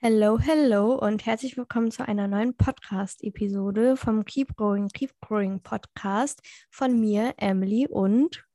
Hello, 0.00 0.38
hello 0.38 0.94
und 0.94 1.26
herzlich 1.26 1.56
willkommen 1.56 1.90
zu 1.90 2.06
einer 2.06 2.28
neuen 2.28 2.56
Podcast-Episode 2.56 3.96
vom 3.96 4.24
Keep 4.24 4.56
Growing, 4.56 4.86
Keep 4.90 5.10
Growing 5.20 5.60
Podcast 5.60 6.40
von 6.70 7.00
mir, 7.00 7.34
Emily 7.36 7.88
und 7.88 8.46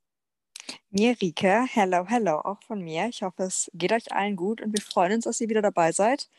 mir, 0.89 1.17
Rike. 1.21 1.65
Hello, 1.67 2.05
hello, 2.07 2.39
auch 2.39 2.63
von 2.63 2.79
mir. 2.79 3.09
Ich 3.09 3.23
hoffe, 3.23 3.43
es 3.43 3.69
geht 3.73 3.91
euch 3.91 4.13
allen 4.13 4.37
gut 4.37 4.61
und 4.61 4.71
wir 4.71 4.81
freuen 4.81 5.15
uns, 5.15 5.25
dass 5.25 5.41
ihr 5.41 5.49
wieder 5.49 5.61
dabei 5.61 5.91
seid. 5.91 6.29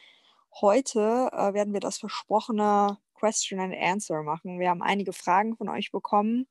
Heute 0.63 1.29
äh, 1.33 1.53
werden 1.53 1.75
wir 1.75 1.81
das 1.81 1.99
versprochene 1.99 2.97
Question 3.13 3.61
and 3.61 3.75
Answer 3.75 4.23
machen. 4.23 4.59
Wir 4.59 4.71
haben 4.71 4.81
einige 4.81 5.13
Fragen 5.13 5.55
von 5.55 5.69
euch 5.69 5.93
bekommen 5.93 6.47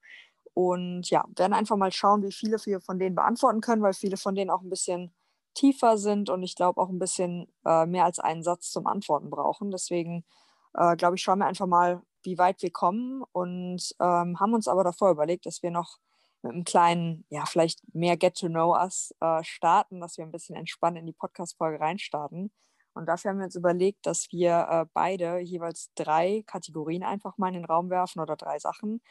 und 0.54 1.10
ja, 1.10 1.26
werden 1.36 1.54
einfach 1.54 1.76
mal 1.76 1.92
schauen, 1.92 2.22
wie 2.22 2.32
viele 2.32 2.58
wir 2.68 2.82
von 2.82 3.00
denen 3.00 3.16
beantworten 3.16 3.62
können, 3.62 3.82
weil 3.82 3.94
viele 3.94 4.18
von 4.18 4.36
denen 4.36 4.52
auch 4.52 4.62
ein 4.62 4.70
bisschen 4.70 5.12
tiefer 5.54 5.98
sind 5.98 6.30
und 6.30 6.44
ich 6.44 6.56
glaube 6.56 6.82
auch 6.82 6.90
ein 6.90 7.00
bisschen 7.00 7.48
äh, 7.66 7.86
mehr 7.86 8.06
als 8.06 8.20
einen 8.20 8.44
Satz 8.44 8.72
zum 8.72 8.88
Antworten 8.88 9.30
brauchen. 9.30 9.72
Deswegen 9.72 10.25
äh, 10.74 10.96
glaube 10.96 11.16
ich, 11.16 11.21
schauen 11.21 11.39
wir 11.39 11.46
einfach 11.46 11.68
mal, 11.68 12.02
wie 12.24 12.38
weit 12.38 12.61
wir 12.61 12.71
kommen 12.71 13.24
und 13.32 13.96
ähm, 14.00 14.39
haben 14.39 14.54
uns 14.54 14.68
aber 14.68 14.84
davor 14.84 15.11
überlegt, 15.11 15.46
dass 15.46 15.61
wir 15.61 15.71
noch 15.71 15.97
mit 16.42 16.54
einem 16.54 16.64
kleinen, 16.64 17.25
ja, 17.30 17.46
vielleicht 17.46 17.82
mehr 17.94 18.18
Get 18.18 18.38
to 18.38 18.47
Know 18.47 18.74
Us 18.75 19.14
äh, 19.21 19.44
starten, 19.44 20.02
dass 20.02 20.18
wir 20.18 20.25
ein 20.25 20.32
bisschen 20.32 20.56
entspannt 20.56 20.97
in 20.97 21.06
die 21.06 21.14
Podcast-Folge 21.14 21.80
reinstarten. 21.80 22.52
Und 22.94 23.08
dafür 23.08 23.32
haben 23.32 23.39
wir 23.39 23.46
uns 23.46 23.56
überlegt, 23.56 24.06
dass 24.06 24.32
wir 24.32 24.68
äh, 24.70 24.86
beide 24.94 25.39
jeweils 25.39 25.92
drei 25.96 26.44
Kategorien 26.46 27.04
einfach 27.04 27.38
mal 27.38 27.47
in 27.47 27.56
den 27.56 27.66
Raum 27.66 27.89
werfen 27.89 28.20
oder 28.20 28.36
drei 28.36 28.60
Sachen 28.60 29.02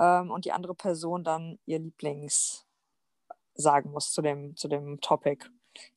ähm, 0.00 0.30
und 0.30 0.44
die 0.44 0.52
andere 0.52 0.74
Person 0.74 1.24
dann 1.24 1.58
ihr 1.66 1.78
Lieblings 1.78 2.66
sagen 3.54 3.90
muss 3.90 4.12
zu 4.12 4.22
dem, 4.22 4.56
zu 4.56 4.68
dem 4.68 5.00
Topic. 5.00 5.44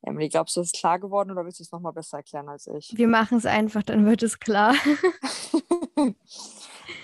Emily, 0.01 0.29
glaubst 0.29 0.55
du, 0.55 0.61
es 0.61 0.67
ist 0.67 0.79
klar 0.79 0.99
geworden 0.99 1.31
oder 1.31 1.45
willst 1.45 1.59
du 1.59 1.63
es 1.63 1.71
nochmal 1.71 1.93
besser 1.93 2.17
erklären 2.17 2.49
als 2.49 2.67
ich? 2.67 2.93
Wir 2.95 3.07
machen 3.07 3.37
es 3.37 3.45
einfach, 3.45 3.83
dann 3.83 4.05
wird 4.05 4.23
es 4.23 4.39
klar. 4.39 4.75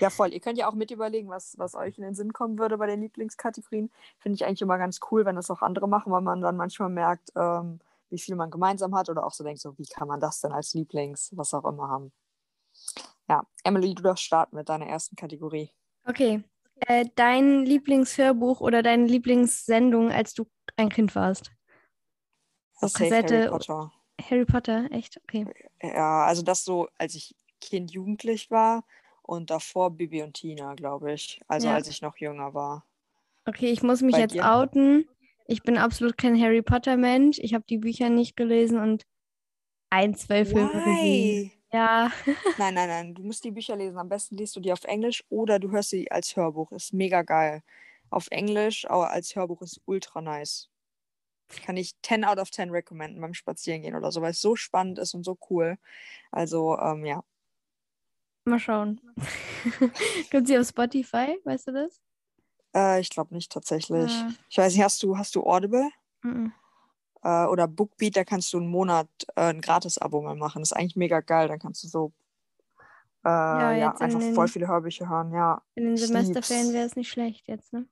ja, 0.00 0.10
voll. 0.10 0.32
Ihr 0.32 0.40
könnt 0.40 0.58
ja 0.58 0.68
auch 0.68 0.74
mit 0.74 0.90
überlegen, 0.90 1.28
was, 1.28 1.58
was 1.58 1.74
euch 1.74 1.98
in 1.98 2.04
den 2.04 2.14
Sinn 2.14 2.32
kommen 2.32 2.58
würde 2.58 2.78
bei 2.78 2.86
den 2.86 3.00
Lieblingskategorien. 3.00 3.90
Finde 4.18 4.36
ich 4.36 4.44
eigentlich 4.44 4.62
immer 4.62 4.78
ganz 4.78 5.00
cool, 5.10 5.24
wenn 5.24 5.36
das 5.36 5.50
auch 5.50 5.62
andere 5.62 5.88
machen, 5.88 6.12
weil 6.12 6.22
man 6.22 6.40
dann 6.40 6.56
manchmal 6.56 6.90
merkt, 6.90 7.30
ähm, 7.36 7.80
wie 8.10 8.18
viel 8.18 8.36
man 8.36 8.50
gemeinsam 8.50 8.94
hat 8.94 9.08
oder 9.08 9.24
auch 9.24 9.32
so 9.32 9.44
denkt, 9.44 9.60
so, 9.60 9.76
wie 9.78 9.86
kann 9.86 10.08
man 10.08 10.20
das 10.20 10.40
denn 10.40 10.52
als 10.52 10.74
Lieblings, 10.74 11.30
was 11.34 11.54
auch 11.54 11.64
immer 11.64 11.88
haben. 11.88 12.12
Ja, 13.28 13.44
Emily, 13.64 13.94
du 13.94 14.02
darfst 14.02 14.24
starten 14.24 14.56
mit 14.56 14.68
deiner 14.68 14.86
ersten 14.86 15.16
Kategorie. 15.16 15.70
Okay. 16.04 16.44
Äh, 16.80 17.06
dein 17.16 17.64
Lieblingshörbuch 17.64 18.60
oder 18.60 18.82
deine 18.82 19.06
Lieblingssendung, 19.06 20.10
als 20.10 20.34
du 20.34 20.46
ein 20.76 20.90
Kind 20.90 21.14
warst? 21.14 21.50
Auf 22.80 22.92
Kassette. 22.92 23.38
Harry 23.38 23.48
Potter. 23.50 23.92
Harry 24.30 24.44
Potter, 24.44 24.88
echt? 24.92 25.20
Okay. 25.24 25.46
Ja, 25.82 26.24
also 26.24 26.42
das 26.42 26.64
so, 26.64 26.88
als 26.98 27.14
ich 27.14 27.34
Kind, 27.60 27.92
Jugendlich 27.92 28.50
war 28.50 28.84
und 29.22 29.50
davor 29.50 29.90
Bibi 29.90 30.22
und 30.22 30.34
Tina, 30.34 30.74
glaube 30.74 31.12
ich. 31.12 31.40
Also 31.48 31.68
ja. 31.68 31.74
als 31.74 31.88
ich 31.88 32.02
noch 32.02 32.16
jünger 32.16 32.54
war. 32.54 32.84
Okay, 33.46 33.70
ich 33.70 33.82
muss 33.82 34.02
mich 34.02 34.14
Bei 34.14 34.20
jetzt 34.20 34.34
dir? 34.34 34.50
outen. 34.50 35.08
Ich 35.46 35.62
bin 35.62 35.78
absolut 35.78 36.18
kein 36.18 36.40
Harry 36.40 36.62
Potter-Mensch. 36.62 37.38
Ich 37.38 37.54
habe 37.54 37.64
die 37.68 37.78
Bücher 37.78 38.10
nicht 38.10 38.36
gelesen 38.36 38.78
und 38.78 39.06
ein, 39.90 40.14
zwei 40.14 40.44
Filme 40.44 40.70
gesehen. 40.70 41.52
Ja. 41.72 42.10
nein, 42.58 42.74
nein, 42.74 42.88
nein. 42.88 43.14
Du 43.14 43.22
musst 43.22 43.44
die 43.44 43.52
Bücher 43.52 43.76
lesen. 43.76 43.98
Am 43.98 44.08
besten 44.08 44.36
liest 44.36 44.56
du 44.56 44.60
die 44.60 44.72
auf 44.72 44.84
Englisch 44.84 45.24
oder 45.28 45.58
du 45.58 45.70
hörst 45.70 45.90
sie 45.90 46.10
als 46.10 46.34
Hörbuch. 46.36 46.72
Ist 46.72 46.92
mega 46.92 47.22
geil. 47.22 47.62
Auf 48.10 48.28
Englisch, 48.30 48.88
aber 48.88 49.10
als 49.10 49.34
Hörbuch 49.34 49.62
ist 49.62 49.80
ultra 49.84 50.20
nice. 50.20 50.68
Kann 51.64 51.76
ich 51.76 51.94
10 52.02 52.24
out 52.24 52.38
of 52.38 52.50
10 52.50 52.70
recommenden 52.70 53.20
beim 53.20 53.34
Spazierengehen 53.34 53.94
oder 53.94 54.10
so, 54.10 54.20
weil 54.20 54.32
es 54.32 54.40
so 54.40 54.56
spannend 54.56 54.98
ist 54.98 55.14
und 55.14 55.24
so 55.24 55.38
cool. 55.50 55.78
Also, 56.32 56.78
ähm, 56.78 57.04
ja. 57.04 57.22
Mal 58.44 58.58
schauen. 58.58 59.00
Gibt 60.30 60.46
sie 60.46 60.58
auf 60.58 60.68
Spotify? 60.68 61.38
Weißt 61.44 61.68
du 61.68 61.72
das? 61.72 62.00
Äh, 62.74 63.00
ich 63.00 63.10
glaube 63.10 63.34
nicht 63.34 63.50
tatsächlich. 63.50 64.12
Ah. 64.12 64.30
Ich 64.48 64.58
weiß 64.58 64.74
nicht, 64.74 64.84
hast 64.84 65.02
du, 65.02 65.16
hast 65.16 65.34
du 65.34 65.44
Audible? 65.44 65.88
Mhm. 66.22 66.52
Äh, 67.22 67.46
oder 67.46 67.66
Bookbeat, 67.66 68.16
da 68.16 68.24
kannst 68.24 68.52
du 68.52 68.58
einen 68.58 68.68
Monat 68.68 69.08
äh, 69.34 69.50
ein 69.50 69.60
Gratis-Abo 69.60 70.22
mal 70.22 70.36
machen. 70.36 70.62
Das 70.62 70.70
ist 70.72 70.76
eigentlich 70.76 70.96
mega 70.96 71.20
geil. 71.20 71.48
Dann 71.48 71.58
kannst 71.58 71.82
du 71.84 71.88
so 71.88 72.12
äh, 73.24 73.28
ja, 73.28 73.72
ja 73.72 73.96
einfach 73.96 74.20
den, 74.20 74.34
voll 74.34 74.46
viele 74.46 74.68
Hörbücher 74.68 75.08
hören. 75.08 75.32
Ja, 75.32 75.62
in 75.74 75.84
den 75.84 75.96
Semesterferien 75.96 76.72
wäre 76.72 76.86
es 76.86 76.94
nicht 76.94 77.10
schlecht 77.10 77.48
jetzt, 77.48 77.72
ne? 77.72 77.86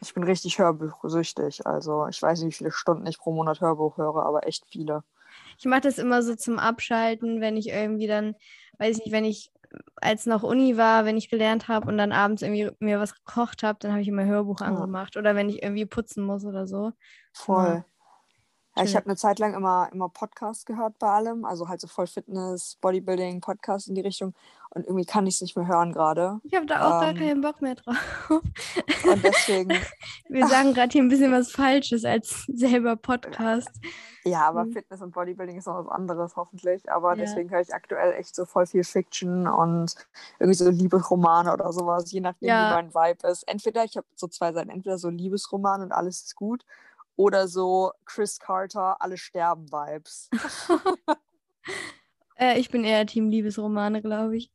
Ich 0.00 0.14
bin 0.14 0.24
richtig 0.24 0.58
hörbuchsüchtig. 0.58 1.66
Also 1.66 2.06
ich 2.08 2.20
weiß 2.20 2.40
nicht, 2.40 2.54
wie 2.54 2.58
viele 2.58 2.72
Stunden 2.72 3.06
ich 3.06 3.18
pro 3.18 3.32
Monat 3.32 3.60
Hörbuch 3.60 3.98
höre, 3.98 4.24
aber 4.24 4.46
echt 4.46 4.64
viele. 4.70 5.04
Ich 5.58 5.66
mache 5.66 5.82
das 5.82 5.98
immer 5.98 6.22
so 6.22 6.34
zum 6.34 6.58
Abschalten, 6.58 7.40
wenn 7.40 7.56
ich 7.56 7.68
irgendwie 7.68 8.06
dann, 8.06 8.34
weiß 8.78 8.98
ich 8.98 9.04
nicht, 9.04 9.12
wenn 9.12 9.24
ich 9.24 9.52
als 9.96 10.26
noch 10.26 10.42
Uni 10.42 10.76
war, 10.76 11.04
wenn 11.04 11.16
ich 11.16 11.30
gelernt 11.30 11.68
habe 11.68 11.88
und 11.88 11.98
dann 11.98 12.12
abends 12.12 12.42
irgendwie 12.42 12.70
mir 12.80 12.98
was 12.98 13.14
gekocht 13.14 13.62
habe, 13.62 13.78
dann 13.80 13.92
habe 13.92 14.00
ich 14.00 14.08
immer 14.08 14.24
Hörbuch 14.24 14.60
ja. 14.60 14.66
angemacht. 14.66 15.16
Oder 15.16 15.34
wenn 15.34 15.48
ich 15.48 15.62
irgendwie 15.62 15.86
putzen 15.86 16.24
muss 16.24 16.44
oder 16.44 16.66
so. 16.66 16.92
Voll. 17.32 17.84
Ja, 18.80 18.86
ich 18.86 18.96
habe 18.96 19.06
eine 19.06 19.16
Zeit 19.16 19.38
lang 19.38 19.52
immer, 19.52 19.90
immer 19.92 20.08
Podcasts 20.08 20.64
gehört 20.64 20.98
bei 20.98 21.08
allem, 21.08 21.44
also 21.44 21.68
halt 21.68 21.82
so 21.82 21.86
voll 21.86 22.06
Fitness, 22.06 22.78
Bodybuilding, 22.80 23.42
Podcasts 23.42 23.88
in 23.88 23.94
die 23.94 24.00
Richtung. 24.00 24.34
Und 24.70 24.86
irgendwie 24.86 25.04
kann 25.04 25.26
ich 25.26 25.34
es 25.34 25.40
nicht 25.42 25.56
mehr 25.56 25.66
hören 25.66 25.92
gerade. 25.92 26.40
Ich 26.44 26.54
habe 26.54 26.64
da 26.64 26.86
auch 26.86 27.02
ähm, 27.02 27.06
gar 27.06 27.14
keinen 27.14 27.40
Bock 27.42 27.60
mehr 27.60 27.74
drauf. 27.74 27.96
Und 28.30 29.24
deswegen. 29.24 29.70
Wir 30.28 30.46
sagen 30.46 30.72
gerade 30.72 30.92
hier 30.92 31.02
ein 31.02 31.08
bisschen 31.08 31.32
was 31.32 31.50
Falsches 31.50 32.04
als 32.04 32.44
selber 32.46 32.96
Podcast. 32.96 33.68
Ja, 34.24 34.48
aber 34.48 34.64
mhm. 34.64 34.72
Fitness 34.72 35.02
und 35.02 35.12
Bodybuilding 35.12 35.58
ist 35.58 35.66
noch 35.66 35.84
was 35.84 35.88
anderes, 35.88 36.36
hoffentlich. 36.36 36.90
Aber 36.90 37.10
ja. 37.10 37.16
deswegen 37.16 37.50
höre 37.50 37.60
ich 37.60 37.74
aktuell 37.74 38.12
echt 38.12 38.34
so 38.34 38.46
voll 38.46 38.66
viel 38.66 38.84
Fiction 38.84 39.46
und 39.46 39.94
irgendwie 40.38 40.56
so 40.56 40.70
Liebesromane 40.70 41.52
oder 41.52 41.72
sowas, 41.72 42.10
je 42.12 42.20
nachdem, 42.20 42.48
ja. 42.48 42.70
wie 42.70 42.74
mein 42.82 42.94
Vibe 42.94 43.28
ist. 43.28 43.42
Entweder, 43.48 43.84
ich 43.84 43.96
habe 43.96 44.06
so 44.14 44.28
zwei 44.28 44.52
Seiten, 44.52 44.70
entweder 44.70 44.98
so 44.98 45.10
Liebesroman 45.10 45.82
und 45.82 45.92
alles 45.92 46.22
ist 46.22 46.36
gut 46.36 46.64
oder 47.20 47.48
so 47.48 47.92
Chris 48.06 48.38
Carter, 48.38 48.96
alle 49.00 49.18
sterben 49.18 49.70
Vibes. 49.70 50.30
äh, 52.36 52.58
ich 52.58 52.70
bin 52.70 52.82
eher 52.82 53.06
Team 53.06 53.28
Liebesromane, 53.28 54.00
glaube 54.00 54.38
ich. 54.38 54.50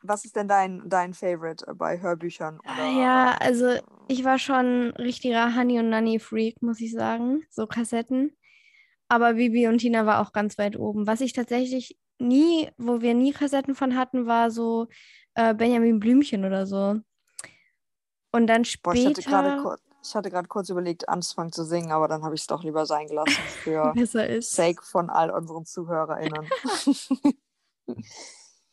Was 0.00 0.24
ist 0.24 0.36
denn 0.36 0.48
dein, 0.48 0.88
dein 0.88 1.12
Favorite 1.12 1.66
bei 1.74 2.00
Hörbüchern? 2.00 2.60
Oder? 2.60 2.88
Ja, 2.88 3.36
also 3.38 3.76
ich 4.08 4.24
war 4.24 4.38
schon 4.38 4.92
richtiger 4.98 5.54
Honey 5.54 5.78
und 5.78 5.90
Nanny 5.90 6.18
Freak, 6.18 6.62
muss 6.62 6.80
ich 6.80 6.92
sagen. 6.92 7.44
So 7.50 7.66
Kassetten. 7.66 8.34
Aber 9.08 9.34
Bibi 9.34 9.68
und 9.68 9.78
Tina 9.78 10.06
war 10.06 10.22
auch 10.22 10.32
ganz 10.32 10.56
weit 10.56 10.78
oben. 10.78 11.06
Was 11.06 11.20
ich 11.20 11.34
tatsächlich 11.34 11.98
nie, 12.18 12.70
wo 12.78 13.02
wir 13.02 13.12
nie 13.12 13.32
Kassetten 13.32 13.74
von 13.74 13.96
hatten, 13.96 14.26
war 14.26 14.50
so 14.50 14.88
äh, 15.34 15.54
Benjamin 15.54 16.00
Blümchen 16.00 16.46
oder 16.46 16.66
so. 16.66 16.98
Und 18.32 18.46
dann 18.46 18.64
später. 18.64 18.94
Boah, 18.94 18.94
ich 18.94 19.06
hatte 19.06 19.22
gerade 19.22 19.62
kurz, 19.62 19.82
ich 20.02 20.14
hatte 20.14 20.30
gerade 20.30 20.48
kurz 20.48 20.68
überlegt, 20.68 21.08
anzufangen 21.08 21.52
zu 21.52 21.64
singen, 21.64 21.92
aber 21.92 22.08
dann 22.08 22.22
habe 22.24 22.34
ich 22.34 22.42
es 22.42 22.46
doch 22.46 22.62
lieber 22.64 22.86
sein 22.86 23.06
gelassen 23.06 23.42
für 23.62 23.92
Sake 24.42 24.82
von 24.82 25.10
all 25.10 25.30
unseren 25.30 25.64
ZuhörerInnen. 25.64 26.48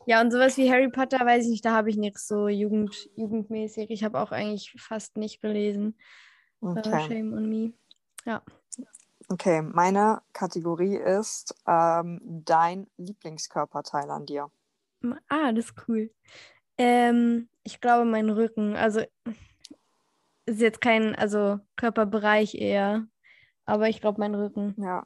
ja, 0.06 0.22
und 0.22 0.32
sowas 0.32 0.58
wie 0.58 0.72
Harry 0.72 0.90
Potter, 0.90 1.20
weiß 1.20 1.46
ich 1.46 1.52
nicht, 1.52 1.66
da 1.66 1.74
habe 1.74 1.90
ich 1.90 1.98
nichts 1.98 2.28
so 2.28 2.48
Jugend, 2.48 3.10
jugendmäßig. 3.16 3.92
Ich 3.92 4.04
habe 4.04 4.20
auch 4.20 4.32
eigentlich 4.32 4.76
fast 4.78 5.18
nicht 5.18 5.42
gelesen. 5.42 5.98
Äh, 6.62 6.66
okay. 6.66 7.06
Uh, 7.06 7.08
shame 7.08 7.34
on 7.34 7.50
me. 7.50 7.74
Ja. 8.26 8.42
Okay, 9.32 9.62
meine 9.62 10.22
Kategorie 10.34 10.96
ist 10.96 11.54
ähm, 11.68 12.20
dein 12.24 12.88
Lieblingskörperteil 12.98 14.10
an 14.10 14.26
dir. 14.26 14.50
Ah, 15.28 15.52
das 15.52 15.66
ist 15.66 15.76
cool. 15.88 16.10
Ähm, 16.80 17.48
ich 17.64 17.80
glaube, 17.80 18.06
mein 18.06 18.30
Rücken. 18.32 18.76
Also 18.76 19.04
ist 20.50 20.62
jetzt 20.62 20.82
kein, 20.82 21.16
also 21.16 21.60
Körperbereich 21.76 22.56
eher. 22.56 23.08
Aber 23.66 23.88
ich 23.88 24.02
glaube, 24.02 24.20
mein 24.20 24.36
Rücken. 24.36 24.76
Ja. 24.78 25.06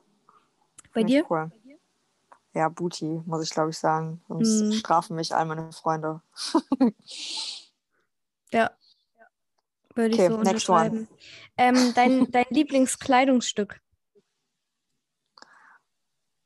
Bei 0.94 1.04
dir? 1.04 1.30
Cool. 1.30 1.52
Ja, 2.54 2.70
Booty, 2.70 3.22
muss 3.26 3.44
ich 3.44 3.50
glaube 3.50 3.72
ich 3.72 3.78
sagen. 3.78 4.22
Sonst 4.28 4.62
hm. 4.62 4.72
strafen 4.74 5.16
mich 5.16 5.34
all 5.36 5.46
meine 5.46 5.72
Freunde. 5.72 6.22
ja. 8.52 8.72
Würde 9.96 10.14
okay, 10.14 10.26
ich 10.26 10.32
so 10.32 10.38
unterschreiben. 10.38 11.08
Ähm, 11.58 11.94
dein, 11.96 12.28
dein 12.32 12.46
Lieblingskleidungsstück? 12.50 13.82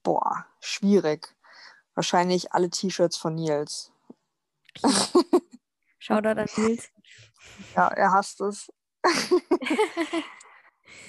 Boah, 0.04 0.46
schwierig. 0.62 1.36
Wahrscheinlich 1.94 2.54
alle 2.54 2.70
T-Shirts 2.70 3.18
von 3.18 3.36
Nils. 3.36 3.92
Shoutout 6.00 6.40
an 6.40 6.48
Nils. 6.58 6.90
Ja, 7.76 7.88
er 7.90 8.12
hasst 8.12 8.40
es. 8.42 8.72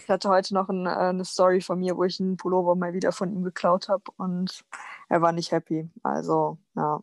ich 0.02 0.08
hatte 0.08 0.28
heute 0.28 0.54
noch 0.54 0.68
ein, 0.68 0.86
äh, 0.86 0.90
eine 0.90 1.24
Story 1.24 1.60
von 1.60 1.78
mir, 1.78 1.96
wo 1.96 2.04
ich 2.04 2.20
einen 2.20 2.36
Pullover 2.36 2.74
mal 2.76 2.92
wieder 2.92 3.12
von 3.12 3.32
ihm 3.32 3.42
geklaut 3.42 3.88
habe 3.88 4.04
und 4.16 4.64
er 5.08 5.22
war 5.22 5.32
nicht 5.32 5.52
happy. 5.52 5.88
Also, 6.02 6.58
ja. 6.74 7.00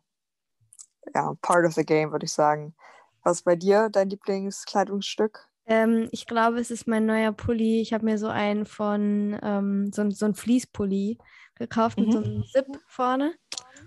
Ja, 1.14 1.36
part 1.42 1.66
of 1.66 1.74
the 1.74 1.86
game, 1.86 2.12
würde 2.12 2.26
ich 2.26 2.32
sagen. 2.34 2.76
Was 3.24 3.38
ist 3.38 3.44
bei 3.44 3.56
dir 3.56 3.90
dein 3.90 4.10
Lieblingskleidungsstück? 4.10 5.48
Ähm, 5.68 6.10
ich 6.12 6.26
glaube, 6.28 6.60
es 6.60 6.72
ist 6.72 6.88
mein 6.88 7.06
neuer 7.06 7.32
Pulli. 7.32 7.82
Ich 7.82 7.94
habe 7.94 8.06
mir 8.06 8.18
so 8.18 8.28
einen 8.28 8.66
von, 8.66 9.38
ähm, 9.42 9.92
so, 9.92 10.10
so 10.12 10.26
ein 10.26 10.36
Fließpulli 10.36 11.18
gekauft 11.56 12.00
mit 12.00 12.12
so 12.12 12.20
Mhm. 12.20 12.26
einem 12.26 12.44
Zip 12.46 12.66
vorne. 12.88 13.34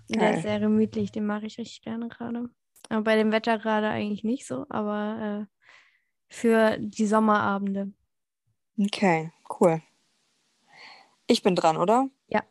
Und 0.08 0.20
der 0.20 0.34
ist 0.34 0.43
sehr 0.43 0.58
gemütlich, 0.60 1.12
den 1.12 1.26
mache 1.26 1.46
ich 1.46 1.58
richtig 1.58 1.82
gerne 1.82 2.08
gerade. 2.08 2.49
Aber 2.88 3.02
bei 3.02 3.16
dem 3.16 3.31
Wetter 3.32 3.58
gerade 3.58 3.88
eigentlich 3.88 4.25
nicht 4.25 4.46
so, 4.46 4.64
aber 4.70 5.46
äh, 5.50 5.57
für 6.28 6.76
die 6.78 7.06
Sommerabende. 7.06 7.92
Okay, 8.78 9.32
cool. 9.60 9.82
Ich 11.26 11.42
bin 11.42 11.54
dran, 11.54 11.76
oder? 11.76 12.08
Ja. 12.28 12.42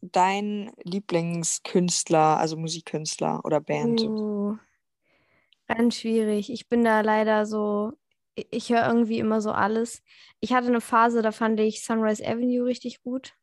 Dein 0.00 0.72
Lieblingskünstler, 0.82 2.38
also 2.38 2.56
Musikkünstler 2.56 3.40
oder 3.44 3.60
Band? 3.60 4.02
Uh, 4.02 4.56
ganz 5.66 5.96
schwierig. 5.96 6.50
Ich 6.50 6.68
bin 6.68 6.84
da 6.84 7.00
leider 7.00 7.46
so, 7.46 7.92
ich, 8.34 8.70
höre 8.70 8.86
irgendwie 8.86 9.18
immer 9.18 9.40
so 9.40 9.52
alles. 9.52 10.02
Ich 10.40 10.52
hatte 10.52 10.66
eine 10.66 10.80
Phase, 10.80 11.22
da 11.22 11.32
fand 11.32 11.60
ich 11.60 11.84
Sunrise 11.84 12.26
Avenue 12.26 12.66
richtig 12.66 13.02
gut. 13.02 13.34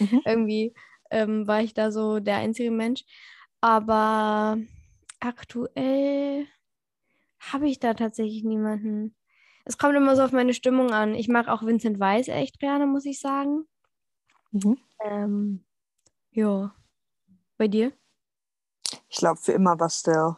Mhm. 0.00 0.22
Irgendwie 0.26 0.74
ähm, 1.10 1.46
war 1.46 1.60
ich 1.60 1.74
da 1.74 1.92
so 1.92 2.18
der 2.18 2.36
einzige 2.36 2.70
Mensch. 2.70 3.04
Aber 3.60 4.58
aktuell 5.20 6.48
habe 7.50 7.68
ich 7.68 7.80
da 7.80 7.94
tatsächlich 7.94 8.44
niemanden. 8.44 9.14
Es 9.64 9.78
kommt 9.78 9.94
immer 9.94 10.16
so 10.16 10.22
auf 10.22 10.32
meine 10.32 10.54
Stimmung 10.54 10.92
an. 10.92 11.14
Ich 11.14 11.28
mag 11.28 11.48
auch 11.48 11.62
Vincent 11.62 12.00
Weiss 12.00 12.28
echt 12.28 12.58
gerne, 12.58 12.86
muss 12.86 13.04
ich 13.04 13.20
sagen. 13.20 13.66
Mhm. 14.50 14.78
Ähm, 15.04 15.64
ja. 16.32 16.74
Bei 17.58 17.68
dir? 17.68 17.92
Ich 19.08 19.18
glaube, 19.18 19.40
für 19.40 19.52
immer 19.52 19.78
was 19.78 20.00
still. 20.00 20.36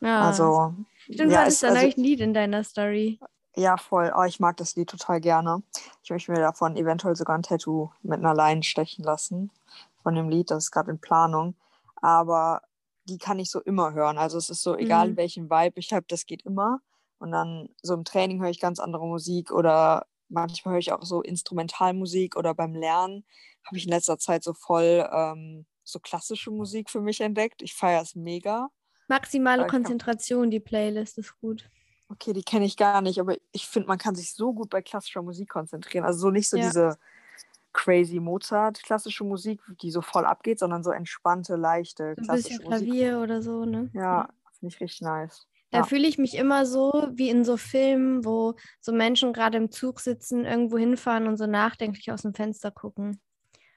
Ja. 0.00 0.20
Also, 0.22 0.74
Stimmt, 0.98 1.32
ja, 1.32 1.40
hattest 1.40 1.62
es- 1.62 1.68
da 1.72 1.74
also- 1.78 1.86
ein 1.96 2.02
Lied 2.04 2.20
in 2.20 2.34
deiner 2.34 2.62
Story. 2.64 3.18
ja, 3.56 3.76
voll. 3.76 4.12
Oh, 4.16 4.22
ich 4.24 4.38
mag 4.40 4.56
das 4.58 4.76
Lied 4.76 4.88
total 4.90 5.20
gerne. 5.20 5.62
Ich 6.02 6.10
möchte 6.10 6.30
mir 6.32 6.40
davon 6.40 6.76
eventuell 6.76 7.16
sogar 7.16 7.36
ein 7.36 7.42
Tattoo 7.42 7.90
mit 8.02 8.18
einer 8.18 8.34
Line 8.34 8.62
stechen 8.62 9.04
lassen. 9.04 9.50
Von 10.02 10.14
dem 10.14 10.28
Lied, 10.28 10.50
das 10.50 10.64
ist 10.64 10.70
gerade 10.70 10.90
in 10.90 11.00
Planung. 11.00 11.54
Aber 11.96 12.62
die 13.08 13.18
kann 13.18 13.38
ich 13.38 13.50
so 13.50 13.60
immer 13.60 13.92
hören. 13.94 14.18
Also 14.18 14.38
es 14.38 14.50
ist 14.50 14.62
so, 14.62 14.76
egal 14.76 15.10
Mhm. 15.10 15.16
welchen 15.16 15.50
Vibe 15.50 15.78
ich 15.80 15.92
habe, 15.92 16.04
das 16.08 16.26
geht 16.26 16.42
immer. 16.44 16.80
Und 17.18 17.32
dann 17.32 17.68
so 17.82 17.94
im 17.94 18.04
Training 18.04 18.40
höre 18.40 18.50
ich 18.50 18.60
ganz 18.60 18.78
andere 18.78 19.06
Musik 19.06 19.50
oder 19.50 20.06
manchmal 20.28 20.72
höre 20.74 20.78
ich 20.80 20.92
auch 20.92 21.02
so 21.02 21.22
Instrumentalmusik 21.22 22.36
oder 22.36 22.54
beim 22.54 22.74
Lernen 22.74 23.24
habe 23.64 23.76
ich 23.76 23.84
in 23.84 23.90
letzter 23.90 24.18
Zeit 24.18 24.44
so 24.44 24.54
voll 24.54 25.08
ähm, 25.12 25.66
so 25.84 25.98
klassische 25.98 26.50
Musik 26.50 26.90
für 26.90 27.00
mich 27.00 27.20
entdeckt. 27.20 27.62
Ich 27.62 27.74
feiere 27.74 28.02
es 28.02 28.14
mega. 28.14 28.68
Maximale 29.08 29.60
Aber 29.62 29.66
ich 29.66 29.70
kann- 29.72 29.82
Konzentration, 29.82 30.50
die 30.50 30.60
Playlist 30.60 31.18
ist 31.18 31.38
gut. 31.40 31.68
Okay, 32.10 32.32
die 32.32 32.42
kenne 32.42 32.64
ich 32.66 32.76
gar 32.76 33.00
nicht, 33.02 33.18
aber 33.20 33.36
ich 33.52 33.66
finde, 33.66 33.88
man 33.88 33.98
kann 33.98 34.14
sich 34.14 34.32
so 34.34 34.52
gut 34.54 34.70
bei 34.70 34.80
klassischer 34.82 35.22
Musik 35.22 35.48
konzentrieren. 35.50 36.04
Also 36.04 36.18
so 36.20 36.30
nicht 36.30 36.48
so 36.48 36.56
Ja. 36.56 36.66
diese 36.66 36.98
crazy 37.78 38.18
Mozart 38.18 38.82
klassische 38.82 39.22
Musik, 39.22 39.60
die 39.82 39.92
so 39.92 40.02
voll 40.02 40.24
abgeht, 40.24 40.58
sondern 40.58 40.82
so 40.82 40.90
entspannte, 40.90 41.54
leichte 41.54 42.14
So 42.16 42.22
ein 42.22 42.26
klassische 42.26 42.58
bisschen 42.58 42.64
Musik. 42.70 42.86
Klavier 42.88 43.20
oder 43.20 43.40
so, 43.40 43.64
ne? 43.64 43.88
Ja, 43.92 44.28
finde 44.58 44.74
ich 44.74 44.80
richtig 44.80 45.02
nice. 45.02 45.46
Da 45.70 45.78
Ja. 45.78 45.84
fühle 45.84 46.08
ich 46.08 46.18
mich 46.18 46.34
immer 46.34 46.66
so 46.66 47.08
wie 47.12 47.28
in 47.28 47.44
so 47.44 47.56
Filmen, 47.56 48.24
wo 48.24 48.54
so 48.80 48.90
Menschen 48.92 49.32
gerade 49.32 49.58
im 49.58 49.70
Zug 49.70 50.00
sitzen, 50.00 50.44
irgendwo 50.44 50.76
hinfahren 50.76 51.28
und 51.28 51.36
so 51.36 51.46
nachdenklich 51.46 52.10
aus 52.10 52.22
dem 52.22 52.34
Fenster 52.34 52.70
gucken. 52.72 53.20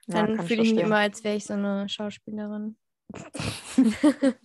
Ja, 0.08 0.16
Dann 0.26 0.36
fühle 0.36 0.40
ich 0.40 0.50
mich 0.50 0.58
verstehen. 0.70 0.86
immer, 0.88 0.98
als 0.98 1.24
wäre 1.24 1.36
ich 1.36 1.46
so 1.46 1.54
eine 1.54 1.88
Schauspielerin. 1.88 2.78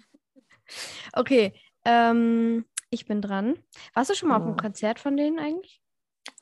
okay, 1.14 1.58
ähm, 1.84 2.66
ich 2.90 3.06
bin 3.06 3.22
dran. 3.22 3.58
Warst 3.94 4.10
du 4.10 4.14
schon 4.14 4.28
mal 4.28 4.36
auf 4.36 4.42
einem 4.42 4.56
Ja. 4.56 4.60
Konzert 4.62 4.98
von 5.00 5.16
denen 5.16 5.38
eigentlich? 5.38 5.80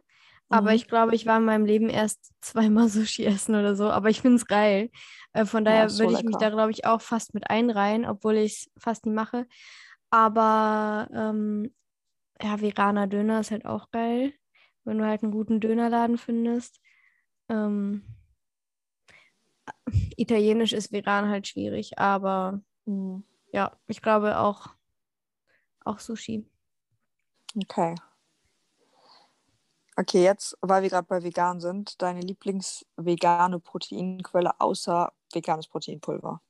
Aber 0.50 0.74
Mhm. 0.74 0.74
ich 0.74 0.88
glaube, 0.88 1.16
ich 1.16 1.26
war 1.28 1.38
in 1.38 1.46
meinem 1.46 1.66
Leben 1.66 1.90
erst 1.90 2.32
zweimal 2.42 2.90
Sushi 2.90 3.26
essen 3.26 3.56
oder 3.56 3.76
so. 3.76 3.90
Aber 3.92 4.10
ich 4.10 4.22
finde 4.22 4.38
es 4.38 4.48
geil. 4.48 4.90
Äh, 5.34 5.46
von 5.46 5.64
Ja, 5.66 5.66
daher 5.66 5.88
ist 5.88 5.98
so 5.98 6.00
würde 6.00 6.14
ich 6.14 6.24
mich 6.24 6.38
da, 6.38 6.50
glaube 6.50 6.72
ich, 6.72 6.86
auch 6.86 7.02
fast 7.02 7.34
mit 7.34 7.50
einreihen, 7.50 8.06
obwohl 8.06 8.38
ich 8.38 8.54
es 8.54 8.72
fast 8.84 9.06
nie 9.06 9.12
mache. 9.14 9.48
Aber 10.12 11.10
ähm, 11.14 11.74
ja, 12.42 12.62
veganer 12.62 13.08
Döner 13.08 13.42
ist 13.42 13.52
halt 13.52 13.66
auch 13.66 13.92
geil, 13.92 14.34
wenn 14.86 14.98
du 15.00 15.06
halt 15.06 15.24
einen 15.24 15.32
guten 15.32 15.60
Dönerladen 15.62 16.18
findest. 16.18 16.80
Ähm, 17.50 18.04
Italienisch 20.18 20.74
ist 20.74 20.92
vegan 20.92 21.30
halt 21.30 21.48
schwierig, 21.48 21.98
aber 21.98 22.62
Mhm. 22.86 23.24
Ja, 23.52 23.76
ich 23.88 24.02
glaube 24.02 24.38
auch, 24.38 24.68
auch 25.86 26.00
Sushi. 26.00 26.46
Okay. 27.56 27.96
Okay, 29.96 30.24
jetzt, 30.24 30.58
weil 30.62 30.82
wir 30.82 30.90
gerade 30.90 31.08
bei 31.08 31.24
vegan 31.24 31.60
sind, 31.60 32.02
deine 32.02 32.22
Lieblingsvegane 32.22 33.60
Proteinquelle 33.60 34.60
außer 34.62 35.12
veganes 35.34 35.68
Proteinpulver. 35.68 36.42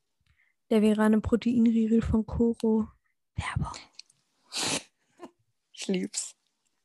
Der 0.69 0.81
vegane 0.83 1.19
Proteinriegel 1.19 2.01
von 2.01 2.25
Koro. 2.25 2.87
Werbung. 3.35 3.73
Ich 5.81 5.87
lieb's. 5.87 6.35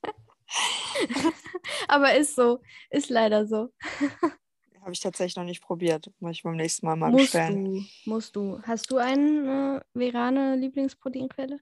Aber 1.89 2.15
ist 2.15 2.37
so, 2.37 2.61
ist 2.91 3.11
leider 3.11 3.45
so. 3.45 3.73
Habe 4.85 4.93
ich 4.93 5.01
tatsächlich 5.01 5.37
noch 5.37 5.45
nicht 5.45 5.63
probiert. 5.63 6.11
Muss 6.21 6.33
ich 6.33 6.43
beim 6.43 6.57
nächsten 6.57 6.85
Mal 6.85 6.95
mal 6.95 7.11
musst 7.11 7.33
bestellen. 7.33 7.65
du, 7.65 7.85
musst 8.05 8.37
du. 8.37 8.61
Hast 8.65 8.91
du 8.91 8.99
eine 8.99 9.83
äh, 9.95 9.99
vegane 9.99 10.57
Lieblingsproteinquelle? 10.57 11.59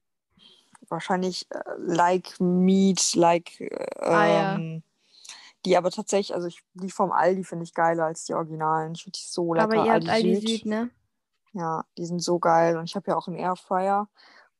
Wahrscheinlich 0.89 1.47
äh, 1.51 1.61
like 1.79 2.41
meat, 2.41 3.15
like 3.15 3.61
äh, 3.61 3.87
Ah, 4.01 4.27
ja. 4.27 4.55
ähm, 4.57 4.83
die 5.65 5.77
aber 5.77 5.93
tatsächlich, 5.93 6.35
also 6.35 6.49
ich, 6.49 6.65
die 6.75 6.91
vom 6.91 7.13
Aldi 7.13 7.45
finde 7.45 7.63
ich 7.63 7.75
geiler 7.75 8.07
als 8.07 8.25
die 8.25 8.35
Originalen. 8.35 8.95
Ich 8.97 9.05
finde 9.05 9.17
die 9.17 9.25
so 9.25 9.55
lecker. 9.55 9.65
Aber 9.65 9.87
ihr 9.87 9.93
habt 9.93 10.09
Aldi 10.09 10.35
Süd. 10.35 10.49
Süd, 10.49 10.67
ne? 10.67 10.91
Ja, 11.53 11.85
die 11.97 12.07
sind 12.07 12.21
so 12.21 12.41
geil. 12.41 12.77
Und 12.77 12.85
ich 12.87 12.97
habe 12.97 13.09
ja 13.13 13.17
auch 13.17 13.29
einen 13.29 13.37
Airfryer. 13.37 14.09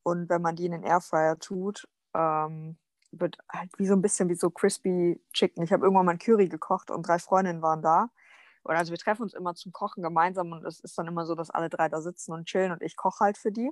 Und 0.03 0.29
wenn 0.29 0.41
man 0.41 0.55
die 0.55 0.65
in 0.65 0.71
den 0.71 0.83
Airfryer 0.83 1.37
tut, 1.37 1.85
ähm, 2.13 2.77
wird 3.11 3.37
halt 3.51 3.71
wie 3.77 3.87
so 3.87 3.93
ein 3.93 4.01
bisschen 4.01 4.29
wie 4.29 4.35
so 4.35 4.49
crispy 4.49 5.21
Chicken. 5.33 5.63
Ich 5.63 5.73
habe 5.73 5.83
irgendwann 5.83 6.05
mal 6.05 6.13
ein 6.13 6.19
Curry 6.19 6.47
gekocht 6.47 6.91
und 6.91 7.05
drei 7.05 7.19
Freundinnen 7.19 7.61
waren 7.61 7.81
da. 7.81 8.09
Und 8.63 8.75
also 8.75 8.91
wir 8.91 8.97
treffen 8.97 9.23
uns 9.23 9.33
immer 9.33 9.55
zum 9.55 9.71
Kochen 9.71 10.01
gemeinsam 10.03 10.51
und 10.51 10.65
es 10.65 10.79
ist 10.79 10.97
dann 10.97 11.07
immer 11.07 11.25
so, 11.25 11.35
dass 11.35 11.49
alle 11.49 11.69
drei 11.69 11.89
da 11.89 12.01
sitzen 12.01 12.31
und 12.33 12.45
chillen 12.45 12.71
und 12.71 12.81
ich 12.81 12.95
koche 12.95 13.19
halt 13.25 13.37
für 13.37 13.51
die. 13.51 13.71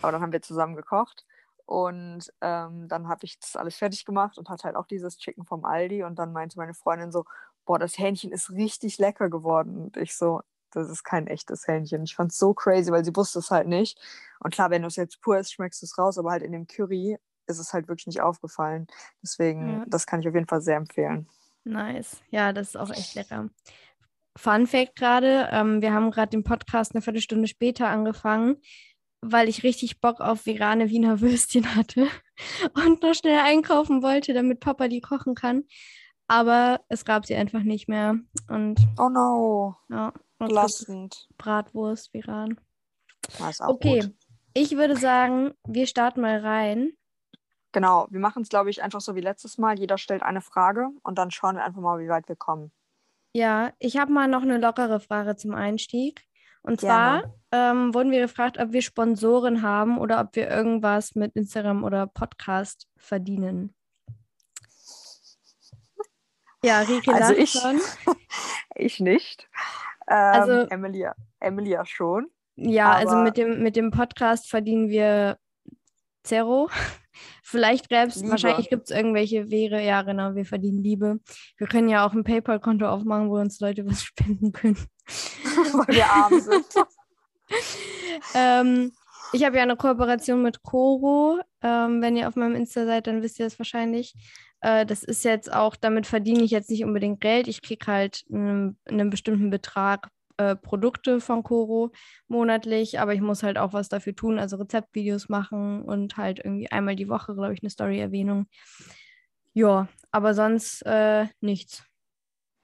Aber 0.00 0.12
dann 0.12 0.20
haben 0.22 0.32
wir 0.32 0.42
zusammen 0.42 0.76
gekocht. 0.76 1.26
Und 1.66 2.32
ähm, 2.40 2.88
dann 2.88 3.08
habe 3.08 3.24
ich 3.26 3.38
das 3.40 3.54
alles 3.56 3.76
fertig 3.76 4.04
gemacht 4.06 4.38
und 4.38 4.48
hatte 4.48 4.64
halt 4.64 4.76
auch 4.76 4.86
dieses 4.86 5.18
Chicken 5.18 5.44
vom 5.44 5.64
Aldi. 5.66 6.02
Und 6.04 6.18
dann 6.18 6.32
meinte 6.32 6.56
meine 6.56 6.72
Freundin 6.72 7.12
so, 7.12 7.24
boah, 7.66 7.78
das 7.78 7.98
Hähnchen 7.98 8.32
ist 8.32 8.50
richtig 8.50 8.96
lecker 8.98 9.28
geworden. 9.28 9.76
Und 9.84 9.96
ich 9.98 10.16
so, 10.16 10.40
das 10.70 10.88
ist 10.88 11.04
kein 11.04 11.26
echtes 11.26 11.66
Hähnchen. 11.68 12.04
Ich 12.04 12.14
fand 12.14 12.32
es 12.32 12.38
so 12.38 12.54
crazy, 12.54 12.90
weil 12.90 13.04
sie 13.04 13.14
wusste 13.14 13.38
es 13.40 13.50
halt 13.50 13.66
nicht. 13.68 14.00
Und 14.40 14.54
klar, 14.54 14.70
wenn 14.70 14.80
du 14.82 14.88
es 14.88 14.96
jetzt 14.96 15.20
pur 15.20 15.36
isst, 15.38 15.52
schmeckst 15.52 15.82
du 15.82 15.86
es 15.86 15.98
raus, 15.98 16.16
aber 16.16 16.30
halt 16.30 16.42
in 16.42 16.52
dem 16.52 16.66
Curry 16.66 17.18
ist 17.46 17.58
es 17.58 17.72
halt 17.74 17.88
wirklich 17.88 18.06
nicht 18.06 18.20
aufgefallen. 18.22 18.86
Deswegen, 19.22 19.68
Ja. 19.80 19.84
das 19.88 20.06
kann 20.06 20.20
ich 20.20 20.28
auf 20.28 20.34
jeden 20.34 20.46
Fall 20.48 20.62
sehr 20.62 20.76
empfehlen. 20.76 21.28
Nice. 21.64 22.22
Ja, 22.30 22.52
das 22.54 22.68
ist 22.68 22.76
auch 22.76 22.90
echt 22.90 23.14
lecker. 23.14 23.50
Fun 24.38 24.66
Fact 24.68 24.94
gerade, 24.96 25.48
ähm, 25.50 25.82
wir 25.82 25.92
haben 25.92 26.10
gerade 26.12 26.30
den 26.30 26.44
Podcast 26.44 26.94
eine 26.94 27.02
Viertelstunde 27.02 27.48
später 27.48 27.88
angefangen, 27.88 28.56
weil 29.20 29.48
ich 29.48 29.64
richtig 29.64 30.00
Bock 30.00 30.20
auf 30.20 30.46
vegane 30.46 30.90
Wiener 30.90 31.20
Würstchen 31.20 31.74
hatte 31.74 32.06
und 32.74 33.02
noch 33.02 33.14
schnell 33.14 33.40
einkaufen 33.40 34.00
wollte, 34.02 34.34
damit 34.34 34.60
Papa 34.60 34.86
die 34.86 35.00
kochen 35.00 35.34
kann. 35.34 35.64
Aber 36.28 36.80
es 36.88 37.04
gab 37.04 37.26
sie 37.26 37.34
einfach 37.34 37.62
nicht 37.62 37.88
mehr. 37.88 38.16
Und 38.48 38.78
Oh 38.98 39.08
no, 39.08 39.76
ja, 39.88 40.12
belastend. 40.38 41.26
Bratwurst 41.36 42.14
vegan. 42.14 42.60
Ja, 43.40 43.50
ist 43.50 43.60
auch 43.60 43.70
Okay, 43.70 44.00
gut. 44.00 44.14
ich 44.54 44.76
würde 44.76 44.96
sagen, 44.96 45.52
wir 45.66 45.86
starten 45.86 46.20
mal 46.20 46.38
rein. 46.38 46.92
Genau, 47.72 48.06
wir 48.10 48.20
machen 48.20 48.42
es, 48.42 48.48
glaube 48.48 48.70
ich, 48.70 48.82
einfach 48.82 49.00
so 49.00 49.14
wie 49.14 49.20
letztes 49.20 49.58
Mal. 49.58 49.78
Jeder 49.78 49.98
stellt 49.98 50.22
eine 50.22 50.40
Frage 50.42 50.90
und 51.02 51.18
dann 51.18 51.30
schauen 51.30 51.56
wir 51.56 51.64
einfach 51.64 51.80
mal, 51.80 51.98
wie 51.98 52.08
weit 52.08 52.28
wir 52.28 52.36
kommen. 52.36 52.70
Ja, 53.38 53.72
ich 53.78 53.96
habe 53.96 54.12
mal 54.12 54.26
noch 54.26 54.42
eine 54.42 54.58
lockere 54.58 54.98
Frage 54.98 55.36
zum 55.36 55.54
Einstieg. 55.54 56.24
Und 56.62 56.80
zwar 56.80 57.34
ähm, 57.52 57.94
wurden 57.94 58.10
wir 58.10 58.18
gefragt, 58.20 58.58
ob 58.58 58.72
wir 58.72 58.82
Sponsoren 58.82 59.62
haben 59.62 59.96
oder 59.98 60.20
ob 60.20 60.34
wir 60.34 60.50
irgendwas 60.50 61.14
mit 61.14 61.36
Instagram 61.36 61.84
oder 61.84 62.08
Podcast 62.08 62.88
verdienen. 62.96 63.76
Ja, 66.64 66.80
Rike 66.80 67.14
Also 67.14 67.32
ich- 67.34 67.52
schon. 67.52 67.80
Ich 68.74 68.98
nicht. 69.00 69.48
Ähm, 70.08 70.16
Also- 70.16 70.52
Emilia, 70.70 71.14
Emilia 71.38 71.84
schon. 71.86 72.26
Ja, 72.56 72.92
also 72.92 73.16
mit 73.18 73.36
dem, 73.36 73.62
mit 73.62 73.76
dem 73.76 73.92
Podcast 73.92 74.50
verdienen 74.50 74.88
wir 74.88 75.38
Zero. 76.24 76.68
Vielleicht 77.42 77.88
gäbe 77.88 78.08
es, 78.08 78.22
wahrscheinlich 78.28 78.68
gibt 78.68 78.90
es 78.90 78.96
irgendwelche 78.96 79.50
Wege. 79.50 79.80
Ja, 79.80 80.02
genau, 80.02 80.34
wir 80.34 80.44
verdienen 80.44 80.82
Liebe. 80.82 81.20
Wir 81.56 81.66
können 81.66 81.88
ja 81.88 82.06
auch 82.06 82.12
ein 82.12 82.24
PayPal-Konto 82.24 82.86
aufmachen, 82.86 83.30
wo 83.30 83.38
uns 83.38 83.60
Leute 83.60 83.86
was 83.86 84.02
spenden 84.04 84.52
können. 84.52 84.78
weil 85.06 85.96
wir 85.96 86.06
arm 86.06 86.40
sind. 86.40 86.66
ähm, 88.34 88.92
ich 89.32 89.44
habe 89.44 89.56
ja 89.56 89.62
eine 89.62 89.76
Kooperation 89.76 90.42
mit 90.42 90.62
Coro. 90.62 91.40
Ähm, 91.62 92.00
wenn 92.02 92.16
ihr 92.16 92.28
auf 92.28 92.36
meinem 92.36 92.54
Insta 92.54 92.86
seid, 92.86 93.06
dann 93.06 93.22
wisst 93.22 93.38
ihr 93.38 93.46
das 93.46 93.58
wahrscheinlich. 93.58 94.14
Äh, 94.60 94.86
das 94.86 95.02
ist 95.02 95.24
jetzt 95.24 95.52
auch, 95.52 95.76
damit 95.76 96.06
verdiene 96.06 96.42
ich 96.42 96.50
jetzt 96.50 96.70
nicht 96.70 96.84
unbedingt 96.84 97.20
Geld. 97.20 97.48
Ich 97.48 97.62
kriege 97.62 97.86
halt 97.86 98.24
einen, 98.32 98.78
einen 98.86 99.10
bestimmten 99.10 99.50
Betrag 99.50 100.08
äh, 100.38 100.56
Produkte 100.56 101.20
von 101.20 101.42
Coro 101.42 101.92
monatlich, 102.26 102.98
aber 102.98 103.12
ich 103.14 103.20
muss 103.20 103.42
halt 103.42 103.58
auch 103.58 103.72
was 103.72 103.88
dafür 103.88 104.14
tun, 104.14 104.38
also 104.38 104.56
Rezeptvideos 104.56 105.28
machen 105.28 105.82
und 105.82 106.16
halt 106.16 106.38
irgendwie 106.38 106.70
einmal 106.72 106.96
die 106.96 107.08
Woche, 107.08 107.34
glaube 107.34 107.52
ich, 107.54 107.62
eine 107.62 107.70
Story-Erwähnung. 107.70 108.46
Ja, 109.52 109.88
aber 110.10 110.34
sonst 110.34 110.82
äh, 110.86 111.26
nichts. 111.40 111.84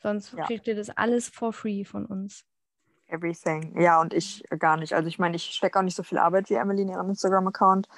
Sonst 0.03 0.33
Ja. 0.35 0.45
kriegt 0.47 0.67
ihr 0.67 0.77
das 0.77 0.91
alles 0.91 1.29
for 1.29 1.53
free 1.53 1.85
von 1.85 2.07
uns. 2.07 2.45
Everything. 3.09 3.79
Ja, 3.81 4.01
und 4.01 4.15
ich 4.15 4.43
gar 4.59 4.77
nicht. 4.77 4.95
Also 4.95 5.09
ich 5.09 5.19
meine, 5.19 5.37
ich 5.37 5.45
stecke 5.45 5.79
auch 5.79 5.83
nicht 5.83 5.97
so 5.97 6.03
viel 6.03 6.19
Arbeit 6.19 6.51
wie 6.51 6.55
Emily 6.55 6.83
in 6.83 6.89
ihrem 6.89 7.09
Instagram-Account. 7.11 7.89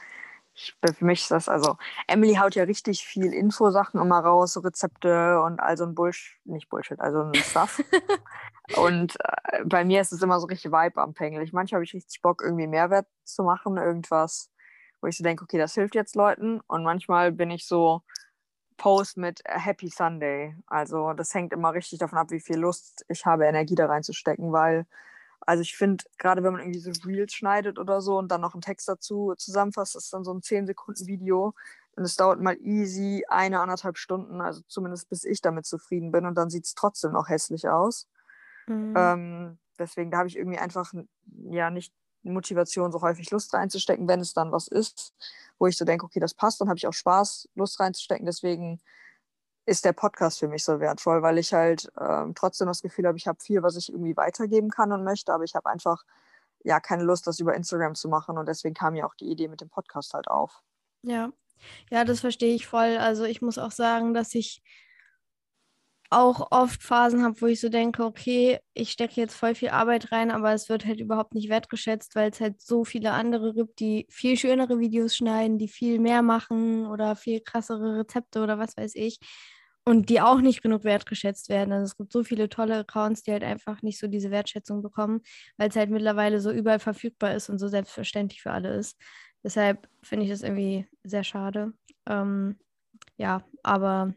Ich, 0.55 0.75
für 0.83 1.05
mich 1.05 1.21
ist 1.21 1.31
das, 1.31 1.49
also 1.51 1.77
Emily 2.09 2.35
haut 2.37 2.55
ja 2.55 2.65
richtig 2.65 3.05
viel 3.05 3.33
Infosachen 3.35 4.01
immer 4.01 4.21
raus, 4.21 4.55
so 4.55 4.61
Rezepte 4.61 5.41
und 5.43 5.61
all 5.61 5.77
so 5.77 5.85
ein 5.85 5.95
Bullshit, 5.95 6.35
nicht 6.47 6.71
Bullshit, 6.71 6.99
also 6.99 7.21
ein 7.21 7.35
Stuff. 7.35 7.83
und 8.75 9.17
äh, 9.21 9.65
bei 9.65 9.85
mir 9.85 10.01
ist 10.01 10.13
es 10.13 10.23
immer 10.23 10.41
so 10.41 10.47
richtig 10.47 10.73
Vibe-abhängig. 10.73 11.53
Manchmal 11.53 11.79
habe 11.79 11.85
ich 11.85 11.95
richtig 11.95 12.21
Bock, 12.23 12.43
irgendwie 12.43 12.67
Mehrwert 12.67 13.07
zu 13.25 13.43
machen, 13.45 13.77
irgendwas, 13.77 14.51
wo 15.01 15.07
ich 15.07 15.17
so 15.17 15.25
denke, 15.25 15.45
okay, 15.45 15.59
das 15.59 15.75
hilft 15.75 15.95
jetzt 15.95 16.17
Leuten. 16.17 16.61
Und 16.67 16.83
manchmal 16.83 17.33
bin 17.33 17.51
ich 17.51 17.67
so 17.67 18.03
Post 18.77 19.17
mit 19.17 19.43
Happy 19.47 19.89
Sunday. 19.89 20.57
Also 20.67 21.13
das 21.13 21.33
hängt 21.35 21.53
immer 21.53 21.73
richtig 21.75 21.99
davon 21.99 22.19
ab, 22.19 22.31
wie 22.31 22.41
viel 22.41 22.59
Lust 22.59 23.05
ich 23.09 23.25
habe, 23.25 23.47
Energie 23.47 23.75
da 23.75 23.87
reinzustecken, 23.87 24.53
weil 24.53 24.87
also 25.41 25.63
ich 25.63 25.77
finde, 25.77 26.05
gerade 26.19 26.43
wenn 26.43 26.53
man 26.53 26.63
irgendwie 26.63 26.81
so 26.81 26.91
Reels 27.07 27.33
schneidet 27.33 27.79
oder 27.79 28.01
so 28.01 28.19
und 28.19 28.29
dann 28.29 28.41
noch 28.41 28.55
einen 28.55 28.63
Text 28.63 28.89
dazu 28.89 29.35
zusammenfasst, 29.37 29.95
ist 29.95 30.13
dann 30.13 30.25
so 30.25 30.33
ein 30.33 30.43
10 30.43 30.67
Sekunden 30.67 31.07
Video 31.07 31.55
und 31.97 32.05
es 32.05 32.17
dauert 32.17 32.41
mal 32.41 32.57
easy 32.61 33.25
eine, 33.29 33.61
anderthalb 33.61 33.97
Stunden, 33.97 34.41
also 34.41 34.63
zumindest 34.67 35.09
bis 35.09 35.25
ich 35.25 35.41
damit 35.41 35.65
zufrieden 35.67 36.11
bin 36.11 36.27
und 36.27 36.35
dann 36.37 36.51
sieht 36.51 36.65
es 36.65 36.75
trotzdem 36.75 37.13
noch 37.13 37.29
hässlich 37.29 37.69
aus. 37.69 38.09
Mhm. 38.67 38.95
Ähm, 38.97 39.59
deswegen, 39.79 40.11
da 40.11 40.19
habe 40.19 40.29
ich 40.29 40.37
irgendwie 40.37 40.59
einfach 40.59 40.93
ja 41.51 41.71
nicht 41.71 41.93
Motivation, 42.23 42.93
so 42.93 43.03
häufig 43.03 43.31
Lust 43.31 43.55
reinzustecken, 43.55 44.09
wenn 44.09 44.21
es 44.21 44.33
dann 44.33 44.53
was 44.53 44.69
ist, 44.69 45.15
wo 45.59 45.67
ich 45.67 45.77
so 45.77 45.85
denke, 45.85 46.05
okay, 46.05 46.21
das 46.21 46.35
passt, 46.35 46.61
dann 46.61 46.69
habe 46.69 46.79
ich 46.79 46.87
auch 46.87 46.93
Spaß, 46.93 47.49
Lust 47.55 47.79
reinzustecken. 47.81 48.27
Deswegen 48.27 48.81
ist 49.65 49.85
der 49.85 49.93
Podcast 49.93 50.39
für 50.39 50.49
mich 50.49 50.65
so 50.65 50.81
wertvoll, 50.81 51.23
weil 51.23 51.39
ich 51.39 51.53
halt 51.53 51.91
ähm, 52.01 52.35
trotzdem 52.35 52.69
das 52.69 52.83
Gefühl 52.83 53.07
habe, 53.07 53.19
ich 53.19 53.27
habe 53.27 53.41
viel, 53.41 53.63
was 53.63 53.77
ich 53.77 53.89
irgendwie 53.91 54.17
weitergeben 54.17 54.71
kann 54.71 54.93
und 54.93 55.05
möchte, 55.05 55.33
aber 55.33 55.45
ich 55.45 55.55
habe 55.55 55.69
einfach 55.69 56.05
ja 56.63 56.81
keine 56.81 57.03
Lust, 57.03 57.27
das 57.27 57.41
über 57.41 57.55
Instagram 57.55 57.95
zu 57.95 58.09
machen 58.09 58.39
und 58.39 58.47
deswegen 58.49 58.75
kam 58.75 58.95
ja 58.95 59.07
auch 59.07 59.15
die 59.15 59.31
Idee 59.31 59.49
mit 59.49 59.61
dem 59.61 59.69
Podcast 59.69 60.15
halt 60.15 60.29
auf. 60.29 60.63
Ja, 61.03 61.31
ja, 61.91 62.05
das 62.05 62.21
verstehe 62.21 62.55
ich 62.55 62.67
voll. 62.67 62.97
Also 62.99 63.25
ich 63.25 63.43
muss 63.43 63.59
auch 63.59 63.71
sagen, 63.71 64.15
dass 64.15 64.35
ich 64.35 64.63
auch 66.11 66.49
oft 66.51 66.83
Phasen 66.83 67.23
habe, 67.25 67.41
wo 67.41 67.47
ich 67.47 67.61
so 67.61 67.69
denke, 67.69 68.05
okay, 68.05 68.59
ich 68.75 68.91
stecke 68.93 69.21
jetzt 69.21 69.35
voll 69.35 69.55
viel 69.55 69.71
Arbeit 69.71 70.13
rein, 70.13 70.31
aber 70.31 70.53
es 70.53 70.69
wird 70.69 70.85
halt 70.87 71.01
überhaupt 71.01 71.35
nicht 71.35 71.49
wertgeschätzt, 71.49 72.15
weil 72.17 72.31
es 72.31 72.41
halt 72.41 72.61
so 72.61 72.85
viele 72.85 73.13
andere 73.13 73.55
gibt, 73.55 73.81
die 73.81 74.07
viel 74.11 74.37
schönere 74.37 74.79
Videos 74.79 75.17
schneiden, 75.17 75.59
die 75.59 75.69
viel 75.69 75.99
mehr 76.01 76.23
machen 76.23 76.87
oder 76.87 77.17
viel 77.17 77.41
krassere 77.41 77.99
Rezepte 77.99 78.43
oder 78.43 78.59
was 78.59 78.77
weiß 78.77 78.95
ich. 78.95 79.19
Und 79.85 80.09
die 80.11 80.21
auch 80.21 80.41
nicht 80.41 80.63
genug 80.63 80.83
wertgeschätzt 80.85 81.49
werden. 81.49 81.73
Also 81.73 81.85
es 81.85 81.97
gibt 81.97 82.13
so 82.13 82.25
viele 82.25 82.49
tolle 82.49 82.79
Accounts, 82.79 83.23
die 83.23 83.31
halt 83.31 83.45
einfach 83.45 83.83
nicht 83.83 83.99
so 84.01 84.09
diese 84.09 84.33
Wertschätzung 84.33 84.83
bekommen, 84.83 85.21
weil 85.59 85.69
es 85.69 85.77
halt 85.77 85.91
mittlerweile 85.91 86.41
so 86.41 86.51
überall 86.51 86.81
verfügbar 86.81 87.35
ist 87.37 87.49
und 87.49 87.59
so 87.61 87.69
selbstverständlich 87.69 88.43
für 88.43 88.51
alle 88.51 88.75
ist. 88.75 88.99
Deshalb 89.45 89.89
finde 90.03 90.25
ich 90.25 90.31
das 90.33 90.43
irgendwie 90.43 90.89
sehr 91.05 91.23
schade. 91.23 91.73
Ähm, 92.09 92.59
ja, 93.17 93.45
aber 93.63 94.15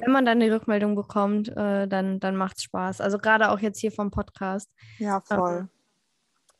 wenn 0.00 0.12
man 0.12 0.24
dann 0.24 0.40
die 0.40 0.48
Rückmeldung 0.48 0.94
bekommt, 0.96 1.48
äh, 1.48 1.86
dann, 1.88 2.20
dann 2.20 2.36
macht 2.36 2.56
es 2.58 2.62
Spaß. 2.64 3.00
Also 3.00 3.18
gerade 3.18 3.50
auch 3.50 3.60
jetzt 3.60 3.80
hier 3.80 3.92
vom 3.92 4.10
Podcast 4.10 4.70
Ja, 4.98 5.20
voll. 5.20 5.68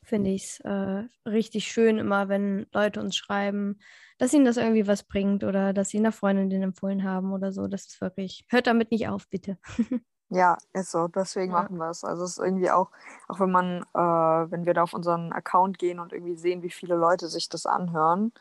finde 0.02 0.30
ich 0.30 0.44
es 0.44 0.60
äh, 0.60 1.04
richtig 1.28 1.66
schön 1.70 1.98
immer, 1.98 2.28
wenn 2.28 2.66
Leute 2.72 3.00
uns 3.00 3.16
schreiben, 3.16 3.78
dass 4.18 4.32
ihnen 4.32 4.44
das 4.44 4.56
irgendwie 4.56 4.86
was 4.86 5.04
bringt 5.04 5.44
oder 5.44 5.72
dass 5.72 5.90
sie 5.90 5.98
einer 5.98 6.12
Freundin 6.12 6.50
den 6.50 6.62
empfohlen 6.62 7.04
haben 7.04 7.32
oder 7.32 7.52
so. 7.52 7.66
Das 7.68 7.86
ist 7.86 8.00
wirklich, 8.00 8.44
hört 8.48 8.66
damit 8.66 8.90
nicht 8.90 9.08
auf, 9.08 9.28
bitte. 9.28 9.58
Ja, 10.30 10.58
ist 10.74 10.90
so. 10.90 11.08
Deswegen 11.08 11.52
Ja. 11.52 11.62
machen 11.62 11.78
wir 11.78 11.88
es. 11.90 12.04
Also 12.04 12.24
es 12.24 12.32
ist 12.32 12.38
irgendwie 12.38 12.70
auch, 12.70 12.90
auch 13.28 13.40
wenn 13.40 13.50
man, 13.50 13.82
äh, 13.94 14.50
wenn 14.50 14.66
wir 14.66 14.74
da 14.74 14.82
auf 14.82 14.92
unseren 14.92 15.32
Account 15.32 15.78
gehen 15.78 15.98
und 16.00 16.12
irgendwie 16.12 16.36
sehen, 16.36 16.62
wie 16.62 16.70
viele 16.70 16.96
Leute 16.96 17.28
sich 17.28 17.48
das 17.48 17.64
anhören, 17.64 18.32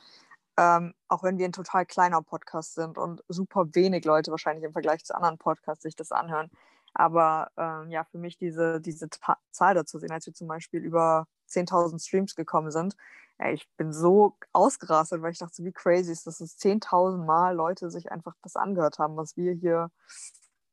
ähm, 0.57 0.93
auch 1.07 1.23
wenn 1.23 1.37
wir 1.37 1.45
ein 1.45 1.51
total 1.53 1.85
kleiner 1.85 2.21
Podcast 2.21 2.75
sind 2.75 2.97
und 2.97 3.23
super 3.27 3.65
wenig 3.73 4.05
Leute 4.05 4.31
wahrscheinlich 4.31 4.65
im 4.65 4.73
Vergleich 4.73 5.03
zu 5.05 5.15
anderen 5.15 5.37
Podcasts 5.37 5.83
sich 5.83 5.95
das 5.95 6.11
anhören. 6.11 6.49
Aber 6.93 7.51
ähm, 7.57 7.91
ja, 7.91 8.03
für 8.05 8.17
mich 8.17 8.37
diese, 8.37 8.81
diese 8.81 9.09
Ta 9.09 9.37
Zahl 9.51 9.75
dazu 9.75 9.99
sehen, 9.99 10.11
als 10.11 10.25
wir 10.25 10.33
zum 10.33 10.47
Beispiel 10.47 10.81
über 10.81 11.27
10.000 11.49 11.99
Streams 11.99 12.35
gekommen 12.35 12.71
sind, 12.71 12.95
ey, 13.37 13.53
ich 13.53 13.69
bin 13.77 13.93
so 13.93 14.37
ausgerastet, 14.53 15.21
weil 15.21 15.31
ich 15.31 15.37
dachte, 15.39 15.63
wie 15.63 15.71
crazy 15.71 16.11
ist 16.11 16.25
das, 16.27 16.39
dass 16.39 16.57
10.000 16.57 17.23
Mal 17.25 17.55
Leute 17.55 17.91
sich 17.91 18.11
einfach 18.11 18.33
das 18.41 18.55
angehört 18.55 18.99
haben, 18.99 19.15
was 19.17 19.37
wir 19.37 19.53
hier 19.53 19.91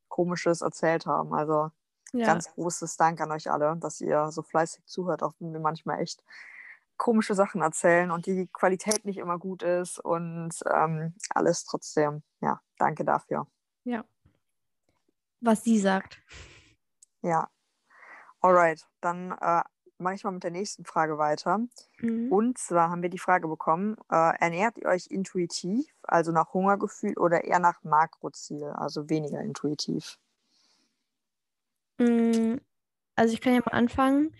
Komisches 0.07 0.61
erzählt 0.61 1.05
haben. 1.05 1.33
Also 1.33 1.69
Ja, 2.13 2.25
ganz 2.25 2.49
großes 2.53 2.97
Dank 2.97 3.21
an 3.21 3.31
euch 3.31 3.51
alle, 3.51 3.77
dass 3.77 4.01
ihr 4.01 4.31
so 4.31 4.41
fleißig 4.41 4.85
zuhört, 4.85 5.23
auch 5.23 5.33
wenn 5.39 5.53
wir 5.53 5.59
manchmal 5.59 5.99
echt 6.01 6.23
komische 6.97 7.35
Sachen 7.35 7.61
erzählen 7.61 8.11
und 8.11 8.25
die 8.25 8.47
Qualität 8.51 9.05
nicht 9.05 9.17
immer 9.17 9.37
gut 9.37 9.63
ist 9.63 9.99
und 9.99 10.53
ähm, 10.73 11.13
alles 11.29 11.63
trotzdem. 11.65 12.23
Ja, 12.41 12.61
danke 12.77 13.03
dafür. 13.05 13.47
was 15.41 15.63
sie 15.63 15.79
sagt. 15.79 16.21
Ja. 17.21 17.49
Alright, 18.41 18.85
dann 19.01 19.31
äh, 19.31 19.61
mache 19.97 20.15
ich 20.15 20.23
mal 20.23 20.31
mit 20.31 20.43
der 20.43 20.51
nächsten 20.51 20.85
Frage 20.85 21.17
weiter. 21.17 21.59
Mhm. 21.99 22.31
Und 22.31 22.57
zwar 22.57 22.89
haben 22.89 23.01
wir 23.01 23.09
die 23.09 23.19
Frage 23.19 23.47
bekommen, 23.47 23.95
äh, 24.11 24.37
ernährt 24.39 24.77
ihr 24.77 24.87
euch 24.87 25.07
intuitiv, 25.07 25.85
also 26.03 26.31
nach 26.31 26.53
Hungergefühl 26.53 27.17
oder 27.17 27.43
eher 27.43 27.59
nach 27.59 27.83
Makroziel, 27.83 28.65
also 28.65 29.09
weniger 29.09 29.39
intuitiv? 29.41 30.17
Mm, 31.97 32.57
Also 33.15 33.33
ich 33.33 33.41
kann 33.41 33.53
ja 33.53 33.61
mal 33.65 33.77
anfangen. 33.77 34.35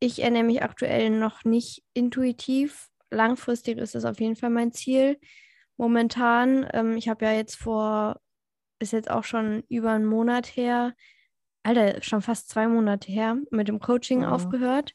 Ich 0.00 0.22
ernähre 0.22 0.44
mich 0.44 0.62
aktuell 0.62 1.10
noch 1.10 1.44
nicht 1.44 1.82
intuitiv. 1.94 2.88
Langfristig 3.10 3.78
ist 3.78 3.94
das 3.94 4.04
auf 4.04 4.20
jeden 4.20 4.36
Fall 4.36 4.50
mein 4.50 4.72
Ziel. 4.72 5.18
Momentan, 5.76 6.66
ähm, 6.72 6.96
ich 6.96 7.08
habe 7.08 7.24
ja 7.26 7.32
jetzt 7.32 7.56
vor, 7.56 8.20
ist 8.80 8.92
jetzt 8.92 9.10
auch 9.10 9.24
schon 9.24 9.62
über 9.68 9.92
einen 9.92 10.06
Monat 10.06 10.46
her, 10.56 10.94
Alter, 11.62 12.02
schon 12.02 12.22
fast 12.22 12.48
zwei 12.48 12.68
Monate 12.68 13.12
her, 13.12 13.36
mit 13.50 13.68
dem 13.68 13.80
Coaching 13.80 14.20
Mhm. 14.20 14.24
aufgehört. 14.26 14.94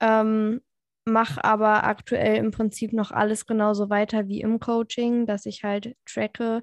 Ähm, 0.00 0.62
mache 1.04 1.44
aber 1.44 1.84
aktuell 1.84 2.36
im 2.36 2.50
Prinzip 2.52 2.92
noch 2.92 3.10
alles 3.10 3.46
genauso 3.46 3.90
weiter 3.90 4.28
wie 4.28 4.40
im 4.40 4.60
Coaching, 4.60 5.26
dass 5.26 5.46
ich 5.46 5.64
halt 5.64 5.96
tracke. 6.06 6.62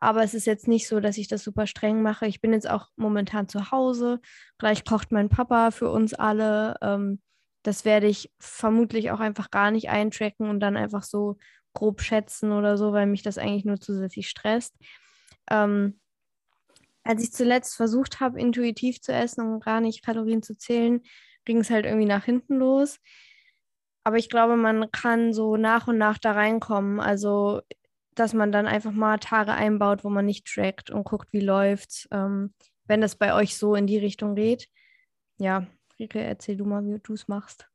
Aber 0.00 0.22
es 0.24 0.34
ist 0.34 0.46
jetzt 0.46 0.66
nicht 0.66 0.88
so, 0.88 0.98
dass 0.98 1.18
ich 1.18 1.28
das 1.28 1.44
super 1.44 1.66
streng 1.66 2.02
mache. 2.02 2.26
Ich 2.26 2.40
bin 2.40 2.52
jetzt 2.52 2.68
auch 2.68 2.88
momentan 2.96 3.48
zu 3.48 3.70
Hause. 3.70 4.20
Gleich 4.58 4.84
kocht 4.84 5.12
mein 5.12 5.28
Papa 5.28 5.70
für 5.70 5.90
uns 5.90 6.14
alle. 6.14 6.76
Ähm, 6.80 7.20
das 7.62 7.84
werde 7.84 8.06
ich 8.06 8.32
vermutlich 8.38 9.10
auch 9.10 9.20
einfach 9.20 9.50
gar 9.50 9.70
nicht 9.70 9.90
eintracken 9.90 10.48
und 10.48 10.60
dann 10.60 10.76
einfach 10.78 11.02
so 11.02 11.36
grob 11.74 12.00
schätzen 12.00 12.52
oder 12.52 12.78
so, 12.78 12.92
weil 12.92 13.06
mich 13.06 13.22
das 13.22 13.38
eigentlich 13.38 13.66
nur 13.66 13.78
zusätzlich 13.78 14.28
stresst. 14.28 14.74
Ähm, 15.50 16.00
als 17.04 17.22
ich 17.22 17.32
zuletzt 17.32 17.76
versucht 17.76 18.20
habe, 18.20 18.40
intuitiv 18.40 19.00
zu 19.00 19.12
essen 19.12 19.40
und 19.54 19.64
gar 19.64 19.80
nicht 19.80 20.04
Kalorien 20.04 20.42
zu 20.42 20.56
zählen, 20.56 21.02
ging 21.44 21.58
es 21.58 21.70
halt 21.70 21.84
irgendwie 21.84 22.06
nach 22.06 22.24
hinten 22.24 22.56
los. 22.56 22.98
Aber 24.04 24.16
ich 24.16 24.28
glaube, 24.28 24.56
man 24.56 24.90
kann 24.90 25.32
so 25.32 25.56
nach 25.56 25.86
und 25.88 25.98
nach 25.98 26.18
da 26.18 26.32
reinkommen. 26.32 27.00
Also, 27.00 27.60
dass 28.20 28.34
man 28.34 28.52
dann 28.52 28.66
einfach 28.66 28.92
mal 28.92 29.18
Tage 29.18 29.52
einbaut, 29.52 30.04
wo 30.04 30.10
man 30.10 30.26
nicht 30.26 30.46
trackt 30.46 30.90
und 30.90 31.04
guckt, 31.04 31.32
wie 31.32 31.40
läuft's. 31.40 32.06
Ähm, 32.10 32.52
wenn 32.84 33.00
das 33.00 33.16
bei 33.16 33.34
euch 33.34 33.56
so 33.56 33.74
in 33.74 33.86
die 33.86 33.96
Richtung 33.96 34.34
geht, 34.34 34.68
ja, 35.38 35.66
Rike, 35.98 36.20
erzähl 36.20 36.56
du 36.56 36.66
mal, 36.66 36.84
wie 36.84 36.98
du 36.98 37.14
es 37.14 37.28
machst. 37.28 37.66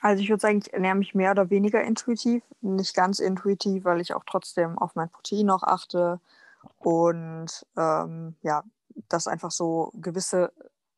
Also 0.00 0.22
ich 0.22 0.30
würde 0.30 0.40
sagen, 0.40 0.62
ich 0.64 0.72
ernähre 0.72 0.94
mich 0.94 1.14
mehr 1.14 1.32
oder 1.32 1.50
weniger 1.50 1.82
intuitiv. 1.82 2.42
Nicht 2.62 2.94
ganz 2.94 3.18
intuitiv, 3.18 3.84
weil 3.84 4.00
ich 4.00 4.14
auch 4.14 4.24
trotzdem 4.26 4.78
auf 4.78 4.94
mein 4.94 5.10
Protein 5.10 5.44
noch 5.44 5.62
achte. 5.62 6.20
Und 6.78 7.66
ähm, 7.76 8.34
ja, 8.42 8.64
dass 9.10 9.28
einfach 9.28 9.50
so 9.50 9.90
gewisse 9.94 10.52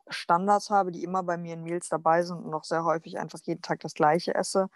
Standards 0.09 0.71
habe, 0.71 0.93
die 0.93 1.03
immer 1.03 1.25
bei 1.25 1.37
mir 1.37 1.55
in 1.55 1.65
Meals 1.65 1.89
dabei 1.89 2.23
sind 2.23 2.45
und 2.45 2.55
auch 2.55 2.65
sehr 2.65 2.85
häufig 2.85 3.19
einfach 3.19 3.41
jeden 3.45 3.63
Tag 3.63 3.81
das 3.81 3.95
gleiche 3.95 4.37
esse. 4.37 4.71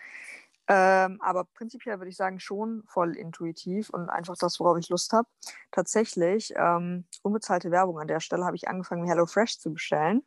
Ähm, 0.75 1.21
aber 1.21 1.45
prinzipiell 1.45 1.99
würde 1.99 2.09
ich 2.09 2.17
sagen, 2.17 2.41
schon 2.41 2.83
voll 2.87 3.15
intuitiv 3.15 3.91
und 3.91 4.09
einfach 4.09 4.37
das, 4.39 4.59
worauf 4.59 4.79
ich 4.79 4.89
Lust 4.89 5.13
habe. 5.13 5.29
Tatsächlich, 5.71 6.55
ähm, 6.57 7.05
unbezahlte 7.21 7.71
Werbung 7.71 7.99
an 8.01 8.09
der 8.09 8.21
Stelle, 8.21 8.47
habe 8.47 8.57
ich 8.57 8.69
angefangen, 8.69 9.07
HelloFresh 9.07 9.59
zu 9.59 9.75
bestellen. 9.75 10.23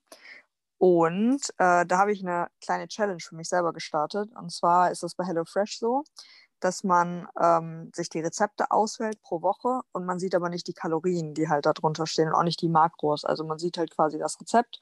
Und 0.77 1.41
äh, 1.57 1.83
da 1.87 1.97
habe 1.97 2.11
ich 2.11 2.21
eine 2.21 2.49
kleine 2.61 2.87
Challenge 2.87 3.21
für 3.21 3.35
mich 3.35 3.49
selber 3.49 3.73
gestartet. 3.73 4.29
Und 4.35 4.51
zwar 4.51 4.91
ist 4.91 5.01
es 5.01 5.15
bei 5.15 5.25
HelloFresh 5.25 5.79
so, 5.79 6.03
dass 6.59 6.83
man 6.83 7.27
ähm, 7.41 7.91
sich 7.95 8.09
die 8.09 8.19
Rezepte 8.19 8.69
auswählt 8.69 9.19
pro 9.23 9.41
Woche 9.41 9.81
und 9.93 10.05
man 10.05 10.19
sieht 10.19 10.35
aber 10.35 10.49
nicht 10.49 10.67
die 10.67 10.73
Kalorien, 10.73 11.33
die 11.33 11.49
halt 11.49 11.65
darunter 11.65 12.05
stehen 12.05 12.27
und 12.27 12.35
auch 12.35 12.43
nicht 12.43 12.61
die 12.61 12.69
Makros. 12.69 13.25
Also 13.25 13.43
man 13.45 13.57
sieht 13.57 13.79
halt 13.79 13.95
quasi 13.95 14.19
das 14.19 14.39
Rezept 14.39 14.79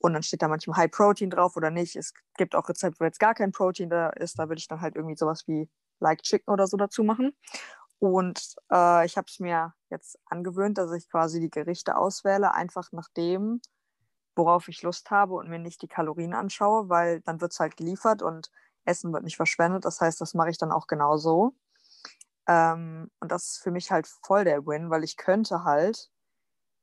und 0.00 0.14
dann 0.14 0.22
steht 0.22 0.42
da 0.42 0.48
manchmal 0.48 0.78
High 0.78 0.90
Protein 0.90 1.30
drauf 1.30 1.56
oder 1.56 1.70
nicht. 1.70 1.94
Es 1.94 2.14
gibt 2.36 2.54
auch 2.54 2.68
Rezepte, 2.68 3.00
wo 3.00 3.04
jetzt 3.04 3.20
gar 3.20 3.34
kein 3.34 3.52
Protein 3.52 3.90
da 3.90 4.08
ist. 4.10 4.38
Da 4.38 4.48
würde 4.48 4.58
ich 4.58 4.66
dann 4.66 4.80
halt 4.80 4.96
irgendwie 4.96 5.16
sowas 5.16 5.46
wie 5.46 5.68
Like 6.00 6.22
Chicken 6.22 6.52
oder 6.52 6.66
so 6.66 6.78
dazu 6.78 7.04
machen. 7.04 7.36
Und 7.98 8.54
äh, 8.72 9.04
ich 9.04 9.18
habe 9.18 9.26
es 9.28 9.40
mir 9.40 9.74
jetzt 9.90 10.18
angewöhnt, 10.24 10.78
dass 10.78 10.90
ich 10.92 11.08
quasi 11.10 11.38
die 11.38 11.50
Gerichte 11.50 11.96
auswähle, 11.96 12.54
einfach 12.54 12.90
nach 12.92 13.08
dem, 13.14 13.60
worauf 14.34 14.68
ich 14.68 14.82
Lust 14.82 15.10
habe 15.10 15.34
und 15.34 15.50
mir 15.50 15.58
nicht 15.58 15.82
die 15.82 15.88
Kalorien 15.88 16.32
anschaue, 16.32 16.88
weil 16.88 17.20
dann 17.20 17.42
wird 17.42 17.52
es 17.52 17.60
halt 17.60 17.76
geliefert 17.76 18.22
und 18.22 18.50
Essen 18.86 19.12
wird 19.12 19.24
nicht 19.24 19.36
verschwendet. 19.36 19.84
Das 19.84 20.00
heißt, 20.00 20.18
das 20.18 20.32
mache 20.32 20.48
ich 20.48 20.56
dann 20.56 20.72
auch 20.72 20.86
genauso. 20.86 21.54
Ähm, 22.48 23.10
und 23.20 23.30
das 23.30 23.48
ist 23.48 23.62
für 23.62 23.70
mich 23.70 23.90
halt 23.90 24.06
voll 24.06 24.44
der 24.44 24.66
Win, 24.66 24.88
weil 24.88 25.04
ich 25.04 25.18
könnte 25.18 25.64
halt 25.64 26.10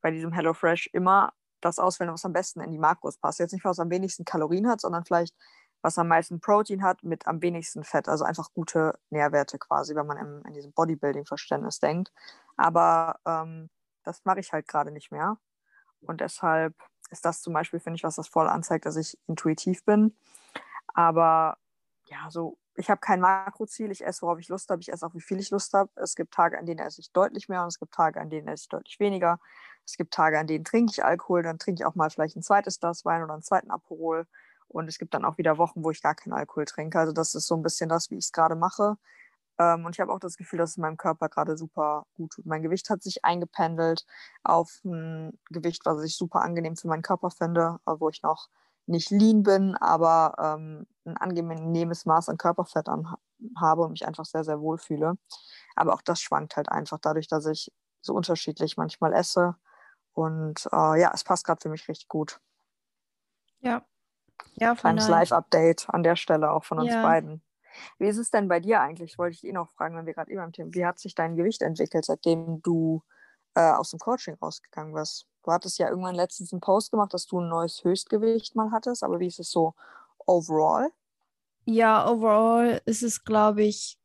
bei 0.01 0.11
diesem 0.11 0.31
HelloFresh 0.31 0.91
immer 0.93 1.33
das 1.61 1.79
auswählen, 1.79 2.13
was 2.13 2.25
am 2.25 2.33
besten 2.33 2.61
in 2.61 2.71
die 2.71 2.77
Makros 2.77 3.17
passt. 3.17 3.39
Jetzt 3.39 3.53
nicht, 3.53 3.65
was 3.65 3.79
am 3.79 3.89
wenigsten 3.89 4.25
Kalorien 4.25 4.67
hat, 4.67 4.81
sondern 4.81 5.05
vielleicht, 5.05 5.35
was 5.81 5.97
am 5.97 6.07
meisten 6.07 6.39
Protein 6.39 6.83
hat, 6.83 7.03
mit 7.03 7.27
am 7.27 7.41
wenigsten 7.41 7.83
Fett. 7.83 8.07
Also 8.09 8.25
einfach 8.25 8.51
gute 8.53 8.97
Nährwerte 9.09 9.57
quasi, 9.59 9.95
wenn 9.95 10.07
man 10.07 10.17
im, 10.17 10.43
in 10.45 10.53
diesem 10.53 10.71
Bodybuilding-Verständnis 10.73 11.79
denkt. 11.79 12.11
Aber 12.57 13.19
ähm, 13.25 13.69
das 14.03 14.23
mache 14.25 14.39
ich 14.39 14.53
halt 14.53 14.67
gerade 14.67 14.91
nicht 14.91 15.11
mehr. 15.11 15.37
Und 16.01 16.21
deshalb 16.21 16.75
ist 17.09 17.25
das 17.25 17.41
zum 17.41 17.53
Beispiel, 17.53 17.79
finde 17.79 17.97
ich, 17.97 18.03
was 18.03 18.15
das 18.15 18.27
voll 18.27 18.47
anzeigt, 18.47 18.85
dass 18.85 18.95
ich 18.95 19.17
intuitiv 19.27 19.83
bin. 19.85 20.15
Aber 20.93 21.57
ja, 22.05 22.29
so, 22.29 22.57
ich 22.75 22.89
habe 22.89 23.01
kein 23.01 23.19
Makroziel, 23.19 23.91
ich 23.91 24.05
esse, 24.05 24.21
worauf 24.21 24.39
ich 24.39 24.49
Lust 24.49 24.69
habe, 24.69 24.81
ich 24.81 24.91
esse 24.91 25.05
auch, 25.05 25.13
wie 25.13 25.21
viel 25.21 25.39
ich 25.39 25.49
Lust 25.49 25.73
habe. 25.73 25.89
Es 25.95 26.15
gibt 26.15 26.33
Tage, 26.33 26.57
an 26.57 26.65
denen 26.65 26.79
esse 26.79 27.01
ich 27.01 27.11
deutlich 27.11 27.49
mehr 27.49 27.63
und 27.63 27.69
es 27.69 27.79
gibt 27.79 27.93
Tage, 27.93 28.21
an 28.21 28.29
denen 28.29 28.47
esse 28.47 28.63
ich 28.63 28.69
deutlich 28.69 28.99
weniger. 28.99 29.39
Es 29.87 29.95
gibt 29.95 30.13
Tage, 30.13 30.37
an 30.37 30.47
denen 30.47 30.65
trinke 30.65 30.91
ich 30.91 31.03
Alkohol, 31.05 31.43
dann 31.43 31.59
trinke 31.59 31.81
ich 31.81 31.85
auch 31.85 31.95
mal 31.95 32.09
vielleicht 32.09 32.35
ein 32.35 32.43
zweites 32.43 32.79
Glas 32.79 33.05
Wein 33.05 33.23
oder 33.23 33.33
einen 33.33 33.41
zweiten 33.41 33.71
Aperol. 33.71 34.27
Und 34.67 34.89
es 34.89 34.97
gibt 34.99 35.13
dann 35.13 35.23
auch 35.23 35.37
wieder 35.37 35.57
Wochen, 35.57 35.83
wo 35.83 35.91
ich 35.91 36.01
gar 36.01 36.13
keinen 36.13 36.33
Alkohol 36.33 36.65
trinke. 36.65 36.99
Also 36.99 37.13
das 37.13 37.35
ist 37.35 37.47
so 37.47 37.55
ein 37.55 37.63
bisschen 37.63 37.87
das, 37.87 38.11
wie 38.11 38.15
ich 38.17 38.25
es 38.25 38.31
gerade 38.33 38.55
mache. 38.55 38.97
Ähm, 39.59 39.85
und 39.85 39.95
ich 39.95 40.01
habe 40.01 40.11
auch 40.11 40.19
das 40.19 40.35
Gefühl, 40.35 40.59
dass 40.59 40.71
es 40.71 40.77
meinem 40.77 40.97
Körper 40.97 41.29
gerade 41.29 41.57
super 41.57 42.05
gut 42.15 42.33
tut. 42.33 42.45
Mein 42.45 42.63
Gewicht 42.63 42.89
hat 42.89 43.01
sich 43.01 43.23
eingependelt 43.23 44.05
auf 44.43 44.81
ein 44.83 45.39
Gewicht, 45.49 45.85
was 45.85 46.03
ich 46.03 46.17
super 46.17 46.41
angenehm 46.41 46.75
für 46.75 46.89
meinen 46.89 47.01
Körper 47.01 47.31
finde, 47.31 47.79
äh, 47.87 47.93
wo 47.97 48.09
ich 48.09 48.21
noch 48.23 48.49
nicht 48.87 49.09
lean 49.09 49.43
bin, 49.43 49.75
aber 49.75 50.35
ähm, 50.39 50.87
ein 51.05 51.17
angenehmes 51.17 52.05
Maß 52.05 52.29
an 52.29 52.37
Körperfett 52.37 52.87
an, 52.87 53.15
habe 53.57 53.83
und 53.83 53.91
mich 53.91 54.07
einfach 54.07 54.25
sehr, 54.25 54.43
sehr 54.43 54.61
wohl 54.61 54.77
fühle. 54.77 55.17
Aber 55.75 55.93
auch 55.93 56.01
das 56.01 56.21
schwankt 56.21 56.55
halt 56.57 56.69
einfach 56.69 56.99
dadurch, 56.99 57.27
dass 57.27 57.45
ich 57.45 57.71
so 58.01 58.13
unterschiedlich 58.13 58.77
manchmal 58.77 59.13
esse 59.13 59.55
und 60.17 60.67
äh, 60.71 60.99
ja, 60.99 61.11
es 61.13 61.23
passt 61.23 61.45
gerade 61.45 61.61
für 61.61 61.69
mich 61.69 61.87
richtig 61.87 62.07
gut. 62.07 62.39
Ja. 63.59 63.85
Ja, 64.55 64.73
Kleines 64.73 65.07
Live-Update 65.07 65.89
an 65.89 66.01
der 66.01 66.15
Stelle 66.15 66.51
auch 66.51 66.63
von 66.63 66.79
uns 66.79 66.89
ja. 66.89 67.03
beiden. 67.03 67.43
Wie 67.99 68.07
ist 68.07 68.17
es 68.17 68.31
denn 68.31 68.47
bei 68.47 68.59
dir 68.59 68.81
eigentlich? 68.81 69.19
Wollte 69.19 69.35
ich 69.35 69.43
eh 69.43 69.51
noch 69.51 69.69
fragen, 69.73 69.95
wenn 69.95 70.07
wir 70.07 70.15
gerade 70.15 70.31
eben 70.31 70.41
am 70.41 70.51
Thema, 70.51 70.73
wie 70.73 70.85
hat 70.85 70.97
sich 70.97 71.13
dein 71.13 71.35
Gewicht 71.35 71.61
entwickelt, 71.61 72.05
seitdem 72.05 72.63
du 72.63 73.03
äh, 73.53 73.71
aus 73.71 73.91
dem 73.91 73.99
Coaching 73.99 74.33
rausgegangen 74.41 74.95
bist? 74.95 75.27
Du 75.43 75.51
hattest 75.51 75.77
ja 75.77 75.87
irgendwann 75.87 76.15
letztens 76.15 76.51
einen 76.51 76.61
Post 76.61 76.89
gemacht, 76.89 77.13
dass 77.13 77.27
du 77.27 77.39
ein 77.39 77.49
neues 77.49 77.83
Höchstgewicht 77.83 78.55
mal 78.55 78.71
hattest, 78.71 79.03
aber 79.03 79.19
wie 79.19 79.27
ist 79.27 79.39
es 79.39 79.51
so 79.51 79.75
overall? 80.25 80.89
Ja, 81.65 82.09
overall 82.09 82.81
ist 82.85 83.03
es, 83.03 83.23
glaube 83.23 83.61
ich, 83.61 83.99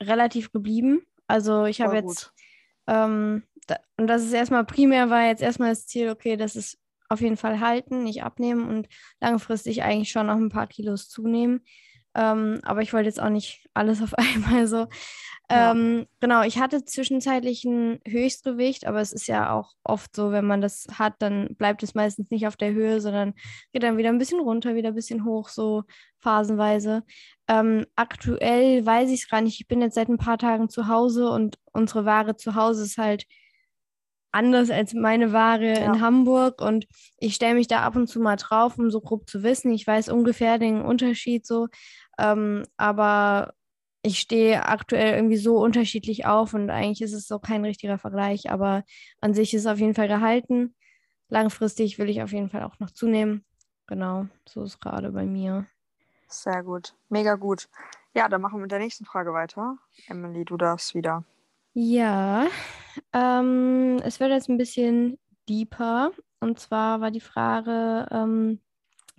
relativ 0.00 0.52
geblieben. 0.52 1.04
Also 1.26 1.64
ich 1.64 1.80
habe 1.80 1.96
jetzt 1.96 2.32
ähm, 2.86 3.42
und 3.96 4.06
das 4.06 4.22
ist 4.22 4.32
erstmal 4.32 4.64
primär 4.64 5.10
war 5.10 5.26
jetzt 5.26 5.42
erstmal 5.42 5.70
das 5.70 5.86
Ziel, 5.86 6.10
okay, 6.10 6.36
das 6.36 6.56
ist 6.56 6.78
auf 7.08 7.20
jeden 7.20 7.36
Fall 7.36 7.60
halten, 7.60 8.04
nicht 8.04 8.22
abnehmen 8.22 8.68
und 8.68 8.88
langfristig 9.20 9.82
eigentlich 9.82 10.10
schon 10.10 10.26
noch 10.26 10.36
ein 10.36 10.48
paar 10.48 10.66
Kilos 10.66 11.08
zunehmen. 11.08 11.64
Ähm, 12.14 12.60
aber 12.62 12.80
ich 12.80 12.92
wollte 12.92 13.08
jetzt 13.08 13.20
auch 13.20 13.28
nicht 13.28 13.68
alles 13.74 14.02
auf 14.02 14.14
einmal 14.18 14.66
so. 14.66 14.86
Ja. 15.48 15.70
Ähm, 15.70 16.06
genau, 16.18 16.42
ich 16.42 16.58
hatte 16.58 16.84
zwischenzeitlich 16.84 17.64
ein 17.64 18.00
Höchstgewicht, 18.06 18.86
aber 18.86 19.00
es 19.00 19.12
ist 19.12 19.28
ja 19.28 19.52
auch 19.52 19.74
oft 19.84 20.16
so, 20.16 20.32
wenn 20.32 20.44
man 20.44 20.60
das 20.60 20.86
hat, 20.94 21.14
dann 21.20 21.54
bleibt 21.56 21.84
es 21.84 21.94
meistens 21.94 22.30
nicht 22.30 22.48
auf 22.48 22.56
der 22.56 22.72
Höhe, 22.72 23.00
sondern 23.00 23.34
geht 23.72 23.84
dann 23.84 23.96
wieder 23.96 24.08
ein 24.08 24.18
bisschen 24.18 24.40
runter, 24.40 24.74
wieder 24.74 24.88
ein 24.88 24.94
bisschen 24.96 25.24
hoch, 25.24 25.48
so 25.48 25.84
phasenweise. 26.18 27.04
Ähm, 27.46 27.86
aktuell 27.94 28.84
weiß 28.84 29.10
ich 29.10 29.22
es 29.22 29.28
gar 29.28 29.40
nicht. 29.40 29.60
Ich 29.60 29.68
bin 29.68 29.80
jetzt 29.80 29.94
seit 29.94 30.08
ein 30.08 30.18
paar 30.18 30.38
Tagen 30.38 30.68
zu 30.68 30.88
Hause 30.88 31.30
und 31.30 31.58
unsere 31.72 32.04
Ware 32.04 32.36
zu 32.36 32.56
Hause 32.56 32.82
ist 32.82 32.98
halt 32.98 33.24
anders 34.36 34.70
als 34.70 34.92
meine 34.92 35.32
Ware 35.32 35.80
ja. 35.80 35.84
in 35.84 36.00
Hamburg 36.00 36.60
und 36.60 36.86
ich 37.18 37.34
stelle 37.34 37.54
mich 37.54 37.68
da 37.68 37.80
ab 37.80 37.96
und 37.96 38.06
zu 38.06 38.20
mal 38.20 38.36
drauf, 38.36 38.78
um 38.78 38.90
so 38.90 39.00
grob 39.00 39.28
zu 39.28 39.42
wissen. 39.42 39.72
Ich 39.72 39.86
weiß 39.86 40.10
ungefähr 40.10 40.58
den 40.58 40.82
Unterschied 40.82 41.46
so, 41.46 41.68
ähm, 42.18 42.64
aber 42.76 43.54
ich 44.02 44.20
stehe 44.20 44.66
aktuell 44.66 45.14
irgendwie 45.14 45.38
so 45.38 45.58
unterschiedlich 45.58 46.26
auf 46.26 46.54
und 46.54 46.70
eigentlich 46.70 47.02
ist 47.02 47.14
es 47.14 47.26
so 47.26 47.38
kein 47.38 47.64
richtiger 47.64 47.98
Vergleich, 47.98 48.50
aber 48.50 48.84
an 49.20 49.34
sich 49.34 49.54
ist 49.54 49.62
es 49.62 49.66
auf 49.66 49.78
jeden 49.78 49.94
Fall 49.94 50.08
gehalten. 50.08 50.76
Langfristig 51.28 51.98
will 51.98 52.08
ich 52.08 52.22
auf 52.22 52.32
jeden 52.32 52.50
Fall 52.50 52.62
auch 52.62 52.78
noch 52.78 52.90
zunehmen. 52.90 53.44
Genau, 53.86 54.26
so 54.46 54.62
ist 54.62 54.80
gerade 54.80 55.10
bei 55.12 55.24
mir. 55.24 55.66
Sehr 56.28 56.62
gut, 56.62 56.94
mega 57.08 57.34
gut. 57.34 57.68
Ja, 58.14 58.28
dann 58.28 58.40
machen 58.40 58.58
wir 58.58 58.62
mit 58.62 58.72
der 58.72 58.78
nächsten 58.78 59.04
Frage 59.04 59.32
weiter. 59.32 59.78
Emily, 60.08 60.44
du 60.44 60.56
darfst 60.56 60.94
wieder. 60.94 61.24
Ja, 61.78 62.46
ähm, 63.12 64.00
es 64.02 64.18
wird 64.18 64.30
jetzt 64.30 64.48
ein 64.48 64.56
bisschen 64.56 65.18
deeper. 65.46 66.10
Und 66.40 66.58
zwar 66.58 67.02
war 67.02 67.10
die 67.10 67.20
Frage, 67.20 68.08
ähm, 68.10 68.62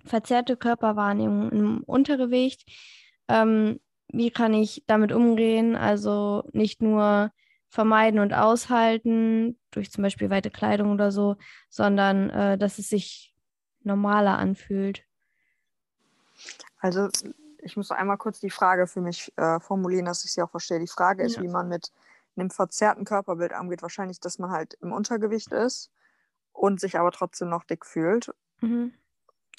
verzerrte 0.04 0.56
Körperwahrnehmung 0.56 1.52
im 1.52 1.84
Untergewicht. 1.84 2.68
Ähm, 3.28 3.78
wie 4.08 4.32
kann 4.32 4.54
ich 4.54 4.82
damit 4.88 5.12
umgehen? 5.12 5.76
Also 5.76 6.48
nicht 6.52 6.82
nur 6.82 7.30
vermeiden 7.68 8.18
und 8.18 8.34
aushalten 8.34 9.56
durch 9.70 9.92
zum 9.92 10.02
Beispiel 10.02 10.28
weite 10.28 10.50
Kleidung 10.50 10.90
oder 10.90 11.12
so, 11.12 11.36
sondern 11.68 12.28
äh, 12.30 12.58
dass 12.58 12.80
es 12.80 12.88
sich 12.88 13.36
normaler 13.84 14.36
anfühlt. 14.36 15.04
Also 16.80 17.08
ich 17.62 17.76
muss 17.76 17.92
einmal 17.92 18.18
kurz 18.18 18.40
die 18.40 18.50
Frage 18.50 18.88
für 18.88 19.00
mich 19.00 19.32
äh, 19.36 19.60
formulieren, 19.60 20.06
dass 20.06 20.24
ich 20.24 20.32
sie 20.32 20.42
auch 20.42 20.50
verstehe. 20.50 20.80
Die 20.80 20.88
Frage 20.88 21.22
ist, 21.22 21.36
ja. 21.36 21.42
wie 21.42 21.48
man 21.48 21.68
mit 21.68 21.92
einem 22.38 22.50
verzerrten 22.50 23.04
Körperbild 23.04 23.52
angeht, 23.52 23.82
wahrscheinlich, 23.82 24.20
dass 24.20 24.38
man 24.38 24.50
halt 24.50 24.74
im 24.74 24.92
Untergewicht 24.92 25.52
ist 25.52 25.90
und 26.52 26.80
sich 26.80 26.98
aber 26.98 27.10
trotzdem 27.12 27.48
noch 27.48 27.64
dick 27.64 27.84
fühlt. 27.84 28.34
Mhm. 28.60 28.92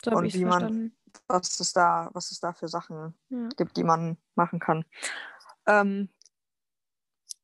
So 0.04 0.12
und 0.12 0.34
wie 0.34 0.46
man, 0.46 0.92
was 1.28 1.60
es 1.60 1.74
da, 1.74 2.10
was 2.14 2.32
es 2.32 2.40
da 2.40 2.54
für 2.54 2.68
Sachen 2.68 3.14
ja. 3.30 3.50
gibt, 3.58 3.76
die 3.78 3.84
man 3.84 4.18
machen 4.36 4.60
kann. 4.60 4.86
Ähm, 5.66 6.10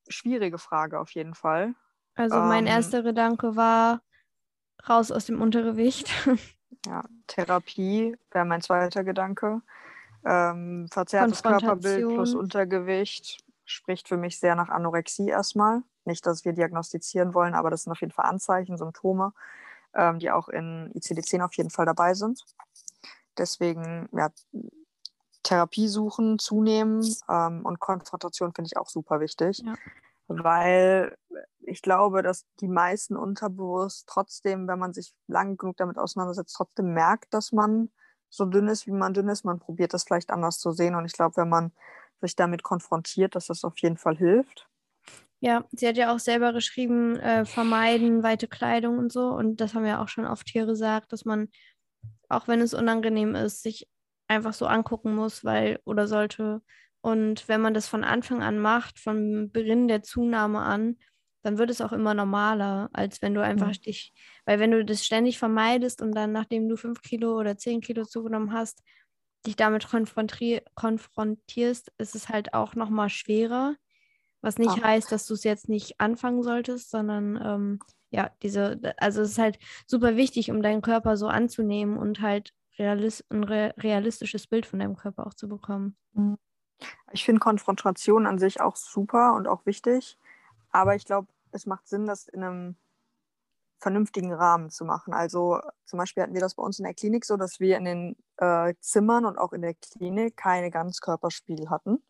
schwierige 0.08 0.58
Frage 0.58 1.00
auf 1.00 1.12
jeden 1.12 1.36
Fall. 1.36 1.76
Also 2.16 2.38
mein 2.38 2.66
ähm, 2.66 2.74
erster 2.74 3.04
Gedanke 3.04 3.56
war 3.56 4.02
raus 4.88 5.12
aus 5.12 5.26
dem 5.26 5.42
Untergewicht. 5.42 6.10
ja, 6.86 7.04
Therapie 7.28 8.16
wäre 8.32 8.46
mein 8.46 8.62
zweiter 8.62 9.04
Gedanke. 9.04 9.62
Ähm, 10.24 10.88
verzerrtes 10.90 11.44
Körperbild 11.44 12.08
plus 12.08 12.34
Untergewicht 12.34 13.45
spricht 13.66 14.08
für 14.08 14.18
mich 14.18 14.40
sehr 14.40 14.56
nach 14.56 14.70
Anorexie 14.70 15.30
erstmal. 15.30 15.82
Nicht, 16.06 16.26
dass 16.26 16.46
wir 16.46 16.54
diagnostizieren 16.54 17.34
wollen, 17.34 17.56
aber 17.56 17.70
das 17.70 17.84
sind 17.84 17.92
auf 17.92 18.02
jeden 18.02 18.14
Fall 18.14 18.26
Anzeichen, 18.26 18.78
Symptome, 18.78 19.34
ähm, 19.94 20.20
die 20.20 20.32
auch 20.32 20.50
in 20.50 20.92
ICD-10 20.94 21.44
auf 21.44 21.54
jeden 21.56 21.72
Fall 21.72 21.86
dabei 21.86 22.14
sind. 22.14 22.46
Deswegen, 23.38 24.08
ja, 24.14 24.30
Therapie 25.44 25.88
suchen, 25.88 26.40
zunehmen 26.40 27.06
ähm, 27.30 27.66
und 27.66 27.80
Konfrontation 27.80 28.54
finde 28.54 28.70
ich 28.72 28.78
auch 28.78 28.90
super 28.90 29.20
wichtig. 29.20 29.60
Ja. 29.60 29.76
Weil 30.28 31.16
ich 31.62 31.82
glaube, 31.82 32.24
dass 32.24 32.46
die 32.60 32.68
meisten 32.68 33.16
unterbewusst 33.16 34.08
trotzdem, 34.08 34.68
wenn 34.68 34.80
man 34.80 34.94
sich 34.94 35.14
lang 35.28 35.58
genug 35.58 35.78
damit 35.78 35.98
auseinandersetzt, 35.98 36.56
trotzdem 36.56 36.94
merkt, 36.94 37.34
dass 37.34 37.52
man 37.52 37.92
so 38.30 38.46
dünn 38.46 38.68
ist, 38.68 38.88
wie 38.88 38.92
man 38.92 39.14
dünn 39.14 39.30
ist. 39.30 39.46
Man 39.46 39.60
probiert 39.60 39.94
das 39.94 40.04
vielleicht 40.04 40.32
anders 40.32 40.60
zu 40.60 40.72
sehen. 40.72 40.96
Und 40.96 41.06
ich 41.06 41.14
glaube, 41.14 41.38
wenn 41.38 41.50
man 41.50 41.72
sich 42.26 42.36
damit 42.36 42.64
konfrontiert, 42.64 43.36
dass 43.36 43.48
das 43.48 43.64
auf 43.64 43.78
jeden 43.80 43.98
Fall 43.98 44.18
hilft. 44.18 44.68
Ja, 45.40 45.66
sie 45.72 45.88
hat 45.88 45.98
ja 45.98 46.14
auch 46.14 46.20
selber 46.20 46.54
geschrieben, 46.54 47.18
äh, 47.18 47.46
vermeiden 47.46 48.24
weite 48.24 48.48
Kleidung 48.48 48.98
und 48.98 49.12
so. 49.12 49.28
Und 49.28 49.62
das 49.62 49.74
haben 49.74 49.84
wir 49.84 50.02
auch 50.02 50.08
schon 50.08 50.26
oft 50.26 50.50
hier 50.50 50.66
gesagt, 50.66 51.12
dass 51.14 51.26
man, 51.26 51.50
auch 52.30 52.48
wenn 52.48 52.62
es 52.62 52.74
unangenehm 52.74 53.36
ist, 53.36 53.62
sich 53.62 53.88
einfach 54.28 54.54
so 54.54 54.66
angucken 54.66 55.14
muss, 55.14 55.44
weil 55.44 55.80
oder 55.86 56.08
sollte. 56.08 56.62
Und 57.02 57.48
wenn 57.48 57.62
man 57.62 57.76
das 57.76 57.88
von 57.88 58.04
Anfang 58.04 58.42
an 58.42 58.58
macht, 58.58 59.00
von 59.00 59.52
Beginn 59.52 59.88
der 59.88 60.02
Zunahme 60.02 60.60
an, 60.62 60.98
dann 61.44 61.60
wird 61.60 61.70
es 61.70 61.80
auch 61.80 61.92
immer 61.92 62.16
normaler, 62.16 62.90
als 62.92 63.22
wenn 63.22 63.36
du 63.36 63.44
einfach 63.44 63.68
mhm. 63.68 63.82
dich, 63.82 64.14
weil 64.46 64.60
wenn 64.60 64.72
du 64.72 64.84
das 64.84 65.06
ständig 65.06 65.38
vermeidest 65.38 66.02
und 66.02 66.14
dann, 66.14 66.32
nachdem 66.32 66.68
du 66.68 66.76
fünf 66.76 67.04
Kilo 67.04 67.38
oder 67.38 67.56
zehn 67.56 67.82
Kilo 67.82 68.04
zugenommen 68.04 68.52
hast, 68.52 68.82
dich 69.46 69.56
damit 69.56 69.88
konfrontierst, 69.88 71.92
ist 71.98 72.16
es 72.16 72.30
halt 72.30 72.54
auch 72.54 72.76
nochmal 72.76 73.10
schwerer. 73.10 73.76
Was 74.42 74.58
nicht 74.58 74.80
Ach. 74.80 74.84
heißt, 74.84 75.12
dass 75.12 75.26
du 75.26 75.34
es 75.34 75.44
jetzt 75.44 75.70
nicht 75.70 76.00
anfangen 76.00 76.44
solltest, 76.44 76.92
sondern 76.92 77.40
ähm, 77.44 77.80
ja, 78.12 78.32
diese, 78.44 78.80
also 78.98 79.22
es 79.22 79.32
ist 79.32 79.40
halt 79.40 79.58
super 79.88 80.16
wichtig, 80.16 80.52
um 80.52 80.62
deinen 80.62 80.82
Körper 80.82 81.18
so 81.18 81.28
anzunehmen 81.28 81.98
und 81.98 82.22
halt 82.22 82.54
realis 82.78 83.24
ein 83.30 83.44
realistisches 83.44 84.48
Bild 84.48 84.66
von 84.66 84.80
deinem 84.80 84.96
Körper 84.96 85.26
auch 85.26 85.34
zu 85.34 85.48
bekommen. 85.48 85.98
Mhm. 86.14 86.38
Ich 87.12 87.24
finde 87.24 87.40
Konfrontation 87.40 88.28
an 88.28 88.38
sich 88.38 88.62
auch 88.62 88.76
super 88.76 89.34
und 89.34 89.48
auch 89.48 89.66
wichtig. 89.66 90.18
Aber 90.72 90.96
ich 90.96 91.06
glaube, 91.06 91.30
es 91.52 91.66
macht 91.66 91.88
Sinn, 91.88 92.06
das 92.06 92.28
in 92.28 92.44
einem 92.44 92.76
vernünftigen 93.80 94.34
Rahmen 94.34 94.70
zu 94.70 94.86
machen. 94.86 95.14
Also 95.14 95.60
zum 95.86 96.00
Beispiel 96.00 96.24
hatten 96.24 96.34
wir 96.34 96.42
das 96.42 96.56
bei 96.56 96.64
uns 96.64 96.80
in 96.80 96.86
der 96.86 96.94
Klinik 96.94 97.26
so, 97.26 97.38
dass 97.38 97.60
wir 97.60 97.78
in 97.78 97.86
den 97.86 98.16
äh, 98.38 98.74
Zimmern 98.80 99.26
und 99.26 99.38
auch 99.38 99.54
in 99.54 99.62
der 99.62 99.76
Klinik 99.76 100.38
keine 100.38 100.72
Ganzkörperspiegel 100.72 101.70
hatten, 101.70 102.04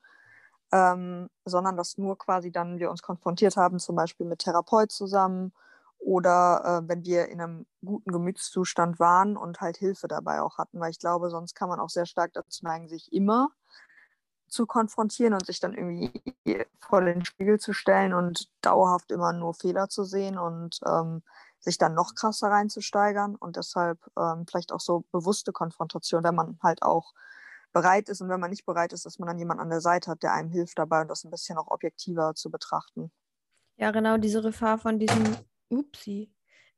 ähm, 0.72 1.30
sondern 1.46 1.78
dass 1.78 1.98
nur 1.98 2.18
quasi 2.18 2.52
dann 2.52 2.80
wir 2.80 2.90
uns 2.90 3.02
konfrontiert 3.02 3.58
haben, 3.58 3.80
zum 3.80 3.96
Beispiel 3.96 4.26
mit 4.26 4.40
Therapeut 4.40 4.92
zusammen 4.92 5.54
oder 5.98 6.84
äh, 6.84 6.90
wenn 6.90 7.04
wir 7.04 7.30
in 7.30 7.42
einem 7.42 7.66
guten 7.84 8.12
Gemütszustand 8.12 9.00
waren 9.00 9.38
und 9.38 9.62
halt 9.62 9.78
Hilfe 9.78 10.08
dabei 10.08 10.42
auch 10.42 10.58
hatten, 10.58 10.80
weil 10.80 10.92
ich 10.92 11.00
glaube, 11.00 11.30
sonst 11.30 11.56
kann 11.56 11.70
man 11.70 11.80
auch 11.80 11.90
sehr 11.90 12.06
stark 12.06 12.32
dazu 12.34 12.64
neigen, 12.64 12.88
sich 12.88 13.12
immer 13.12 13.50
zu 14.48 14.66
konfrontieren 14.66 15.34
und 15.34 15.46
sich 15.46 15.60
dann 15.60 15.74
irgendwie 15.74 16.12
vor 16.80 17.02
den 17.02 17.26
Spiegel 17.26 17.60
zu 17.60 17.74
stellen 17.74 18.14
und 18.14 18.48
dauerhaft 18.62 19.12
immer 19.12 19.34
nur 19.34 19.54
Fehler 19.54 19.90
zu 19.90 20.04
sehen 20.04 20.38
und 20.38 20.80
ähm, 20.86 21.24
sich 21.66 21.78
dann 21.78 21.96
noch 21.96 22.16
krasser 22.16 22.48
reinzusteigern 22.48 23.36
und 23.36 23.58
deshalb 23.58 24.00
ähm, 24.18 24.46
vielleicht 24.48 24.72
auch 24.72 24.80
so 24.80 25.04
bewusste 25.12 25.52
Konfrontation, 25.52 26.24
wenn 26.24 26.36
man 26.36 26.60
halt 26.62 26.84
auch 26.84 27.14
bereit 27.74 28.08
ist 28.08 28.22
und 28.22 28.30
wenn 28.30 28.40
man 28.40 28.52
nicht 28.52 28.66
bereit 28.66 28.94
ist, 28.94 29.06
dass 29.06 29.20
man 29.20 29.28
dann 29.28 29.40
jemanden 29.40 29.64
an 29.64 29.70
der 29.70 29.82
Seite 29.82 30.12
hat, 30.12 30.24
der 30.24 30.34
einem 30.34 30.50
hilft 30.50 30.80
dabei 30.80 31.02
und 31.02 31.10
das 31.10 31.26
ein 31.26 31.32
bisschen 31.32 31.58
auch 31.58 31.68
objektiver 31.68 32.34
zu 32.36 32.50
betrachten. 32.50 33.12
Ja, 33.78 33.92
genau, 33.92 34.18
diese 34.18 34.42
Gefahr 34.42 34.78
von 34.78 35.00
diesem, 35.00 35.36
upsie, 35.70 36.32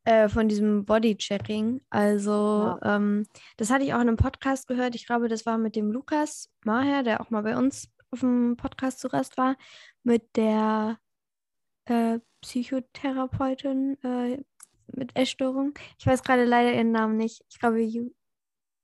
äh, 0.06 0.30
von 0.30 0.48
diesem 0.48 0.86
Bodychecking. 0.86 1.82
Also, 1.90 2.78
ja. 2.82 2.96
ähm, 2.96 3.28
das 3.58 3.70
hatte 3.70 3.84
ich 3.84 3.94
auch 3.94 4.02
in 4.02 4.08
einem 4.08 4.18
Podcast 4.18 4.68
gehört. 4.68 4.96
Ich 4.96 5.06
glaube, 5.06 5.28
das 5.28 5.46
war 5.46 5.58
mit 5.58 5.76
dem 5.76 5.92
Lukas 5.92 6.50
Maher, 6.64 7.04
der 7.04 7.22
auch 7.22 7.30
mal 7.30 7.44
bei 7.44 7.58
uns 7.58 7.90
auf 8.12 8.22
dem 8.22 8.56
Podcast 8.56 9.00
zu 9.00 9.10
Gast 9.10 9.38
war, 9.38 9.58
mit 10.04 10.36
der 10.38 10.98
äh, 11.86 12.20
Psychotherapeutin 12.42 14.02
äh, 14.04 14.44
mit 14.88 15.16
Essstörung. 15.16 15.74
Ich 16.00 16.08
weiß 16.08 16.24
gerade 16.24 16.46
leider 16.46 16.74
ihren 16.74 16.92
Namen 16.92 17.18
nicht. 17.18 17.44
Ich 17.50 17.60
glaube, 17.60 17.82
Ju 17.82 18.12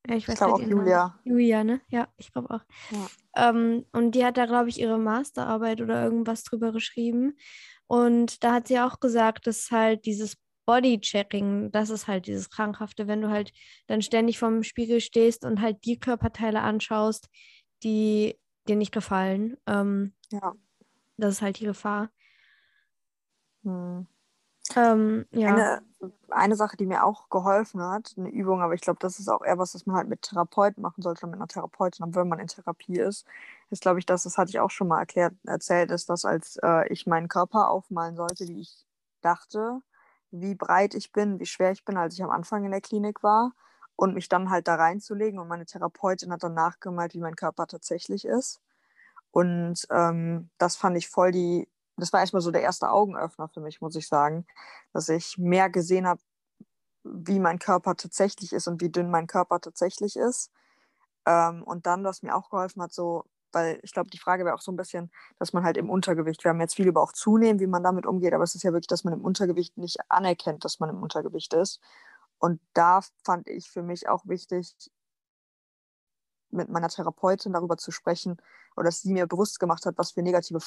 ja, 0.07 0.15
ich 0.15 0.27
weiß 0.27 0.33
ich 0.33 0.39
glaube 0.39 0.53
auch 0.55 0.61
Julia. 0.61 0.97
Namen. 1.07 1.19
Julia, 1.23 1.63
ne? 1.63 1.81
Ja, 1.87 2.09
ich 2.17 2.31
glaube 2.33 2.49
auch. 2.53 2.61
Ja. 2.91 3.49
Ähm, 3.49 3.85
und 3.93 4.11
die 4.15 4.25
hat 4.25 4.37
da, 4.37 4.45
glaube 4.45 4.69
ich, 4.69 4.79
ihre 4.79 4.97
Masterarbeit 4.97 5.79
oder 5.79 6.03
irgendwas 6.03 6.43
drüber 6.43 6.73
geschrieben. 6.73 7.37
Und 7.87 8.43
da 8.43 8.53
hat 8.53 8.67
sie 8.67 8.79
auch 8.79 8.99
gesagt, 8.99 9.47
dass 9.47 9.71
halt 9.71 10.05
dieses 10.05 10.35
Bodychecking, 10.65 11.71
das 11.71 11.89
ist 11.89 12.07
halt 12.07 12.27
dieses 12.27 12.49
Krankhafte, 12.49 13.07
wenn 13.07 13.21
du 13.21 13.29
halt 13.29 13.53
dann 13.87 14.01
ständig 14.01 14.39
vorm 14.39 14.63
Spiegel 14.63 14.99
stehst 14.99 15.45
und 15.45 15.61
halt 15.61 15.85
die 15.85 15.99
Körperteile 15.99 16.61
anschaust, 16.61 17.29
die 17.83 18.37
dir 18.67 18.75
nicht 18.75 18.91
gefallen. 18.91 19.57
Ähm, 19.67 20.13
ja. 20.31 20.53
Das 21.17 21.35
ist 21.35 21.41
halt 21.41 21.59
die 21.59 21.65
Gefahr. 21.65 22.09
Hm. 23.63 24.07
Ähm, 24.75 25.25
ja. 25.31 25.49
Eine, 25.49 25.81
eine 26.29 26.55
Sache, 26.55 26.77
die 26.77 26.85
mir 26.85 27.03
auch 27.03 27.29
geholfen 27.29 27.81
hat, 27.81 28.13
eine 28.17 28.29
Übung, 28.29 28.61
aber 28.61 28.73
ich 28.73 28.81
glaube, 28.81 28.99
das 28.99 29.19
ist 29.19 29.29
auch 29.29 29.43
eher 29.43 29.57
was, 29.57 29.73
das 29.73 29.85
man 29.85 29.95
halt 29.95 30.09
mit 30.09 30.21
Therapeuten 30.21 30.81
machen 30.81 31.01
sollte, 31.01 31.25
mit 31.27 31.35
einer 31.35 31.47
Therapeutin, 31.47 32.15
wenn 32.15 32.27
man 32.27 32.39
in 32.39 32.47
Therapie 32.47 32.99
ist, 32.99 33.25
ist, 33.69 33.81
glaube 33.81 33.99
ich, 33.99 34.05
dass, 34.05 34.23
das 34.23 34.37
hatte 34.37 34.49
ich 34.49 34.59
auch 34.59 34.71
schon 34.71 34.87
mal 34.87 34.99
erklärt, 34.99 35.33
erzählt, 35.45 35.91
ist, 35.91 36.09
dass 36.09 36.25
als 36.25 36.57
äh, 36.63 36.87
ich 36.91 37.07
meinen 37.07 37.27
Körper 37.27 37.69
aufmalen 37.69 38.15
sollte, 38.15 38.47
wie 38.47 38.61
ich 38.61 38.85
dachte, 39.21 39.81
wie 40.31 40.55
breit 40.55 40.95
ich 40.95 41.11
bin, 41.11 41.39
wie 41.39 41.45
schwer 41.45 41.71
ich 41.71 41.85
bin, 41.85 41.97
als 41.97 42.15
ich 42.15 42.23
am 42.23 42.31
Anfang 42.31 42.65
in 42.65 42.71
der 42.71 42.81
Klinik 42.81 43.23
war 43.23 43.53
und 43.95 44.15
mich 44.15 44.29
dann 44.29 44.49
halt 44.49 44.67
da 44.67 44.75
reinzulegen. 44.75 45.39
Und 45.39 45.47
meine 45.47 45.65
Therapeutin 45.65 46.31
hat 46.31 46.43
dann 46.43 46.55
nachgemalt, 46.55 47.13
wie 47.13 47.19
mein 47.19 47.35
Körper 47.35 47.67
tatsächlich 47.67 48.25
ist. 48.25 48.59
Und 49.31 49.87
ähm, 49.91 50.49
das 50.57 50.75
fand 50.75 50.97
ich 50.97 51.09
voll 51.09 51.31
die, 51.31 51.67
das 51.97 52.13
war 52.13 52.21
erstmal 52.21 52.41
so 52.41 52.51
der 52.51 52.61
erste 52.61 52.89
Augenöffner 52.89 53.49
für 53.49 53.61
mich, 53.61 53.81
muss 53.81 53.95
ich 53.95 54.07
sagen, 54.07 54.45
dass 54.93 55.09
ich 55.09 55.37
mehr 55.37 55.69
gesehen 55.69 56.07
habe, 56.07 56.21
wie 57.03 57.39
mein 57.39 57.59
Körper 57.59 57.95
tatsächlich 57.95 58.53
ist 58.53 58.67
und 58.67 58.81
wie 58.81 58.89
dünn 58.89 59.11
mein 59.11 59.27
Körper 59.27 59.59
tatsächlich 59.59 60.15
ist. 60.15 60.51
Ähm, 61.25 61.63
und 61.63 61.85
dann, 61.85 62.03
was 62.03 62.23
mir 62.23 62.35
auch 62.35 62.49
geholfen 62.49 62.81
hat, 62.81 62.93
so 62.93 63.25
weil 63.53 63.79
ich 63.83 63.93
glaube, 63.93 64.09
die 64.09 64.17
Frage 64.17 64.45
wäre 64.45 64.55
auch 64.55 64.61
so 64.61 64.71
ein 64.71 64.75
bisschen, 64.75 65.11
dass 65.39 65.53
man 65.53 65.63
halt 65.63 65.77
im 65.77 65.89
Untergewicht, 65.89 66.43
wir 66.43 66.49
haben 66.49 66.59
jetzt 66.59 66.75
viel 66.75 66.87
über 66.87 67.01
auch 67.01 67.13
zunehmen, 67.13 67.59
wie 67.59 67.67
man 67.67 67.83
damit 67.83 68.05
umgeht, 68.05 68.33
aber 68.33 68.43
es 68.43 68.55
ist 68.55 68.63
ja 68.63 68.73
wirklich, 68.73 68.87
dass 68.87 69.03
man 69.03 69.13
im 69.13 69.23
Untergewicht 69.23 69.77
nicht 69.77 69.99
anerkennt, 70.09 70.65
dass 70.65 70.79
man 70.79 70.89
im 70.89 71.01
Untergewicht 71.01 71.53
ist. 71.53 71.79
Und 72.39 72.59
da 72.73 73.01
fand 73.23 73.47
ich 73.47 73.69
für 73.69 73.83
mich 73.83 74.09
auch 74.09 74.25
wichtig, 74.25 74.75
mit 76.49 76.69
meiner 76.69 76.89
Therapeutin 76.89 77.53
darüber 77.53 77.77
zu 77.77 77.91
sprechen 77.91 78.37
oder 78.75 78.85
dass 78.85 79.01
sie 79.01 79.11
mir 79.11 79.27
bewusst 79.27 79.59
gemacht 79.59 79.85
hat, 79.85 79.97
was 79.97 80.11
für 80.11 80.21
negative 80.21 80.59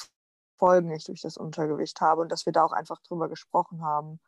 Folgen 0.57 0.91
ich 0.91 1.05
durch 1.05 1.21
das 1.21 1.37
Untergewicht 1.37 2.01
habe 2.01 2.21
und 2.21 2.31
dass 2.31 2.45
wir 2.45 2.53
da 2.53 2.63
auch 2.63 2.71
einfach 2.71 3.01
drüber 3.01 3.29
gesprochen 3.29 3.83
haben. 3.83 4.19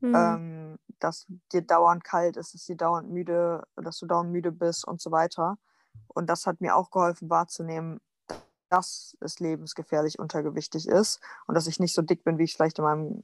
Mhm. 0.00 0.14
Ähm, 0.14 0.78
dass 0.98 1.26
dir 1.52 1.62
dauernd 1.62 2.04
kalt 2.04 2.36
ist, 2.36 2.54
dass 2.54 2.64
dir 2.64 2.76
dauernd 2.76 3.10
müde, 3.10 3.62
dass 3.76 3.98
du 3.98 4.06
dauernd 4.06 4.30
müde 4.30 4.52
bist 4.52 4.86
und 4.86 5.00
so 5.00 5.10
weiter. 5.10 5.56
Und 6.08 6.28
das 6.28 6.46
hat 6.46 6.60
mir 6.60 6.76
auch 6.76 6.90
geholfen 6.90 7.30
wahrzunehmen, 7.30 8.00
dass 8.70 9.16
es 9.20 9.38
lebensgefährlich 9.40 10.18
untergewichtig 10.18 10.88
ist 10.88 11.20
und 11.46 11.54
dass 11.54 11.66
ich 11.66 11.78
nicht 11.78 11.94
so 11.94 12.02
dick 12.02 12.24
bin, 12.24 12.38
wie 12.38 12.44
ich 12.44 12.54
vielleicht 12.54 12.78
in 12.78 12.84
meinem 12.84 13.22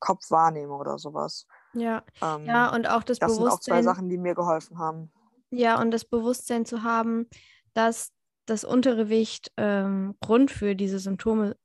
Kopf 0.00 0.30
wahrnehme 0.30 0.74
oder 0.74 0.98
sowas. 0.98 1.46
Ja, 1.74 2.02
ähm, 2.20 2.44
ja 2.44 2.74
und 2.74 2.88
auch 2.88 3.04
das, 3.04 3.18
das 3.18 3.36
Bewusstsein. 3.36 3.44
Das 3.44 3.64
sind 3.64 3.74
auch 3.74 3.78
zwei 3.78 3.82
Sachen, 3.82 4.08
die 4.08 4.18
mir 4.18 4.34
geholfen 4.34 4.78
haben. 4.78 5.12
Ja, 5.50 5.80
und 5.80 5.92
das 5.92 6.04
Bewusstsein 6.04 6.64
zu 6.64 6.82
haben, 6.82 7.28
dass 7.74 8.12
das 8.46 8.64
Untergewicht 8.64 9.52
ähm, 9.56 10.16
Grund 10.20 10.50
für 10.50 10.74
diese 10.74 10.98
Symptome 10.98 11.56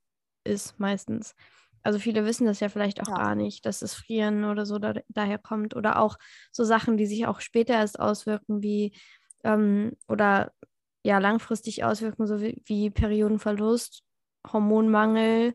ist 0.47 0.79
meistens. 0.79 1.35
Also 1.83 1.99
viele 1.99 2.25
wissen 2.25 2.45
das 2.45 2.59
ja 2.59 2.69
vielleicht 2.69 3.01
auch 3.01 3.07
ja. 3.07 3.15
gar 3.15 3.35
nicht, 3.35 3.65
dass 3.65 3.79
das 3.79 3.93
Frieren 3.93 4.43
oder 4.43 4.65
so 4.65 4.79
da, 4.79 4.93
daher 5.09 5.37
kommt. 5.37 5.75
Oder 5.75 6.01
auch 6.01 6.17
so 6.51 6.63
Sachen, 6.63 6.97
die 6.97 7.05
sich 7.05 7.27
auch 7.27 7.39
später 7.39 7.75
erst 7.75 7.99
auswirken, 7.99 8.61
wie 8.61 8.93
ähm, 9.43 9.93
oder 10.07 10.51
ja 11.03 11.19
langfristig 11.19 11.83
auswirken, 11.83 12.27
so 12.27 12.41
wie, 12.41 12.61
wie 12.65 12.89
Periodenverlust, 12.89 14.03
Hormonmangel, 14.51 15.53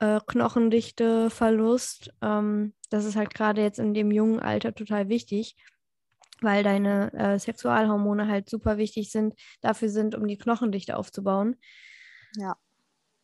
äh, 0.00 0.20
Knochendichte, 0.26 1.30
Verlust. 1.30 2.12
Ähm, 2.20 2.74
das 2.90 3.04
ist 3.04 3.16
halt 3.16 3.32
gerade 3.32 3.62
jetzt 3.62 3.78
in 3.78 3.94
dem 3.94 4.10
jungen 4.10 4.40
Alter 4.40 4.74
total 4.74 5.08
wichtig, 5.08 5.56
weil 6.40 6.64
deine 6.64 7.12
äh, 7.12 7.38
Sexualhormone 7.38 8.26
halt 8.26 8.50
super 8.50 8.78
wichtig 8.78 9.12
sind, 9.12 9.34
dafür 9.60 9.88
sind, 9.88 10.14
um 10.16 10.26
die 10.26 10.38
Knochendichte 10.38 10.96
aufzubauen. 10.96 11.56
Ja. 12.36 12.56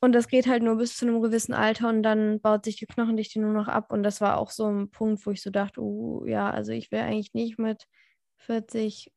Und 0.07 0.13
das 0.13 0.29
geht 0.29 0.47
halt 0.47 0.63
nur 0.63 0.77
bis 0.77 0.97
zu 0.97 1.05
einem 1.05 1.21
gewissen 1.21 1.53
Alter 1.53 1.89
und 1.89 2.05
dann 2.05 2.41
baut 2.41 2.65
sich 2.65 2.77
die 2.77 2.87
Knochendichte 2.87 3.41
nur 3.41 3.53
noch 3.53 3.67
ab. 3.67 3.91
Und 3.91 4.05
das 4.05 4.21
war 4.21 4.39
auch 4.39 4.53
so 4.53 4.71
ein 4.71 4.89
Punkt, 4.89 5.27
wo 5.27 5.33
ich 5.33 5.43
so 5.43 5.51
dachte, 5.51 5.81
uh, 5.81 6.25
ja, 6.27 6.49
also 6.49 6.71
ich 6.71 6.93
will 6.93 7.01
eigentlich 7.01 7.35
nicht 7.35 7.59
mit 7.59 7.89
40 8.37 9.13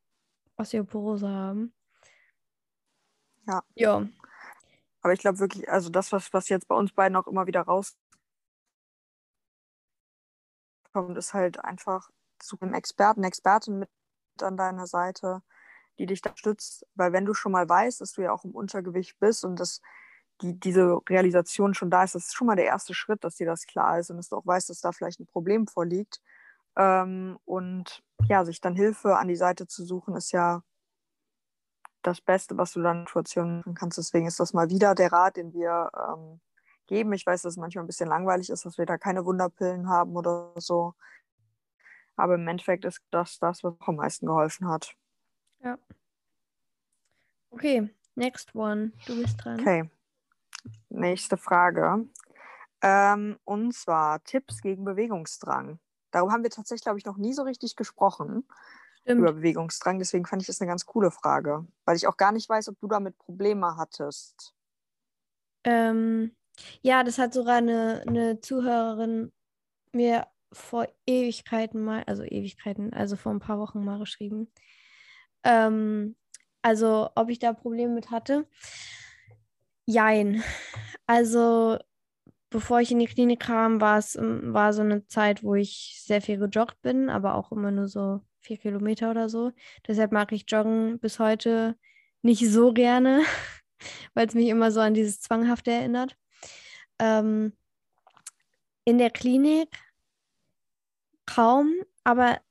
Osteoporose 0.57 1.29
haben. 1.29 1.75
Ja. 3.47 3.61
Ja. 3.75 4.07
Aber 5.01 5.13
ich 5.13 5.19
glaube 5.19 5.37
wirklich, 5.37 5.69
also 5.69 5.91
das, 5.91 6.11
was, 6.11 6.33
was 6.33 6.49
jetzt 6.49 6.67
bei 6.67 6.73
uns 6.73 6.91
beiden 6.91 7.15
auch 7.17 7.27
immer 7.27 7.45
wieder 7.45 7.61
rauskommt, 7.61 7.95
ist 11.15 11.35
halt 11.35 11.63
einfach 11.63 12.09
zu 12.39 12.57
einem 12.61 12.73
Experten, 12.73 13.23
Expertin 13.23 13.77
mit 13.77 13.89
an 14.41 14.57
deiner 14.57 14.87
Seite, 14.87 15.43
die 15.99 16.07
dich 16.07 16.23
da 16.23 16.35
stützt. 16.35 16.87
Weil 16.95 17.13
wenn 17.13 17.25
du 17.25 17.35
schon 17.35 17.51
mal 17.51 17.69
weißt, 17.69 18.01
dass 18.01 18.13
du 18.13 18.23
ja 18.23 18.31
auch 18.31 18.43
im 18.43 18.55
Untergewicht 18.55 19.19
bist 19.19 19.45
und 19.45 19.59
das 19.59 19.81
die, 20.41 20.59
diese 20.59 20.99
Realisation 21.09 21.73
schon 21.73 21.89
da 21.89 22.03
ist, 22.03 22.15
das 22.15 22.27
ist 22.27 22.35
schon 22.35 22.47
mal 22.47 22.55
der 22.55 22.65
erste 22.65 22.93
Schritt, 22.93 23.23
dass 23.23 23.35
dir 23.35 23.45
das 23.45 23.65
klar 23.65 23.99
ist 23.99 24.09
und 24.09 24.17
dass 24.17 24.29
du 24.29 24.37
auch 24.37 24.45
weißt, 24.45 24.69
dass 24.69 24.81
da 24.81 24.91
vielleicht 24.91 25.19
ein 25.19 25.27
Problem 25.27 25.67
vorliegt. 25.67 26.21
Ähm, 26.77 27.37
und 27.45 28.03
ja, 28.27 28.45
sich 28.45 28.61
dann 28.61 28.75
Hilfe 28.75 29.17
an 29.17 29.27
die 29.27 29.35
Seite 29.35 29.67
zu 29.67 29.83
suchen, 29.85 30.15
ist 30.15 30.31
ja 30.31 30.61
das 32.01 32.21
Beste, 32.21 32.57
was 32.57 32.73
du 32.73 32.81
dann 32.81 32.99
in 33.01 33.05
Situationen 33.05 33.57
machen 33.57 33.75
kannst. 33.75 33.97
Deswegen 33.97 34.27
ist 34.27 34.39
das 34.39 34.53
mal 34.53 34.69
wieder 34.69 34.95
der 34.95 35.11
Rat, 35.11 35.35
den 35.35 35.53
wir 35.53 35.89
ähm, 35.93 36.39
geben. 36.87 37.11
Ich 37.13 37.25
weiß, 37.25 37.41
dass 37.41 37.53
es 37.53 37.57
manchmal 37.57 37.83
ein 37.83 37.87
bisschen 37.87 38.09
langweilig 38.09 38.49
ist, 38.49 38.65
dass 38.65 38.77
wir 38.77 38.85
da 38.85 38.97
keine 38.97 39.25
Wunderpillen 39.25 39.89
haben 39.89 40.15
oder 40.15 40.53
so. 40.55 40.93
Aber 42.15 42.35
im 42.35 42.47
Endeffekt 42.47 42.85
ist 42.85 43.01
das 43.11 43.39
das, 43.39 43.63
was 43.63 43.73
auch 43.79 43.87
am 43.87 43.97
meisten 43.97 44.25
geholfen 44.25 44.67
hat. 44.67 44.93
Ja. 45.63 45.77
Okay, 47.49 47.89
next 48.15 48.53
one. 48.55 48.91
Du 49.05 49.21
bist 49.21 49.43
dran. 49.43 49.59
Okay. 49.59 49.89
Nächste 50.89 51.37
Frage. 51.37 52.07
Ähm, 52.81 53.37
und 53.43 53.73
zwar 53.73 54.23
Tipps 54.23 54.61
gegen 54.61 54.85
Bewegungsdrang. 54.85 55.79
Darüber 56.11 56.31
haben 56.31 56.43
wir 56.43 56.49
tatsächlich, 56.49 56.83
glaube 56.83 56.99
ich, 56.99 57.05
noch 57.05 57.17
nie 57.17 57.33
so 57.33 57.43
richtig 57.43 57.75
gesprochen. 57.75 58.47
Stimmt. 59.01 59.21
Über 59.21 59.33
Bewegungsdrang. 59.33 59.99
Deswegen 59.99 60.25
fand 60.25 60.41
ich 60.41 60.47
das 60.47 60.61
eine 60.61 60.69
ganz 60.69 60.85
coole 60.85 61.11
Frage. 61.11 61.67
Weil 61.85 61.95
ich 61.95 62.07
auch 62.07 62.17
gar 62.17 62.31
nicht 62.31 62.49
weiß, 62.49 62.69
ob 62.69 62.79
du 62.79 62.87
damit 62.87 63.17
Probleme 63.17 63.75
hattest. 63.77 64.53
Ähm, 65.63 66.35
ja, 66.81 67.03
das 67.03 67.17
hat 67.17 67.33
sogar 67.33 67.57
eine, 67.57 68.03
eine 68.07 68.39
Zuhörerin 68.39 69.31
mir 69.91 70.27
vor 70.51 70.87
Ewigkeiten 71.05 71.83
mal, 71.83 72.03
also 72.05 72.23
Ewigkeiten, 72.23 72.93
also 72.93 73.15
vor 73.15 73.31
ein 73.31 73.39
paar 73.39 73.59
Wochen 73.59 73.83
mal 73.83 73.99
geschrieben. 73.99 74.51
Ähm, 75.43 76.15
also, 76.61 77.09
ob 77.15 77.29
ich 77.29 77.39
da 77.39 77.53
Probleme 77.53 77.93
mit 77.93 78.11
hatte. 78.11 78.47
Jein. 79.89 80.43
Also, 81.07 81.79
bevor 82.51 82.79
ich 82.79 82.91
in 82.91 82.99
die 82.99 83.07
Klinik 83.07 83.39
kam, 83.39 83.81
war 83.81 83.97
es 83.97 84.15
ähm, 84.15 84.53
war 84.53 84.71
so 84.71 84.83
eine 84.83 85.07
Zeit, 85.07 85.43
wo 85.43 85.55
ich 85.55 85.99
sehr 86.05 86.21
viel 86.21 86.37
gejoggt 86.37 86.79
bin, 86.83 87.09
aber 87.09 87.33
auch 87.33 87.51
immer 87.51 87.71
nur 87.71 87.87
so 87.87 88.21
vier 88.39 88.57
Kilometer 88.57 89.09
oder 89.09 89.29
so. 89.29 89.51
Deshalb 89.87 90.11
mag 90.11 90.31
ich 90.31 90.45
Joggen 90.47 90.99
bis 90.99 91.17
heute 91.17 91.75
nicht 92.21 92.47
so 92.47 92.71
gerne, 92.71 93.23
weil 94.13 94.27
es 94.27 94.35
mich 94.35 94.49
immer 94.49 94.71
so 94.71 94.79
an 94.79 94.93
dieses 94.93 95.21
Zwanghafte 95.21 95.71
erinnert. 95.71 96.15
Ähm, 96.99 97.53
in 98.85 98.99
der 98.99 99.09
Klinik 99.09 99.69
kaum, 101.25 101.73
aber 102.03 102.41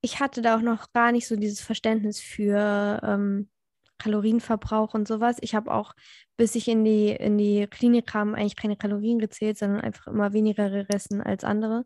ich 0.00 0.20
hatte 0.20 0.42
da 0.42 0.56
auch 0.56 0.62
noch 0.62 0.92
gar 0.92 1.10
nicht 1.10 1.26
so 1.26 1.34
dieses 1.34 1.60
Verständnis 1.60 2.20
für 2.20 3.00
ähm, 3.02 3.48
Kalorienverbrauch 3.98 4.94
und 4.94 5.08
sowas. 5.08 5.36
Ich 5.40 5.54
habe 5.54 5.72
auch, 5.72 5.94
bis 6.36 6.54
ich 6.54 6.68
in 6.68 6.84
die, 6.84 7.10
in 7.10 7.38
die 7.38 7.66
Klinik 7.66 8.06
kam, 8.06 8.34
eigentlich 8.34 8.56
keine 8.56 8.76
Kalorien 8.76 9.18
gezählt, 9.18 9.58
sondern 9.58 9.80
einfach 9.80 10.06
immer 10.06 10.32
weniger 10.32 10.70
gegessen 10.70 11.20
als 11.20 11.44
andere. 11.44 11.84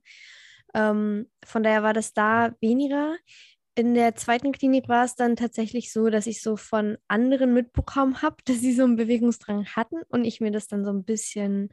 Ähm, 0.74 1.30
von 1.44 1.62
daher 1.62 1.82
war 1.82 1.92
das 1.92 2.12
da 2.12 2.52
weniger. 2.60 3.16
In 3.74 3.94
der 3.94 4.14
zweiten 4.14 4.52
Klinik 4.52 4.88
war 4.88 5.04
es 5.04 5.14
dann 5.14 5.34
tatsächlich 5.36 5.92
so, 5.92 6.10
dass 6.10 6.26
ich 6.26 6.42
so 6.42 6.56
von 6.56 6.98
anderen 7.08 7.54
mitbekommen 7.54 8.22
habe, 8.22 8.36
dass 8.44 8.60
sie 8.60 8.72
so 8.72 8.84
einen 8.84 8.96
Bewegungsdrang 8.96 9.66
hatten 9.66 10.02
und 10.08 10.24
ich 10.24 10.40
mir 10.40 10.50
das 10.50 10.68
dann 10.68 10.84
so 10.84 10.90
ein 10.90 11.04
bisschen, 11.04 11.70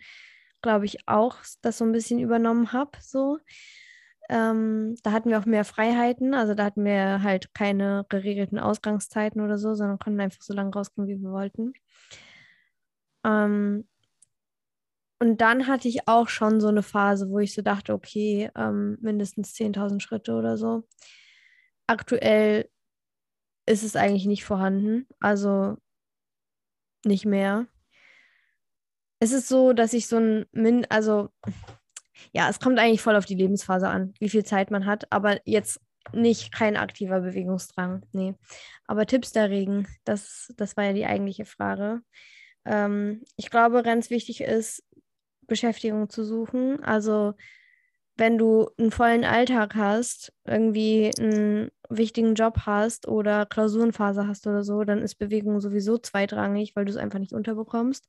glaube 0.62 0.86
ich, 0.86 1.08
auch 1.08 1.38
das 1.62 1.78
so 1.78 1.86
ein 1.86 1.92
bisschen 1.92 2.20
übernommen 2.20 2.72
habe. 2.72 2.92
So. 3.02 3.40
Ähm, 4.30 4.96
da 5.04 5.12
hatten 5.12 5.30
wir 5.30 5.40
auch 5.40 5.46
mehr 5.46 5.66
Freiheiten, 5.66 6.36
also 6.36 6.54
da 6.54 6.66
hatten 6.66 6.86
wir 6.86 7.24
halt 7.24 7.54
keine 7.56 8.06
geregelten 8.10 8.60
Ausgangszeiten 8.60 9.42
oder 9.42 9.58
so, 9.58 9.74
sondern 9.74 9.98
konnten 9.98 10.22
einfach 10.22 10.42
so 10.44 10.54
lange 10.54 10.72
rausgehen, 10.72 11.08
wie 11.08 11.20
wir 11.20 11.32
wollten. 11.32 11.74
Ähm, 13.26 13.88
und 15.20 15.42
dann 15.42 15.68
hatte 15.68 15.88
ich 15.88 16.08
auch 16.08 16.30
schon 16.30 16.62
so 16.62 16.68
eine 16.70 16.84
Phase, 16.84 17.30
wo 17.30 17.40
ich 17.40 17.54
so 17.54 17.62
dachte, 17.62 17.94
okay, 17.94 18.50
ähm, 18.56 18.98
mindestens 19.02 19.54
10.000 19.54 20.00
Schritte 20.00 20.34
oder 20.34 20.58
so. 20.58 20.88
Aktuell 21.88 22.70
ist 23.66 23.84
es 23.84 23.96
eigentlich 23.96 24.26
nicht 24.28 24.46
vorhanden, 24.46 25.08
also 25.20 25.78
nicht 27.06 27.26
mehr. 27.26 27.68
Es 29.20 29.32
ist 29.32 29.50
so, 29.50 29.74
dass 29.74 29.94
ich 29.94 30.08
so 30.08 30.18
ein 30.18 30.46
Min, 30.52 30.86
also 30.90 31.30
ja, 32.34 32.50
es 32.50 32.60
kommt 32.60 32.80
eigentlich 32.80 33.02
voll 33.02 33.16
auf 33.16 33.26
die 33.26 33.36
Lebensphase 33.36 33.88
an, 33.88 34.14
wie 34.20 34.30
viel 34.30 34.44
Zeit 34.44 34.72
man 34.72 34.86
hat, 34.86 35.12
aber 35.12 35.40
jetzt 35.46 35.82
nicht 36.14 36.52
kein 36.52 36.78
aktiver 36.78 37.22
Bewegungsdrang, 37.22 38.06
nee. 38.14 38.36
Aber 38.88 39.06
Tipps 39.06 39.32
der 39.32 39.50
Regen, 39.50 39.88
das, 40.06 40.54
das 40.58 40.78
war 40.78 40.86
ja 40.86 40.94
die 40.94 41.06
eigentliche 41.06 41.46
Frage. 41.46 42.02
Ähm, 42.66 43.24
ich 43.36 43.50
glaube, 43.50 43.84
ganz 43.84 44.10
wichtig 44.10 44.42
ist, 44.42 44.84
Beschäftigung 45.48 46.10
zu 46.10 46.24
suchen. 46.24 46.84
Also 46.84 47.34
wenn 48.20 48.38
du 48.38 48.70
einen 48.78 48.92
vollen 48.92 49.24
Alltag 49.24 49.76
hast, 49.76 50.34
irgendwie 50.46 51.12
einen 51.18 51.70
wichtigen 51.90 52.36
Job 52.36 52.62
hast 52.66 53.08
oder 53.08 53.46
Klausurenphase 53.46 54.28
hast 54.28 54.46
oder 54.46 54.64
so, 54.64 54.84
dann 54.84 55.02
ist 55.02 55.16
Bewegung 55.16 55.60
sowieso 55.62 55.98
zweitrangig, 55.98 56.76
weil 56.76 56.86
du 56.86 56.92
es 56.92 56.98
einfach 56.98 57.20
nicht 57.20 57.34
unterbekommst. 57.34 58.08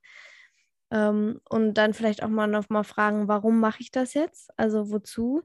Ähm, 0.91 1.41
und 1.49 1.75
dann 1.75 1.95
vielleicht 1.95 2.23
auch 2.23 2.29
mal 2.29 2.47
noch 2.47 2.69
mal 2.69 2.83
fragen, 2.85 3.29
warum 3.29 3.61
mache 3.61 3.81
ich 3.81 3.91
das 3.91 4.15
jetzt? 4.15 4.51
Also 4.59 4.91
wozu? 4.91 5.43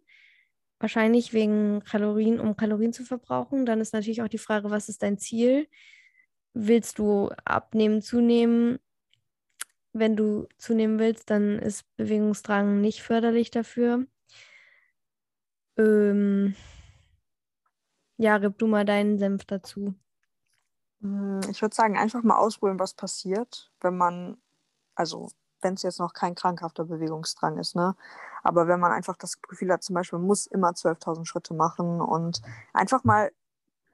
Wahrscheinlich 0.79 1.33
wegen 1.33 1.83
Kalorien, 1.83 2.39
um 2.39 2.57
Kalorien 2.57 2.93
zu 2.93 3.03
verbrauchen. 3.03 3.65
Dann 3.65 3.79
ist 3.79 3.93
natürlich 3.93 4.21
auch 4.21 4.27
die 4.27 4.37
Frage, 4.37 4.71
was 4.71 4.89
ist 4.89 5.03
dein 5.03 5.17
Ziel? 5.17 5.67
Willst 6.53 6.99
du 6.99 7.29
abnehmen, 7.45 8.01
zunehmen? 8.01 8.79
Wenn 9.93 10.15
du 10.15 10.47
zunehmen 10.57 10.99
willst, 10.99 11.29
dann 11.29 11.59
ist 11.59 11.85
Bewegungsdrang 11.95 12.81
nicht 12.81 13.01
förderlich 13.03 13.51
dafür. 13.51 14.05
Ähm, 15.77 16.55
ja, 18.17 18.37
gib 18.37 18.57
du 18.57 18.67
mal 18.67 18.85
deinen 18.85 19.17
Senf 19.17 19.45
dazu. 19.45 19.95
Hm, 21.01 21.41
ich 21.49 21.61
würde 21.61 21.75
sagen, 21.75 21.97
einfach 21.97 22.23
mal 22.23 22.37
ausprobieren, 22.37 22.79
was 22.79 22.93
passiert, 22.93 23.71
wenn 23.81 23.97
man 23.97 24.37
also 24.95 25.29
wenn 25.61 25.75
es 25.75 25.83
jetzt 25.83 25.99
noch 25.99 26.13
kein 26.13 26.35
krankhafter 26.35 26.85
Bewegungsdrang 26.85 27.57
ist, 27.57 27.75
ne? 27.75 27.95
Aber 28.43 28.67
wenn 28.67 28.79
man 28.79 28.91
einfach 28.91 29.17
das 29.17 29.41
Gefühl 29.41 29.71
hat, 29.71 29.83
zum 29.83 29.95
Beispiel, 29.95 30.19
man 30.19 30.27
muss 30.27 30.45
immer 30.45 30.69
12.000 30.69 31.25
Schritte 31.25 31.53
machen 31.53 32.01
und 32.01 32.41
einfach 32.73 33.03
mal 33.03 33.31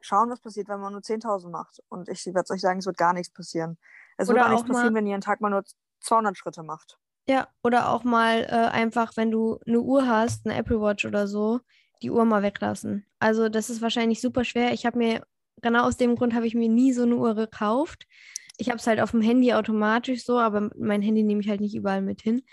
schauen, 0.02 0.30
was 0.30 0.42
passiert, 0.42 0.68
wenn 0.68 0.82
man 0.82 0.92
nur 0.92 1.02
10.000 1.02 1.50
macht. 1.50 1.82
Und 1.88 2.10
ich 2.10 2.26
werde 2.26 2.52
euch 2.52 2.62
sagen, 2.62 2.80
es 2.80 2.86
wird 2.86 2.98
gar 2.98 3.14
nichts 3.14 3.32
passieren. 3.32 3.78
Es 4.18 4.30
oder 4.30 4.40
wird 4.40 4.46
auch 4.48 4.52
nichts 4.52 4.68
passieren, 4.68 4.96
wenn 4.96 5.08
ihr 5.08 5.14
einen 5.14 5.22
Tag 5.22 5.40
mal 5.40 5.50
nur 5.50 5.64
200 6.02 6.38
Schritte 6.38 6.64
macht. 6.64 6.98
Ja, 7.28 7.48
oder 7.64 7.90
auch 7.90 8.04
mal 8.04 8.44
äh, 8.44 8.70
einfach, 8.72 9.16
wenn 9.16 9.32
du 9.32 9.60
eine 9.66 9.80
Uhr 9.80 10.08
hast, 10.08 10.46
eine 10.46 10.56
Apple 10.56 10.82
Watch 10.82 11.06
oder 11.06 11.28
so, 11.28 11.62
die 12.02 12.10
Uhr 12.12 12.26
mal 12.26 12.42
weglassen. 12.42 13.06
Also 13.20 13.48
das 13.48 13.70
ist 13.70 13.82
wahrscheinlich 13.82 14.22
super 14.22 14.44
schwer. 14.44 14.74
Ich 14.74 14.86
habe 14.86 14.98
mir, 14.98 15.26
genau 15.62 15.84
aus 15.84 15.98
dem 15.98 16.16
Grund 16.16 16.34
habe 16.34 16.48
ich 16.48 16.56
mir 16.56 16.68
nie 16.70 16.94
so 16.94 17.04
eine 17.04 17.16
Uhr 17.16 17.36
gekauft, 17.36 18.08
ich 18.62 18.70
habe 18.70 18.78
es 18.78 18.86
halt 18.86 19.00
auf 19.02 19.10
dem 19.10 19.22
Handy 19.22 19.54
automatisch 19.54 20.24
so, 20.24 20.38
aber 20.38 20.70
mein 20.78 21.02
Handy 21.02 21.24
nehme 21.24 21.42
ich 21.42 21.50
halt 21.50 21.62
nicht 21.62 21.74
überall 21.76 22.04
mit 22.04 22.22
hin. 22.22 22.44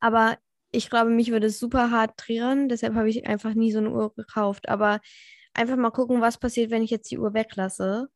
Aber 0.00 0.38
ich 0.72 0.88
glaube, 0.88 1.10
mich 1.10 1.30
würde 1.30 1.48
es 1.48 1.58
super 1.58 1.90
hart 1.90 2.16
triggern, 2.16 2.70
deshalb 2.70 2.94
habe 2.94 3.10
ich 3.10 3.26
einfach 3.26 3.52
nie 3.52 3.72
so 3.72 3.78
eine 3.78 3.90
Uhr 3.90 4.14
gekauft. 4.14 4.70
Aber 4.70 5.00
einfach 5.52 5.76
mal 5.76 5.90
gucken, 5.90 6.22
was 6.22 6.38
passiert, 6.38 6.70
wenn 6.70 6.82
ich 6.82 6.90
jetzt 6.90 7.10
die 7.10 7.18
Uhr 7.18 7.34
weglasse. 7.34 8.08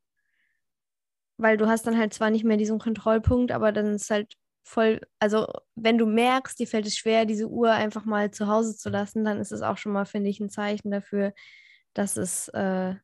Weil 1.37 1.59
du 1.59 1.69
hast 1.69 1.87
dann 1.87 1.99
halt 1.99 2.15
zwar 2.15 2.31
nicht 2.31 2.45
mehr 2.45 2.57
diesen 2.57 2.79
Kontrollpunkt, 2.79 3.53
aber 3.53 3.73
dann 3.73 3.95
ist 3.95 4.09
halt 4.11 4.35
voll, 4.63 5.03
also 5.19 5.47
wenn 5.75 5.99
du 5.99 6.07
merkst, 6.07 6.59
dir 6.59 6.67
fällt 6.67 6.87
es 6.87 6.97
schwer, 6.97 7.27
diese 7.27 7.49
Uhr 7.49 7.73
einfach 7.73 8.07
mal 8.07 8.31
zu 8.31 8.47
Hause 8.47 8.75
zu 8.75 8.89
lassen, 8.89 9.25
dann 9.25 9.39
ist 9.39 9.53
es 9.53 9.61
auch 9.61 9.77
schon 9.77 9.93
mal, 9.93 10.07
finde 10.07 10.31
ich, 10.31 10.41
ein 10.41 10.49
Zeichen 10.49 10.91
dafür, 10.91 11.35
dass 11.93 12.17
es 12.17 12.49
äh, 12.49 12.95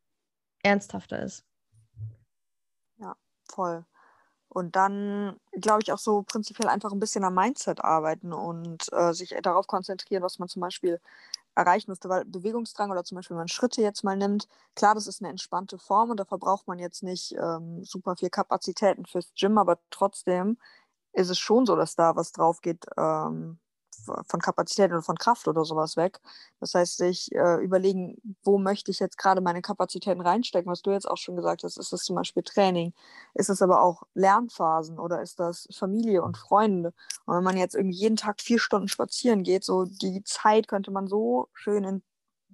ernsthafter 0.62 1.22
ist 1.22 1.46
voll. 3.50 3.84
Und 4.48 4.76
dann, 4.76 5.38
glaube 5.52 5.82
ich, 5.82 5.92
auch 5.92 5.98
so 5.98 6.22
prinzipiell 6.22 6.68
einfach 6.68 6.92
ein 6.92 7.00
bisschen 7.00 7.24
am 7.24 7.34
Mindset 7.34 7.84
arbeiten 7.84 8.32
und 8.32 8.90
äh, 8.92 9.12
sich 9.12 9.34
darauf 9.42 9.66
konzentrieren, 9.66 10.22
was 10.22 10.38
man 10.38 10.48
zum 10.48 10.62
Beispiel 10.62 11.00
erreichen 11.56 11.90
müsste, 11.90 12.08
weil 12.08 12.24
Bewegungsdrang 12.24 12.90
oder 12.90 13.04
zum 13.04 13.16
Beispiel, 13.16 13.34
wenn 13.34 13.42
man 13.42 13.48
Schritte 13.48 13.82
jetzt 13.82 14.04
mal 14.04 14.16
nimmt, 14.16 14.46
klar, 14.74 14.94
das 14.94 15.06
ist 15.06 15.20
eine 15.22 15.30
entspannte 15.30 15.78
Form 15.78 16.10
und 16.10 16.20
da 16.20 16.24
verbraucht 16.24 16.68
man 16.68 16.78
jetzt 16.78 17.02
nicht 17.02 17.32
ähm, 17.32 17.82
super 17.84 18.16
viel 18.16 18.30
Kapazitäten 18.30 19.06
fürs 19.06 19.32
Gym, 19.34 19.58
aber 19.58 19.78
trotzdem 19.90 20.58
ist 21.12 21.30
es 21.30 21.38
schon 21.38 21.66
so, 21.66 21.76
dass 21.76 21.96
da 21.96 22.14
was 22.14 22.32
drauf 22.32 22.60
geht, 22.60 22.84
ähm, 22.96 23.58
von 24.06 24.40
Kapazität 24.40 24.90
oder 24.90 25.02
von 25.02 25.16
Kraft 25.16 25.48
oder 25.48 25.64
sowas 25.64 25.96
weg. 25.96 26.20
Das 26.60 26.74
heißt, 26.74 26.96
sich 26.98 27.32
äh, 27.32 27.62
überlegen, 27.62 28.16
wo 28.42 28.58
möchte 28.58 28.90
ich 28.90 29.00
jetzt 29.00 29.18
gerade 29.18 29.40
meine 29.40 29.62
Kapazitäten 29.62 30.20
reinstecken, 30.20 30.70
was 30.70 30.82
du 30.82 30.90
jetzt 30.90 31.08
auch 31.08 31.16
schon 31.16 31.36
gesagt 31.36 31.64
hast. 31.64 31.76
Ist 31.76 31.92
das 31.92 32.04
zum 32.04 32.16
Beispiel 32.16 32.42
Training? 32.42 32.92
Ist 33.34 33.50
es 33.50 33.62
aber 33.62 33.82
auch 33.82 34.04
Lernphasen 34.14 34.98
oder 34.98 35.22
ist 35.22 35.40
das 35.40 35.68
Familie 35.72 36.22
und 36.22 36.36
Freunde? 36.36 36.92
Und 37.26 37.36
wenn 37.36 37.44
man 37.44 37.56
jetzt 37.56 37.74
irgendwie 37.74 37.98
jeden 37.98 38.16
Tag 38.16 38.40
vier 38.40 38.58
Stunden 38.58 38.88
spazieren 38.88 39.42
geht, 39.42 39.64
so 39.64 39.84
die 39.84 40.22
Zeit 40.24 40.68
könnte 40.68 40.90
man 40.90 41.06
so 41.08 41.48
schön 41.52 41.84
in 41.84 42.02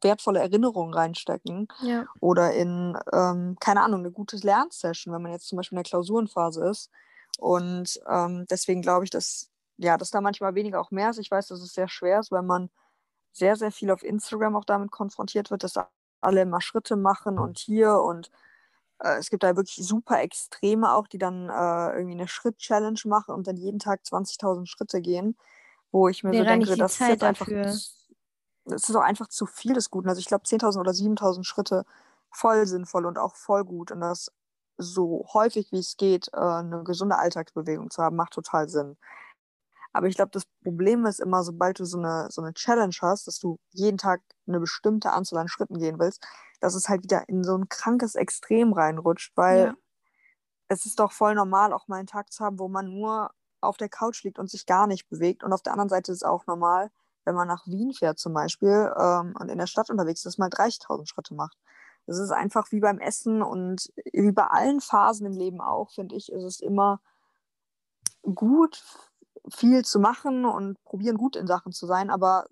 wertvolle 0.03 0.41
Erinnerungen 0.41 0.95
reinstecken. 0.95 1.69
Ja. 1.83 2.07
Oder 2.21 2.53
in, 2.53 2.97
ähm, 3.13 3.57
keine 3.61 3.83
Ahnung, 3.83 4.01
eine 4.01 4.11
gute 4.11 4.37
Lernsession, 4.37 5.15
wenn 5.15 5.23
man 5.23 5.33
jetzt 5.33 5.49
zum 5.49 5.57
Beispiel 5.57 5.77
in 5.77 5.85
der 5.85 5.91
Klausurenphase 5.91 6.65
ist 6.69 6.91
Und 7.39 8.01
ähm, 8.09 8.47
deswegen 8.51 8.83
glaube 8.83 9.05
ich, 9.05 9.11
dass, 9.11 9.51
ja, 9.83 9.97
dass 9.97 10.11
da 10.11 10.21
manchmal 10.21 10.55
weniger 10.55 10.81
auch 10.81 10.91
mehr 10.91 11.11
ist. 11.11 11.19
Ich 11.19 11.31
weiß, 11.31 11.49
dass 11.49 11.61
es 11.61 11.73
sehr 11.73 11.89
schwer 11.89 12.21
ist, 12.21 12.31
weil 12.31 12.43
man 12.43 12.71
sehr, 13.33 13.57
sehr 13.57 13.73
viel 13.73 13.91
auf 13.91 14.03
Instagram 14.03 14.57
auch 14.57 14.65
damit 14.65 14.91
konfrontiert 14.91 15.51
wird, 15.51 15.65
dass 15.65 15.75
alle 16.21 16.43
immer 16.43 16.61
Schritte 16.61 16.97
machen 16.97 17.39
und 17.39 17.59
hier 17.59 17.95
und 17.99 18.31
äh, 19.01 19.19
es 19.19 19.31
gibt 19.31 19.43
da 19.43 19.57
wirklich 19.57 19.87
super 19.87 20.21
Extreme 20.21 20.93
auch, 20.93 21.09
die 21.09 21.19
dann 21.19 21.49
äh, 21.49 21.97
irgendwie 21.97 22.15
eine 22.15 22.29
Schritt-Challenge 22.29 23.01
machen 23.05 23.35
und 23.35 23.47
dann 23.47 23.57
jeden 23.57 23.79
Tag 23.79 24.03
20.000 24.03 24.67
Schritte 24.67 25.01
gehen, 25.01 25.37
wo 25.91 26.09
ich 26.09 26.23
mir 26.23 26.33
Wäre 26.33 26.45
so 26.45 26.51
denke, 26.51 26.77
das 26.77 26.93
ist 26.93 26.99
Zeit 26.99 27.11
jetzt 27.11 27.25
einfach, 27.25 27.47
dafür. 27.47 27.63
das 27.63 28.89
ist 28.89 28.95
auch 28.95 29.03
einfach 29.03 29.29
zu 29.29 29.47
viel 29.47 29.75
des 29.75 29.91
Guten. 29.91 30.09
Also 30.09 30.21
ich 30.21 30.27
glaube 30.27 30.45
10.000 30.45 30.79
oder 30.79 30.93
7.000 30.93 31.45
Schritte 31.45 31.85
voll 32.31 32.67
sinnvoll 32.67 33.07
und 33.07 33.19
auch 33.19 33.35
voll 33.35 33.65
gut 33.65 33.91
und 33.91 34.01
das 34.01 34.31
so 34.79 35.27
häufig 35.33 35.71
wie 35.73 35.79
es 35.79 35.97
geht, 35.97 36.29
äh, 36.33 36.41
eine 36.41 36.83
gesunde 36.85 37.19
Alltagsbewegung 37.19 37.91
zu 37.91 38.03
haben, 38.03 38.17
macht 38.17 38.33
total 38.33 38.69
Sinn. 38.69 38.97
Aber 39.93 40.07
ich 40.07 40.17
glaube, 40.17 40.31
das 40.31 40.45
Problem 40.63 41.05
ist 41.07 41.21
immer, 41.21 41.43
sobald 41.45 41.79
du 41.79 41.85
so 41.85 41.99
eine, 41.99 42.29
so 42.31 42.43
eine 42.43 42.55
Challenge 42.55 42.95
hast, 43.03 43.27
dass 43.27 43.39
du 43.39 43.59
jeden 43.73 43.99
Tag 43.99 44.23
eine 44.47 44.61
bestimmte 44.61 45.13
Anzahl 45.13 45.41
an 45.41 45.49
Schritten 45.49 45.79
gehen 45.79 45.99
willst, 45.99 46.27
dass 46.61 46.75
es 46.75 46.89
halt 46.89 47.03
wieder 47.03 47.29
in 47.29 47.45
so 47.45 47.57
ein 47.57 47.69
krankes 47.69 48.15
Extrem 48.15 48.73
reinrutscht, 48.73 49.33
weil 49.37 49.67
Ja. 49.67 49.75
es 50.69 50.87
ist 50.87 50.99
doch 50.99 51.13
voll 51.13 51.35
normal, 51.35 51.73
auch 51.73 51.89
mal 51.89 51.97
einen 51.99 52.07
Tag 52.07 52.33
zu 52.33 52.45
haben, 52.45 52.59
wo 52.59 52.69
man 52.69 52.87
nur 52.89 53.31
auf 53.61 53.77
der 53.77 53.89
Couch 53.89 54.23
liegt 54.25 54.39
und 54.39 54.51
sich 54.51 54.67
gar 54.67 54.87
nicht 54.87 55.09
bewegt. 55.09 55.45
Und 55.45 55.53
auf 55.53 55.63
der 55.63 55.73
anderen 55.73 55.89
Seite 55.91 56.11
ist 56.13 56.19
es 56.19 56.23
auch 56.25 56.47
normal, 56.47 56.91
wenn 57.25 57.35
man 57.35 57.47
nach 57.47 57.67
Wien 57.67 57.93
fährt 57.93 58.19
zum 58.19 58.33
Beispiel 58.33 58.93
ähm, 58.99 59.35
und 59.39 59.49
in 59.49 59.59
der 59.59 59.67
Stadt 59.67 59.91
unterwegs 59.91 60.21
ist, 60.21 60.25
dass 60.27 60.39
man 60.39 60.51
30.000 60.51 61.07
Schritte 61.07 61.35
macht. 61.35 61.57
Das 62.07 62.19
ist 62.19 62.33
einfach 62.33 62.73
wie 62.73 62.81
beim 62.81 62.99
Essen 62.99 63.43
und 63.43 63.93
wie 64.13 64.33
bei 64.33 64.47
allen 64.47 64.81
Phasen 64.81 65.27
im 65.27 65.35
Leben 65.37 65.61
auch, 65.61 65.91
finde 65.91 66.17
ich, 66.17 66.33
ist 66.33 66.43
es 66.43 66.61
immer 66.61 67.01
gut, 68.35 68.83
viel 69.51 69.85
zu 69.85 69.99
machen 70.01 70.45
und 70.45 70.83
probieren, 70.85 71.17
gut 71.19 71.37
in 71.37 71.47
Sachen 71.47 71.73
zu 71.73 71.87
sein. 71.87 72.11
Aber 72.11 72.47